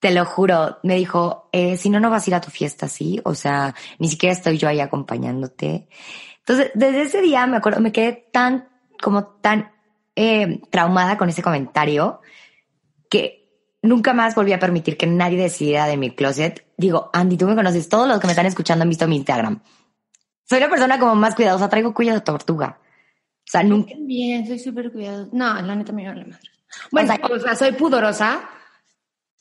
Te 0.00 0.12
lo 0.12 0.24
juro, 0.24 0.78
me 0.82 0.96
dijo, 0.96 1.48
eh, 1.52 1.76
si 1.76 1.88
no, 1.88 2.00
no 2.00 2.10
vas 2.10 2.26
a 2.26 2.30
ir 2.30 2.34
a 2.34 2.40
tu 2.40 2.50
fiesta, 2.50 2.88
¿sí? 2.88 3.20
O 3.24 3.34
sea, 3.34 3.74
ni 3.98 4.08
siquiera 4.08 4.32
estoy 4.32 4.58
yo 4.58 4.68
ahí 4.68 4.80
acompañándote. 4.80 5.88
Entonces, 6.38 6.72
desde 6.74 7.02
ese 7.02 7.22
día 7.22 7.46
me 7.46 7.56
acuerdo, 7.56 7.80
me 7.80 7.92
quedé 7.92 8.28
tan, 8.32 8.68
como 9.00 9.26
tan 9.26 9.70
eh, 10.16 10.60
traumada 10.70 11.16
con 11.16 11.28
ese 11.28 11.42
comentario 11.42 12.20
que 13.08 13.42
nunca 13.82 14.12
más 14.12 14.34
volví 14.34 14.52
a 14.52 14.58
permitir 14.58 14.96
que 14.96 15.06
nadie 15.06 15.38
decidiera 15.38 15.86
de 15.86 15.96
mi 15.96 16.10
closet. 16.10 16.66
Digo, 16.76 17.10
Andy, 17.12 17.36
tú 17.36 17.46
me 17.46 17.54
conoces, 17.54 17.88
todos 17.88 18.08
los 18.08 18.18
que 18.18 18.26
me 18.26 18.32
están 18.32 18.46
escuchando 18.46 18.82
han 18.82 18.88
visto 18.88 19.06
mi 19.06 19.16
Instagram. 19.16 19.62
Soy 20.44 20.60
la 20.60 20.68
persona 20.68 20.98
como 20.98 21.14
más 21.14 21.34
cuidadosa, 21.34 21.68
traigo 21.68 21.94
cuello 21.94 22.14
de 22.14 22.20
tortuga. 22.20 22.80
O 23.44 23.50
sea, 23.52 23.62
nunca. 23.62 23.92
Bien, 23.98 24.46
soy 24.46 24.58
súper 24.58 24.92
cuidadosa. 24.92 25.30
No, 25.32 25.60
la 25.60 25.74
neta 25.74 25.92
me 25.92 26.06
vale 26.06 26.24
madre. 26.24 26.48
Bueno, 26.90 27.14
o 27.30 27.38
sea, 27.38 27.54
soy 27.54 27.72
pudorosa, 27.72 28.48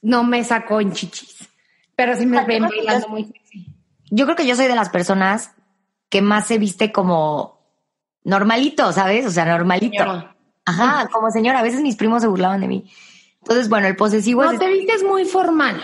no 0.01 0.23
me 0.23 0.43
saco 0.43 0.81
en 0.81 0.91
chichis, 0.91 1.49
pero 1.95 2.15
sí 2.15 2.25
me 2.25 2.43
ven 2.45 2.63
bailando 2.63 3.07
muy 3.07 3.25
sexy. 3.25 3.67
Yo 4.09 4.25
creo 4.25 4.35
que 4.35 4.45
yo 4.45 4.55
soy 4.55 4.67
de 4.67 4.75
las 4.75 4.89
personas 4.89 5.51
que 6.09 6.21
más 6.21 6.47
se 6.47 6.57
viste 6.57 6.91
como 6.91 7.61
normalito, 8.23 8.91
¿sabes? 8.91 9.25
O 9.25 9.31
sea, 9.31 9.45
normalito. 9.45 10.03
Ajá, 10.65 11.07
como 11.09 11.31
señora. 11.31 11.59
A 11.59 11.63
veces 11.63 11.81
mis 11.81 11.95
primos 11.95 12.21
se 12.21 12.27
burlaban 12.27 12.61
de 12.61 12.67
mí. 12.67 12.91
Entonces, 13.41 13.69
bueno, 13.69 13.87
el 13.87 13.95
posesivo 13.95 14.43
no, 14.43 14.59
te 14.59 14.67
vistes 14.67 15.03
muy 15.03 15.25
formal. 15.25 15.81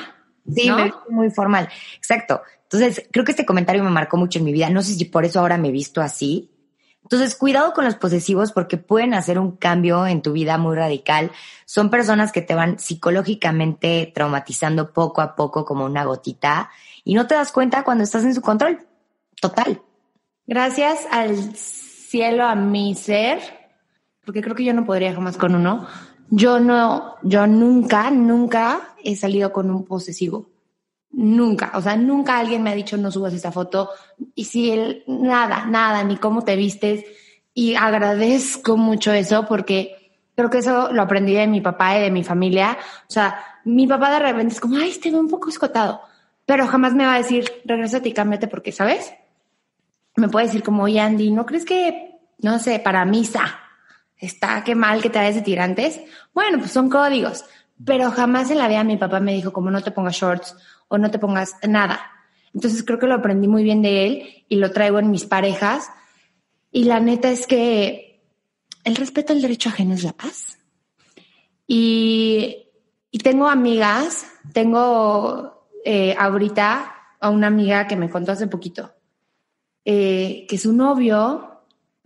Sí, 0.54 0.70
me 0.70 0.84
visto 0.86 1.04
muy 1.10 1.32
formal. 1.32 1.70
Exacto. 1.96 2.42
Entonces, 2.64 3.08
creo 3.12 3.24
que 3.24 3.32
este 3.32 3.46
comentario 3.46 3.84
me 3.84 3.90
marcó 3.90 4.18
mucho 4.18 4.40
en 4.40 4.46
mi 4.46 4.52
vida. 4.52 4.70
No 4.70 4.82
sé 4.82 4.94
si 4.94 5.06
por 5.06 5.26
eso 5.26 5.40
ahora 5.40 5.58
me 5.58 5.72
visto 5.72 6.02
así, 6.02 6.52
Entonces, 7.08 7.36
cuidado 7.36 7.72
con 7.72 7.86
los 7.86 7.96
posesivos 7.96 8.52
porque 8.52 8.76
pueden 8.76 9.14
hacer 9.14 9.40
un 9.40 9.56
cambio 9.56 10.06
en 10.06 10.22
tu 10.22 10.34
vida 10.34 10.58
muy 10.58 10.76
radical. 10.76 11.32
Son 11.64 11.90
personas 11.90 12.34
que 12.34 12.42
te 12.42 12.54
van 12.54 12.80
psicológicamente 12.80 14.12
traumatizando 14.14 14.92
poco 14.92 15.22
a 15.22 15.34
poco 15.34 15.64
como 15.64 15.86
una 15.86 16.04
gotita 16.04 16.70
y 17.06 17.14
no 17.14 17.26
te 17.26 17.36
das 17.36 17.54
cuenta 17.54 17.86
cuando 17.86 18.04
estás 18.04 18.26
en 18.26 18.36
su 18.36 18.42
control. 18.42 18.86
Total. 19.40 19.82
Gracias 20.46 21.08
al 21.10 21.56
cielo, 21.56 22.44
a 22.44 22.56
mi 22.56 22.94
ser, 22.94 23.40
porque 24.26 24.42
creo 24.42 24.56
que 24.56 24.66
yo 24.66 24.74
no 24.74 24.86
podría 24.86 25.14
jamás 25.14 25.38
con 25.38 25.56
uno. 25.56 25.88
Yo 26.30 26.60
no, 26.60 27.16
yo 27.24 27.48
nunca, 27.48 28.12
nunca 28.12 28.96
he 29.02 29.16
salido 29.16 29.54
con 29.54 29.72
un 29.72 29.86
posesivo. 29.86 30.50
Nunca, 31.12 31.72
o 31.74 31.82
sea, 31.82 31.96
nunca 31.96 32.38
alguien 32.38 32.62
me 32.64 32.70
ha 32.70 32.76
dicho 32.76 32.98
no 32.98 33.12
subas 33.12 33.34
esa 33.34 33.52
foto. 33.52 33.90
Y 34.36 34.46
si 34.46 34.72
él, 34.72 35.04
nada, 35.08 35.66
nada, 35.66 36.04
ni 36.04 36.18
cómo 36.18 36.44
te 36.44 36.56
vistes. 36.56 37.06
Y 37.54 37.76
agradezco 37.76 38.78
mucho 38.78 39.12
eso 39.14 39.46
porque 39.48 40.08
creo 40.36 40.50
que 40.50 40.60
eso 40.60 40.92
lo 40.94 41.02
aprendí 41.02 41.34
de 41.34 41.48
mi 41.48 41.62
papá 41.62 41.98
y 41.98 42.02
de 42.04 42.12
mi 42.12 42.24
familia. 42.24 42.78
O 43.10 43.12
sea, 43.12 43.44
mi 43.66 43.88
papá 43.88 44.12
de 44.12 44.20
repente 44.20 44.54
es 44.54 44.60
como, 44.60 44.78
ay, 44.78 44.94
te 45.02 45.10
veo 45.10 45.20
un 45.20 45.28
poco 45.28 45.50
escotado. 45.50 46.02
Pero 46.46 46.68
jamás 46.68 46.94
me 46.94 47.06
va 47.06 47.16
a 47.16 47.18
decir, 47.18 47.52
regrésate 47.66 48.10
y 48.10 48.14
cámbiate 48.14 48.48
porque, 48.48 48.72
¿sabes? 48.72 49.14
Me 50.16 50.30
puede 50.30 50.46
decir 50.46 50.64
como, 50.64 50.84
oye, 50.84 51.00
Andy, 51.00 51.32
¿no 51.32 51.46
crees 51.46 51.66
que, 51.66 52.20
no 52.40 52.60
sé, 52.60 52.80
para 52.80 53.04
misa 53.06 53.60
está 54.20 54.64
qué 54.64 54.76
mal 54.76 55.02
que 55.02 55.10
te 55.10 55.20
hagas 55.20 55.36
de 55.36 55.42
tirantes? 55.42 56.00
Bueno, 56.34 56.60
pues 56.60 56.72
son 56.72 56.90
códigos. 56.90 57.46
Pero 57.84 58.12
jamás 58.12 58.50
en 58.50 58.60
la 58.60 58.68
vida 58.68 58.84
mi 58.84 58.98
papá 58.98 59.20
me 59.20 59.34
dijo 59.34 59.54
como 59.54 59.70
no 59.70 59.82
te 59.82 59.92
pongas 59.92 60.16
shorts 60.16 60.56
o 60.88 60.98
no 60.98 61.12
te 61.12 61.20
pongas 61.20 61.56
nada. 61.68 62.00
Entonces 62.54 62.84
creo 62.84 63.00
que 63.00 63.08
lo 63.08 63.16
aprendí 63.16 63.48
muy 63.48 63.64
bien 63.64 63.82
de 63.82 64.06
él 64.06 64.46
y 64.50 64.56
lo 64.56 64.72
traigo 64.72 65.00
en 65.00 65.12
mis 65.12 65.26
parejas. 65.26 65.90
Y 66.72 66.86
la 66.86 67.00
neta 67.00 67.30
es 67.30 67.48
que 67.48 68.24
el 68.84 68.96
respeto 68.96 69.34
al 69.34 69.42
derecho 69.42 69.70
ajeno 69.70 69.94
es 69.94 70.04
la 70.04 70.14
paz. 70.14 70.58
Y, 71.68 72.64
tengo 73.24 73.50
amigas, 73.50 74.28
tengo 74.54 75.70
eh, 75.84 76.16
ahorita 76.18 76.96
a 77.20 77.30
una 77.30 77.48
amiga 77.48 77.88
que 77.88 77.96
me 77.96 78.10
contó 78.10 78.32
hace 78.32 78.48
poquito 78.48 78.94
eh, 79.84 80.46
que 80.48 80.58
su 80.58 80.72
novio 80.72 81.57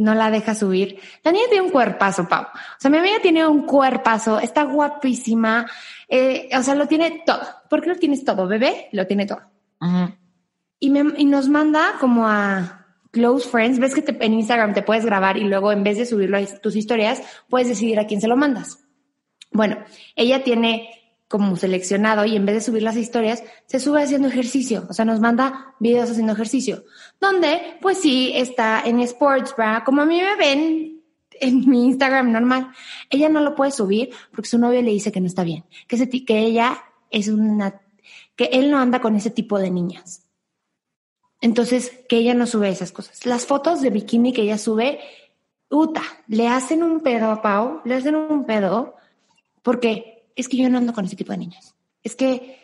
no 0.02 0.16
la 0.16 0.32
deja 0.32 0.56
subir. 0.56 1.00
La 1.24 1.32
niña 1.32 1.46
tiene 1.50 1.66
un 1.66 1.72
cuerpazo, 1.72 2.28
Pau. 2.28 2.44
O 2.44 2.80
sea, 2.80 2.92
mi 2.92 2.98
amiga 2.98 3.18
tiene 3.22 3.46
un 3.48 3.66
cuerpazo, 3.66 4.40
está 4.40 4.64
guapísima, 4.64 5.68
eh, 6.10 6.50
o 6.58 6.64
sea, 6.64 6.76
lo 6.76 6.88
tiene 6.88 7.24
todo. 7.26 7.42
¿Por 7.70 7.82
qué 7.82 7.90
lo 7.90 7.96
tienes 7.96 8.26
todo, 8.26 8.48
bebé? 8.48 8.90
Lo 8.92 9.08
tiene 9.08 9.26
todo. 9.26 9.42
y, 10.80 10.90
me, 10.90 11.04
y 11.18 11.26
nos 11.26 11.48
manda 11.48 11.94
como 12.00 12.28
a 12.28 12.86
close 13.12 13.48
friends. 13.48 13.80
Ves 13.80 13.94
que 13.94 14.04
en 14.20 14.34
Instagram 14.34 14.74
te 14.74 14.84
puedes 14.84 15.06
grabar 15.06 15.38
y 15.38 15.44
luego 15.44 15.72
en 15.72 15.84
vez 15.84 15.98
de 15.98 16.06
subirlo 16.06 16.38
a 16.38 16.46
tus 16.46 16.76
historias, 16.76 17.22
puedes 17.50 17.68
decidir 17.68 18.00
a 18.00 18.08
quién 18.08 18.22
se 18.22 18.28
lo 18.28 18.38
mandas. 18.38 18.80
Bueno, 19.52 19.78
ella 20.16 20.44
tiene 20.44 20.90
como 21.32 21.56
seleccionado 21.56 22.26
y 22.26 22.36
en 22.36 22.46
vez 22.46 22.56
de 22.56 22.62
subir 22.62 22.84
las 22.84 22.98
historias, 22.98 23.42
se 23.66 23.80
sube 23.80 24.04
haciendo 24.04 24.28
ejercicio. 24.28 24.86
O 24.90 24.94
sea, 24.94 25.06
nos 25.06 25.22
manda 25.22 25.74
videos 25.80 26.12
haciendo 26.12 26.34
ejercicio. 26.34 26.84
Donde, 27.22 27.78
pues 27.82 28.00
sí, 28.00 28.34
está 28.36 28.84
en 28.86 29.00
Sports 29.00 29.56
Bra, 29.56 29.84
como 29.86 30.02
a 30.02 30.06
mí 30.06 30.22
me 30.22 30.36
ven 30.36 31.02
en 31.40 31.70
mi 31.70 31.86
Instagram 31.86 32.34
normal. 32.34 32.72
Ella 33.10 33.30
no 33.30 33.40
lo 33.40 33.56
puede 33.56 33.72
subir 33.72 34.10
porque 34.32 34.50
su 34.50 34.60
novio 34.60 34.82
le 34.82 34.92
dice 34.92 35.12
que 35.12 35.22
no 35.22 35.28
está 35.28 35.46
bien, 35.46 35.64
que, 35.88 36.26
que 36.26 36.40
ella 36.40 36.84
es 37.10 37.30
una, 37.30 37.82
que 38.36 38.50
él 38.52 38.70
no 38.70 38.78
anda 38.78 39.00
con 39.00 39.16
ese 39.16 39.30
tipo 39.30 39.58
de 39.58 39.72
niñas. 39.72 40.28
Entonces, 41.40 41.92
que 42.10 42.18
ella 42.18 42.34
no 42.34 42.46
sube 42.46 42.70
esas 42.70 42.92
cosas. 42.92 43.26
Las 43.26 43.46
fotos 43.46 43.82
de 43.82 43.90
bikini 43.90 44.34
que 44.34 44.42
ella 44.42 44.58
sube, 44.58 45.00
puta, 45.70 46.04
le 46.28 46.50
hacen 46.50 46.84
un 46.84 47.00
pedo 47.00 47.32
a 47.32 47.42
Pau, 47.42 47.80
le 47.86 47.96
hacen 47.96 48.16
un 48.16 48.46
pedo, 48.46 48.96
porque 49.64 50.21
es 50.36 50.48
que 50.48 50.58
yo 50.58 50.70
no 50.70 50.78
ando 50.78 50.94
con 50.94 51.06
ese 51.06 51.16
tipo 51.16 51.32
de 51.32 51.40
niñas. 51.40 51.76
Es 52.04 52.16
que 52.16 52.62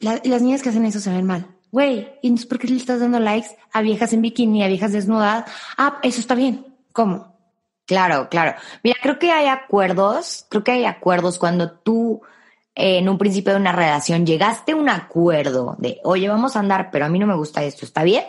las 0.00 0.42
niñas 0.42 0.62
que 0.62 0.68
hacen 0.68 0.84
eso 0.86 1.00
se 1.00 1.10
ven 1.10 1.26
mal. 1.26 1.46
Güey, 1.70 2.18
¿y 2.22 2.28
entonces 2.28 2.46
por 2.46 2.58
qué 2.58 2.68
le 2.68 2.76
estás 2.76 3.00
dando 3.00 3.18
likes 3.18 3.56
a 3.72 3.80
viejas 3.80 4.12
en 4.12 4.22
bikini, 4.22 4.62
a 4.62 4.68
viejas 4.68 4.92
desnudas? 4.92 5.50
Ah, 5.78 5.98
eso 6.02 6.20
está 6.20 6.34
bien. 6.34 6.66
¿Cómo? 6.92 7.32
Claro, 7.86 8.28
claro. 8.28 8.54
Mira, 8.82 8.96
creo 9.02 9.18
que 9.18 9.30
hay 9.30 9.46
acuerdos, 9.46 10.46
creo 10.48 10.62
que 10.62 10.72
hay 10.72 10.84
acuerdos 10.84 11.38
cuando 11.38 11.70
tú 11.72 12.20
eh, 12.74 12.98
en 12.98 13.08
un 13.08 13.18
principio 13.18 13.52
de 13.52 13.60
una 13.60 13.72
relación 13.72 14.26
llegaste 14.26 14.72
a 14.72 14.76
un 14.76 14.88
acuerdo 14.88 15.76
de, 15.78 15.98
oye, 16.04 16.28
vamos 16.28 16.56
a 16.56 16.60
andar, 16.60 16.90
pero 16.90 17.06
a 17.06 17.08
mí 17.08 17.18
no 17.18 17.26
me 17.26 17.36
gusta 17.36 17.62
esto, 17.62 17.84
¿está 17.84 18.02
bien? 18.02 18.24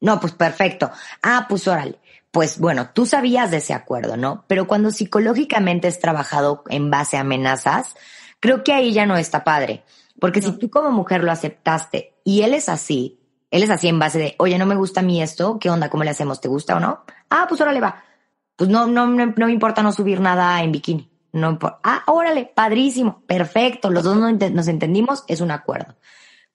No, 0.00 0.18
pues 0.18 0.32
perfecto. 0.32 0.90
Ah, 1.22 1.46
pues 1.48 1.66
órale. 1.68 1.98
Pues 2.30 2.58
bueno, 2.58 2.90
tú 2.94 3.06
sabías 3.06 3.50
de 3.50 3.58
ese 3.58 3.74
acuerdo, 3.74 4.16
¿no? 4.16 4.44
Pero 4.46 4.66
cuando 4.66 4.90
psicológicamente 4.90 5.88
es 5.88 5.98
trabajado 5.98 6.62
en 6.68 6.90
base 6.90 7.16
a 7.16 7.20
amenazas, 7.20 7.94
creo 8.38 8.62
que 8.62 8.72
ahí 8.72 8.92
ya 8.92 9.06
no 9.06 9.16
está 9.16 9.42
padre. 9.44 9.84
Porque 10.20 10.42
si 10.42 10.52
tú 10.52 10.70
como 10.70 10.90
mujer 10.90 11.24
lo 11.24 11.32
aceptaste 11.32 12.14
y 12.24 12.42
él 12.42 12.54
es 12.54 12.68
así, 12.68 13.18
él 13.50 13.62
es 13.62 13.70
así 13.70 13.88
en 13.88 13.98
base 13.98 14.18
de, 14.18 14.34
oye, 14.38 14.58
no 14.58 14.66
me 14.66 14.76
gusta 14.76 15.00
a 15.00 15.02
mí 15.02 15.22
esto, 15.22 15.58
¿qué 15.58 15.70
onda? 15.70 15.90
¿Cómo 15.90 16.04
le 16.04 16.10
hacemos? 16.10 16.40
¿Te 16.40 16.48
gusta 16.48 16.76
o 16.76 16.80
no? 16.80 17.04
Ah, 17.30 17.46
pues 17.48 17.60
órale 17.60 17.80
va 17.80 18.04
pues 18.60 18.68
no, 18.68 18.86
no, 18.86 19.06
no, 19.06 19.46
me 19.46 19.52
importa 19.52 19.82
no 19.82 19.90
subir 19.90 20.20
nada 20.20 20.62
en 20.62 20.70
bikini. 20.70 21.10
No 21.32 21.48
importa. 21.48 21.78
Ah, 21.82 22.02
órale, 22.08 22.44
padrísimo, 22.54 23.22
perfecto, 23.26 23.88
los 23.88 24.04
dos 24.04 24.18
nos 24.18 24.68
entendimos, 24.68 25.24
es 25.28 25.40
un 25.40 25.50
acuerdo. 25.50 25.96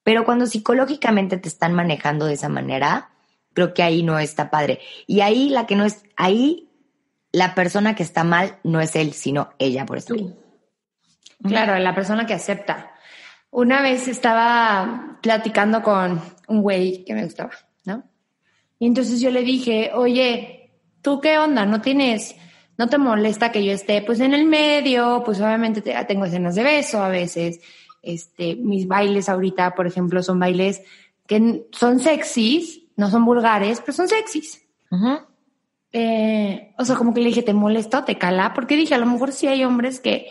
Pero 0.04 0.24
cuando 0.24 0.46
psicológicamente 0.46 1.38
te 1.38 1.50
están 1.50 1.74
manejando 1.74 2.28
de 2.28 2.34
esa 2.34 2.48
manera, 2.48 3.10
creo 3.56 3.74
que 3.74 3.82
ahí 3.82 4.04
no 4.04 4.20
está 4.20 4.52
padre. 4.52 4.80
Y 5.08 5.22
ahí 5.22 5.50
la 5.50 5.66
que 5.66 5.76
no 5.76 5.86
es, 5.86 6.04
ahí 6.16 6.70
la 7.32 7.56
persona 7.56 7.96
que 7.96 8.04
está 8.04 8.24
mal 8.24 8.60
no 8.64 8.80
es 8.82 8.96
él, 8.96 9.14
sino 9.14 9.50
ella, 9.58 9.86
por 9.86 9.98
eso. 9.98 10.14
Claro, 11.44 11.80
la 11.80 11.96
persona 11.96 12.28
que 12.28 12.34
acepta. 12.34 12.92
Una 13.50 13.82
vez 13.82 14.08
estaba 14.08 15.18
platicando 15.22 15.82
con 15.82 16.22
un 16.48 16.62
güey 16.62 17.06
que 17.06 17.14
me 17.14 17.24
gustaba, 17.24 17.52
¿no? 17.86 18.04
Y 18.78 18.88
entonces 18.88 19.22
yo 19.22 19.32
le 19.32 19.44
dije, 19.44 19.92
oye, 19.94 20.72
¿tú 21.02 21.22
qué 21.22 21.38
onda? 21.38 21.66
¿No 21.66 21.82
tienes, 21.82 22.36
no 22.78 22.90
te 22.90 22.98
molesta 22.98 23.52
que 23.52 23.64
yo 23.64 23.72
esté 23.72 24.02
pues 24.02 24.20
en 24.20 24.34
el 24.34 24.46
medio? 24.46 25.24
Pues 25.26 25.40
obviamente 25.40 25.82
tengo 25.82 26.26
escenas 26.26 26.56
de 26.56 26.64
beso 26.64 27.02
a 27.02 27.08
veces. 27.08 27.62
Este, 28.02 28.56
mis 28.56 28.88
bailes 28.88 29.30
ahorita, 29.30 29.76
por 29.76 29.88
ejemplo, 29.88 30.22
son 30.22 30.40
bailes 30.40 30.82
que 31.28 31.66
son 31.72 32.00
sexys, 32.00 32.85
no 32.96 33.10
son 33.10 33.26
vulgares, 33.26 33.82
pero 33.82 33.94
son 33.94 34.08
sexys. 34.08 34.62
Eh, 35.92 36.74
o 36.78 36.86
sea, 36.86 36.96
como 36.96 37.14
que 37.14 37.22
le 37.22 37.28
dije, 37.28 37.44
¿te 37.44 37.54
molesta 37.54 38.00
o 38.00 38.04
te 38.04 38.18
cala? 38.18 38.54
Porque 38.54 38.76
dije, 38.76 38.96
a 38.96 38.98
lo 38.98 39.06
mejor 39.06 39.32
sí 39.32 39.48
hay 39.48 39.64
hombres 39.64 40.00
que, 40.00 40.28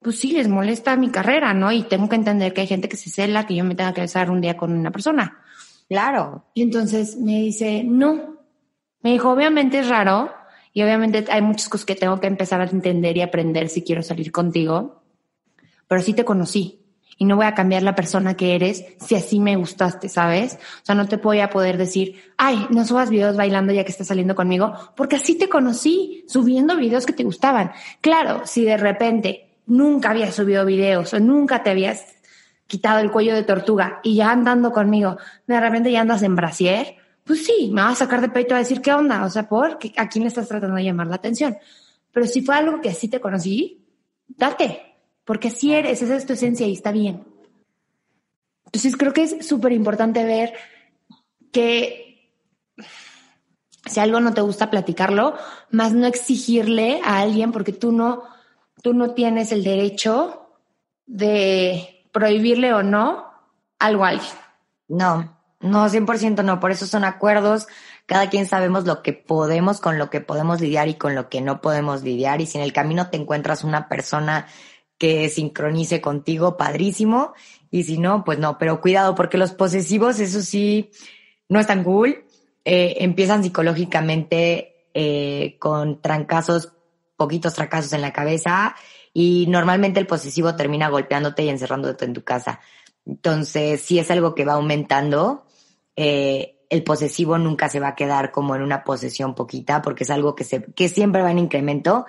pues 0.00 0.18
sí, 0.18 0.32
les 0.32 0.48
molesta 0.48 0.96
mi 0.96 1.10
carrera, 1.10 1.54
¿no? 1.54 1.72
Y 1.72 1.82
tengo 1.84 2.08
que 2.08 2.16
entender 2.16 2.52
que 2.52 2.62
hay 2.62 2.66
gente 2.66 2.88
que 2.88 2.96
se 2.96 3.10
cela 3.10 3.46
que 3.46 3.54
yo 3.54 3.64
me 3.64 3.74
tenga 3.74 3.92
que 3.92 4.00
besar 4.00 4.30
un 4.30 4.40
día 4.40 4.56
con 4.56 4.72
una 4.72 4.90
persona. 4.90 5.42
Claro. 5.88 6.46
Y 6.54 6.62
entonces 6.62 7.16
me 7.16 7.40
dice, 7.40 7.84
no, 7.84 8.36
me 9.02 9.12
dijo, 9.12 9.30
obviamente 9.30 9.78
es 9.78 9.88
raro 9.88 10.32
y 10.72 10.82
obviamente 10.82 11.24
hay 11.30 11.42
muchas 11.42 11.68
cosas 11.68 11.86
que 11.86 11.94
tengo 11.94 12.20
que 12.20 12.26
empezar 12.26 12.60
a 12.60 12.64
entender 12.64 13.16
y 13.16 13.22
aprender 13.22 13.68
si 13.68 13.82
quiero 13.82 14.02
salir 14.02 14.32
contigo, 14.32 15.02
pero 15.86 16.02
sí 16.02 16.12
te 16.12 16.24
conocí 16.24 16.85
y 17.18 17.24
no 17.24 17.36
voy 17.36 17.46
a 17.46 17.54
cambiar 17.54 17.82
la 17.82 17.94
persona 17.94 18.36
que 18.36 18.54
eres 18.54 18.84
si 19.00 19.14
así 19.14 19.40
me 19.40 19.56
gustaste, 19.56 20.08
¿sabes? 20.08 20.54
O 20.54 20.84
sea, 20.84 20.94
no 20.94 21.08
te 21.08 21.16
voy 21.16 21.40
a 21.40 21.50
poder 21.50 21.78
decir, 21.78 22.20
ay, 22.36 22.66
no 22.70 22.84
subas 22.84 23.10
videos 23.10 23.36
bailando 23.36 23.72
ya 23.72 23.84
que 23.84 23.90
estás 23.90 24.08
saliendo 24.08 24.34
conmigo, 24.34 24.74
porque 24.96 25.16
así 25.16 25.36
te 25.38 25.48
conocí, 25.48 26.24
subiendo 26.28 26.76
videos 26.76 27.06
que 27.06 27.12
te 27.12 27.24
gustaban. 27.24 27.72
Claro, 28.00 28.42
si 28.44 28.64
de 28.64 28.76
repente 28.76 29.48
nunca 29.66 30.10
habías 30.10 30.34
subido 30.34 30.64
videos 30.64 31.12
o 31.14 31.20
nunca 31.20 31.62
te 31.62 31.70
habías 31.70 32.16
quitado 32.66 32.98
el 32.98 33.10
cuello 33.10 33.34
de 33.34 33.44
tortuga 33.44 34.00
y 34.02 34.16
ya 34.16 34.30
andando 34.30 34.72
conmigo, 34.72 35.16
de 35.46 35.60
repente 35.60 35.90
ya 35.90 36.02
andas 36.02 36.22
en 36.22 36.36
brasier, 36.36 36.96
pues 37.24 37.44
sí, 37.44 37.70
me 37.72 37.82
va 37.82 37.90
a 37.90 37.94
sacar 37.94 38.20
de 38.20 38.28
peito 38.28 38.54
a 38.54 38.58
decir 38.58 38.80
qué 38.80 38.92
onda, 38.92 39.24
o 39.24 39.30
sea, 39.30 39.48
¿por 39.48 39.78
qué, 39.78 39.92
a 39.96 40.08
quién 40.08 40.24
le 40.24 40.28
estás 40.28 40.48
tratando 40.48 40.76
de 40.76 40.84
llamar 40.84 41.06
la 41.06 41.16
atención. 41.16 41.56
Pero 42.12 42.26
si 42.26 42.42
fue 42.42 42.54
algo 42.54 42.80
que 42.80 42.90
así 42.90 43.08
te 43.08 43.20
conocí, 43.20 43.84
date, 44.28 44.95
porque 45.26 45.48
así 45.48 45.74
eres, 45.74 46.00
esa 46.00 46.16
es 46.16 46.24
tu 46.24 46.32
esencia 46.32 46.66
y 46.66 46.72
está 46.72 46.92
bien. 46.92 47.26
Entonces 48.64 48.96
creo 48.96 49.12
que 49.12 49.24
es 49.24 49.46
súper 49.46 49.72
importante 49.72 50.24
ver 50.24 50.54
que 51.52 52.32
si 53.86 54.00
algo 54.00 54.20
no 54.20 54.32
te 54.34 54.40
gusta 54.40 54.70
platicarlo, 54.70 55.34
más 55.70 55.92
no 55.92 56.06
exigirle 56.06 57.00
a 57.04 57.20
alguien 57.20 57.52
porque 57.52 57.72
tú 57.72 57.92
no, 57.92 58.22
tú 58.82 58.94
no 58.94 59.10
tienes 59.10 59.52
el 59.52 59.64
derecho 59.64 60.48
de 61.06 62.06
prohibirle 62.12 62.72
o 62.72 62.82
no 62.82 63.26
algo 63.78 64.04
a 64.04 64.08
alguien. 64.10 64.32
No, 64.88 65.36
no, 65.60 65.88
100% 65.88 66.44
no, 66.44 66.60
por 66.60 66.70
eso 66.70 66.86
son 66.86 67.04
acuerdos. 67.04 67.66
Cada 68.06 68.30
quien 68.30 68.46
sabemos 68.46 68.84
lo 68.84 69.02
que 69.02 69.12
podemos, 69.12 69.80
con 69.80 69.98
lo 69.98 70.10
que 70.10 70.20
podemos 70.20 70.60
lidiar 70.60 70.86
y 70.88 70.94
con 70.94 71.16
lo 71.16 71.28
que 71.28 71.40
no 71.40 71.60
podemos 71.60 72.02
lidiar. 72.02 72.40
Y 72.40 72.46
si 72.46 72.58
en 72.58 72.64
el 72.64 72.72
camino 72.72 73.10
te 73.10 73.16
encuentras 73.16 73.64
una 73.64 73.88
persona 73.88 74.46
que 74.98 75.28
sincronice 75.28 76.00
contigo, 76.00 76.56
padrísimo. 76.56 77.34
Y 77.70 77.84
si 77.84 77.98
no, 77.98 78.24
pues 78.24 78.38
no, 78.38 78.58
pero 78.58 78.80
cuidado, 78.80 79.14
porque 79.14 79.38
los 79.38 79.52
posesivos, 79.52 80.20
eso 80.20 80.40
sí, 80.42 80.90
no 81.48 81.60
están 81.60 81.84
cool. 81.84 82.24
Eh, 82.64 82.96
empiezan 83.00 83.42
psicológicamente 83.42 84.88
eh, 84.94 85.56
con 85.58 86.00
trancazos, 86.00 86.72
poquitos 87.16 87.54
trancazos 87.54 87.92
en 87.92 88.00
la 88.00 88.12
cabeza 88.12 88.74
y 89.12 89.46
normalmente 89.48 90.00
el 90.00 90.06
posesivo 90.06 90.56
termina 90.56 90.88
golpeándote 90.88 91.44
y 91.44 91.48
encerrándote 91.48 92.04
en 92.04 92.12
tu 92.12 92.24
casa. 92.24 92.60
Entonces, 93.06 93.80
si 93.80 93.98
es 93.98 94.10
algo 94.10 94.34
que 94.34 94.44
va 94.44 94.54
aumentando, 94.54 95.46
eh, 95.94 96.66
el 96.68 96.82
posesivo 96.82 97.38
nunca 97.38 97.68
se 97.68 97.78
va 97.78 97.88
a 97.88 97.94
quedar 97.94 98.32
como 98.32 98.56
en 98.56 98.62
una 98.62 98.82
posesión 98.84 99.34
poquita 99.34 99.80
porque 99.80 100.04
es 100.04 100.10
algo 100.10 100.34
que, 100.34 100.44
se, 100.44 100.64
que 100.74 100.88
siempre 100.88 101.22
va 101.22 101.30
en 101.30 101.38
incremento. 101.38 102.06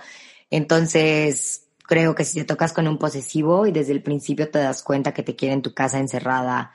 Entonces, 0.49 1.66
creo 1.87 2.13
que 2.13 2.25
si 2.25 2.39
te 2.39 2.45
tocas 2.45 2.73
con 2.73 2.87
un 2.87 2.97
posesivo 2.97 3.65
y 3.65 3.71
desde 3.71 3.93
el 3.93 4.03
principio 4.03 4.51
te 4.51 4.59
das 4.59 4.83
cuenta 4.83 5.13
que 5.13 5.23
te 5.23 5.35
quiere 5.35 5.55
en 5.55 5.63
tu 5.63 5.73
casa 5.73 5.99
encerrada, 5.99 6.73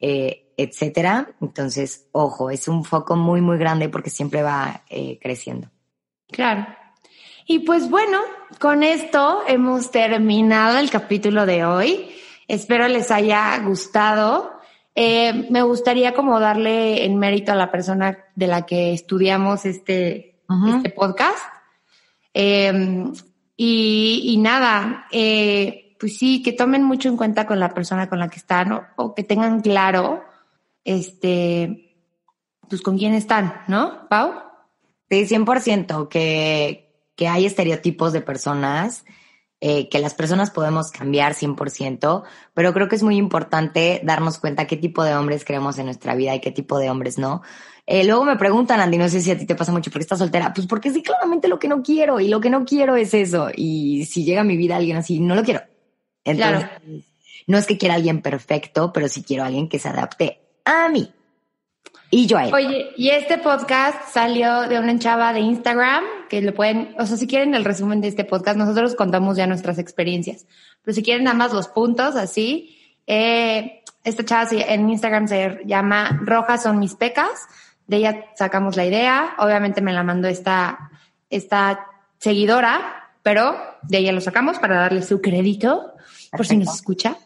eh, 0.00 0.52
etcétera, 0.56 1.34
entonces, 1.40 2.08
ojo, 2.12 2.50
es 2.50 2.66
un 2.66 2.84
foco 2.84 3.14
muy, 3.14 3.40
muy 3.40 3.58
grande 3.58 3.88
porque 3.88 4.10
siempre 4.10 4.42
va 4.42 4.82
eh, 4.88 5.18
creciendo. 5.20 5.70
Claro. 6.30 6.66
Y 7.46 7.60
pues 7.60 7.90
bueno, 7.90 8.20
con 8.58 8.82
esto 8.82 9.42
hemos 9.46 9.90
terminado 9.90 10.78
el 10.78 10.90
capítulo 10.90 11.44
de 11.44 11.64
hoy. 11.64 12.10
Espero 12.48 12.88
les 12.88 13.10
haya 13.10 13.58
gustado. 13.58 14.52
Eh, 14.94 15.46
me 15.50 15.62
gustaría 15.62 16.14
como 16.14 16.40
darle 16.40 17.04
en 17.04 17.18
mérito 17.18 17.52
a 17.52 17.56
la 17.56 17.70
persona 17.70 18.18
de 18.34 18.46
la 18.46 18.64
que 18.64 18.94
estudiamos 18.94 19.66
este, 19.66 20.36
este 20.74 20.90
podcast. 20.90 21.38
Em, 22.32 23.12
y, 23.56 24.36
nada, 24.38 25.06
eh, 25.12 25.96
pues 25.98 26.18
sí, 26.18 26.42
que 26.42 26.52
tomen 26.52 26.82
mucho 26.82 27.08
en 27.08 27.16
cuenta 27.16 27.46
con 27.46 27.60
la 27.60 27.72
persona 27.72 28.08
con 28.08 28.18
la 28.18 28.28
que 28.28 28.38
están 28.38 28.72
o, 28.96 29.14
que 29.14 29.22
tengan 29.22 29.60
claro, 29.60 30.22
este, 30.84 31.96
pues 32.68 32.82
con 32.82 32.98
quién 32.98 33.14
están, 33.14 33.62
¿no, 33.68 34.08
Pau? 34.08 34.32
Sí, 35.10 35.26
100%, 35.26 36.08
que, 36.08 37.10
que 37.14 37.28
hay 37.28 37.46
estereotipos 37.46 38.12
de 38.12 38.20
personas 38.20 39.04
eh, 39.66 39.88
que 39.88 39.98
las 39.98 40.12
personas 40.12 40.50
podemos 40.50 40.90
cambiar 40.90 41.32
100%, 41.32 42.24
pero 42.52 42.74
creo 42.74 42.86
que 42.86 42.96
es 42.96 43.02
muy 43.02 43.16
importante 43.16 44.02
darnos 44.04 44.38
cuenta 44.38 44.66
qué 44.66 44.76
tipo 44.76 45.02
de 45.04 45.16
hombres 45.16 45.46
queremos 45.46 45.78
en 45.78 45.86
nuestra 45.86 46.14
vida 46.14 46.34
y 46.34 46.42
qué 46.42 46.50
tipo 46.50 46.78
de 46.78 46.90
hombres 46.90 47.16
no. 47.16 47.40
Eh, 47.86 48.04
luego 48.04 48.24
me 48.24 48.36
preguntan, 48.36 48.80
Andy, 48.80 48.96
no 48.96 49.08
sé 49.08 49.20
si 49.20 49.30
a 49.30 49.38
ti 49.38 49.44
te 49.44 49.54
pasa 49.54 49.72
mucho, 49.72 49.90
porque 49.90 50.04
estás 50.04 50.18
soltera? 50.18 50.52
Pues 50.54 50.66
porque 50.66 50.90
sí, 50.90 51.02
claramente 51.02 51.48
lo 51.48 51.58
que 51.58 51.68
no 51.68 51.82
quiero 51.82 52.18
y 52.18 52.28
lo 52.28 52.40
que 52.40 52.50
no 52.50 52.64
quiero 52.64 52.96
es 52.96 53.12
eso. 53.12 53.48
Y 53.54 54.06
si 54.06 54.24
llega 54.24 54.40
a 54.40 54.44
mi 54.44 54.56
vida 54.56 54.76
alguien 54.76 54.96
así, 54.96 55.20
no 55.20 55.34
lo 55.34 55.42
quiero. 55.42 55.60
Entonces, 56.24 56.66
no 57.46 57.58
es 57.58 57.66
que 57.66 57.76
quiera 57.76 57.96
alguien 57.96 58.22
perfecto, 58.22 58.92
pero 58.92 59.08
sí 59.08 59.22
quiero 59.22 59.44
alguien 59.44 59.68
que 59.68 59.78
se 59.78 59.88
adapte 59.88 60.40
a 60.64 60.88
mí. 60.88 61.10
Y 62.10 62.26
yo 62.26 62.38
Oye, 62.38 62.92
y 62.96 63.10
este 63.10 63.38
podcast 63.38 64.08
salió 64.08 64.68
de 64.68 64.78
una 64.78 64.96
chava 64.98 65.32
de 65.32 65.40
Instagram 65.40 66.04
que 66.28 66.40
lo 66.42 66.54
pueden, 66.54 66.94
o 66.98 67.06
sea, 67.06 67.16
si 67.16 67.26
quieren 67.26 67.54
el 67.54 67.64
resumen 67.64 68.00
de 68.00 68.08
este 68.08 68.24
podcast, 68.24 68.56
nosotros 68.56 68.94
contamos 68.94 69.36
ya 69.36 69.46
nuestras 69.46 69.78
experiencias. 69.78 70.46
Pero 70.82 70.94
si 70.94 71.02
quieren 71.02 71.24
nada 71.24 71.36
más 71.36 71.52
los 71.52 71.66
puntos, 71.66 72.14
así, 72.14 72.78
eh, 73.06 73.82
esta 74.04 74.24
chava 74.24 74.48
en 74.52 74.88
Instagram 74.90 75.26
se 75.26 75.62
llama 75.66 76.20
Rojas 76.22 76.62
son 76.62 76.78
mis 76.78 76.94
pecas. 76.94 77.48
De 77.86 77.98
ella 77.98 78.26
sacamos 78.36 78.76
la 78.76 78.86
idea. 78.86 79.34
Obviamente 79.38 79.80
me 79.80 79.92
la 79.92 80.02
mandó 80.02 80.28
esta, 80.28 80.90
esta 81.30 81.86
seguidora, 82.18 83.10
pero 83.22 83.56
de 83.82 83.98
ella 83.98 84.12
lo 84.12 84.20
sacamos 84.20 84.58
para 84.58 84.76
darle 84.76 85.02
su 85.02 85.20
crédito, 85.20 85.92
por 86.30 86.46
si 86.46 86.56
nos 86.56 86.74
escucha. 86.74 87.16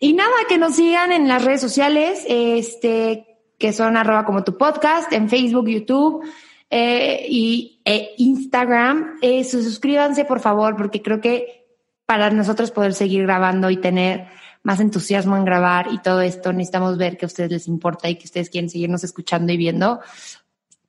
Y 0.00 0.12
nada, 0.14 0.32
que 0.48 0.58
nos 0.58 0.76
sigan 0.76 1.12
en 1.12 1.28
las 1.28 1.44
redes 1.44 1.60
sociales, 1.60 2.24
este, 2.28 3.26
que 3.58 3.72
son 3.72 3.96
arroba 3.96 4.24
como 4.24 4.44
tu 4.44 4.56
podcast, 4.56 5.12
en 5.12 5.28
Facebook, 5.28 5.68
YouTube 5.68 6.24
eh, 6.70 7.26
y 7.28 7.80
e 7.84 8.14
Instagram. 8.18 9.18
Eh, 9.22 9.44
suscríbanse, 9.44 10.24
por 10.24 10.40
favor, 10.40 10.76
porque 10.76 11.02
creo 11.02 11.20
que 11.20 11.66
para 12.06 12.30
nosotros 12.30 12.70
poder 12.70 12.94
seguir 12.94 13.22
grabando 13.22 13.70
y 13.70 13.76
tener 13.76 14.26
más 14.62 14.80
entusiasmo 14.80 15.36
en 15.36 15.44
grabar 15.44 15.88
y 15.92 15.98
todo 15.98 16.20
esto, 16.20 16.52
necesitamos 16.52 16.96
ver 16.96 17.16
que 17.16 17.24
a 17.24 17.28
ustedes 17.28 17.50
les 17.50 17.68
importa 17.68 18.08
y 18.08 18.16
que 18.16 18.26
ustedes 18.26 18.48
quieren 18.48 18.70
seguirnos 18.70 19.04
escuchando 19.04 19.52
y 19.52 19.56
viendo. 19.56 20.00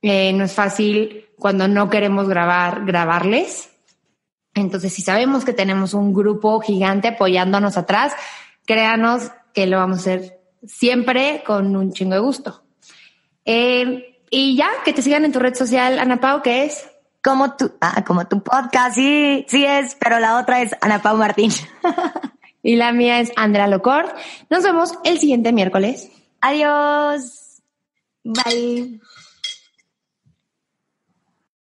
Eh, 0.01 0.33
no 0.33 0.43
es 0.43 0.53
fácil 0.53 1.27
cuando 1.37 1.67
no 1.67 1.89
queremos 1.89 2.27
grabar, 2.27 2.85
grabarles. 2.85 3.71
Entonces, 4.53 4.93
si 4.93 5.01
sabemos 5.01 5.45
que 5.45 5.53
tenemos 5.53 5.93
un 5.93 6.13
grupo 6.13 6.59
gigante 6.59 7.07
apoyándonos 7.07 7.77
atrás, 7.77 8.13
créanos 8.65 9.31
que 9.53 9.65
lo 9.65 9.77
vamos 9.77 9.97
a 9.97 10.01
hacer 10.01 10.39
siempre 10.65 11.43
con 11.45 11.75
un 11.75 11.93
chingo 11.93 12.13
de 12.13 12.19
gusto. 12.19 12.63
Eh, 13.45 14.19
y 14.29 14.55
ya, 14.55 14.69
que 14.85 14.93
te 14.93 15.01
sigan 15.01 15.25
en 15.25 15.31
tu 15.31 15.39
red 15.39 15.55
social, 15.55 15.99
Ana 15.99 16.19
Pau, 16.19 16.41
que 16.41 16.65
es 16.65 16.89
como 17.23 17.55
tu, 17.55 17.71
ah, 17.81 18.03
como 18.05 18.27
tu 18.27 18.43
podcast, 18.43 18.95
sí, 18.95 19.45
sí 19.47 19.65
es, 19.65 19.95
pero 19.95 20.19
la 20.19 20.37
otra 20.39 20.61
es 20.61 20.75
Ana 20.81 21.01
Pau 21.01 21.17
Martín. 21.17 21.51
y 22.63 22.77
la 22.77 22.91
mía 22.93 23.19
es 23.19 23.31
Andrea 23.35 23.67
Locor. 23.67 24.15
Nos 24.49 24.63
vemos 24.63 24.93
el 25.03 25.19
siguiente 25.19 25.51
miércoles. 25.51 26.09
Adiós. 26.41 27.61
Bye. 28.23 28.99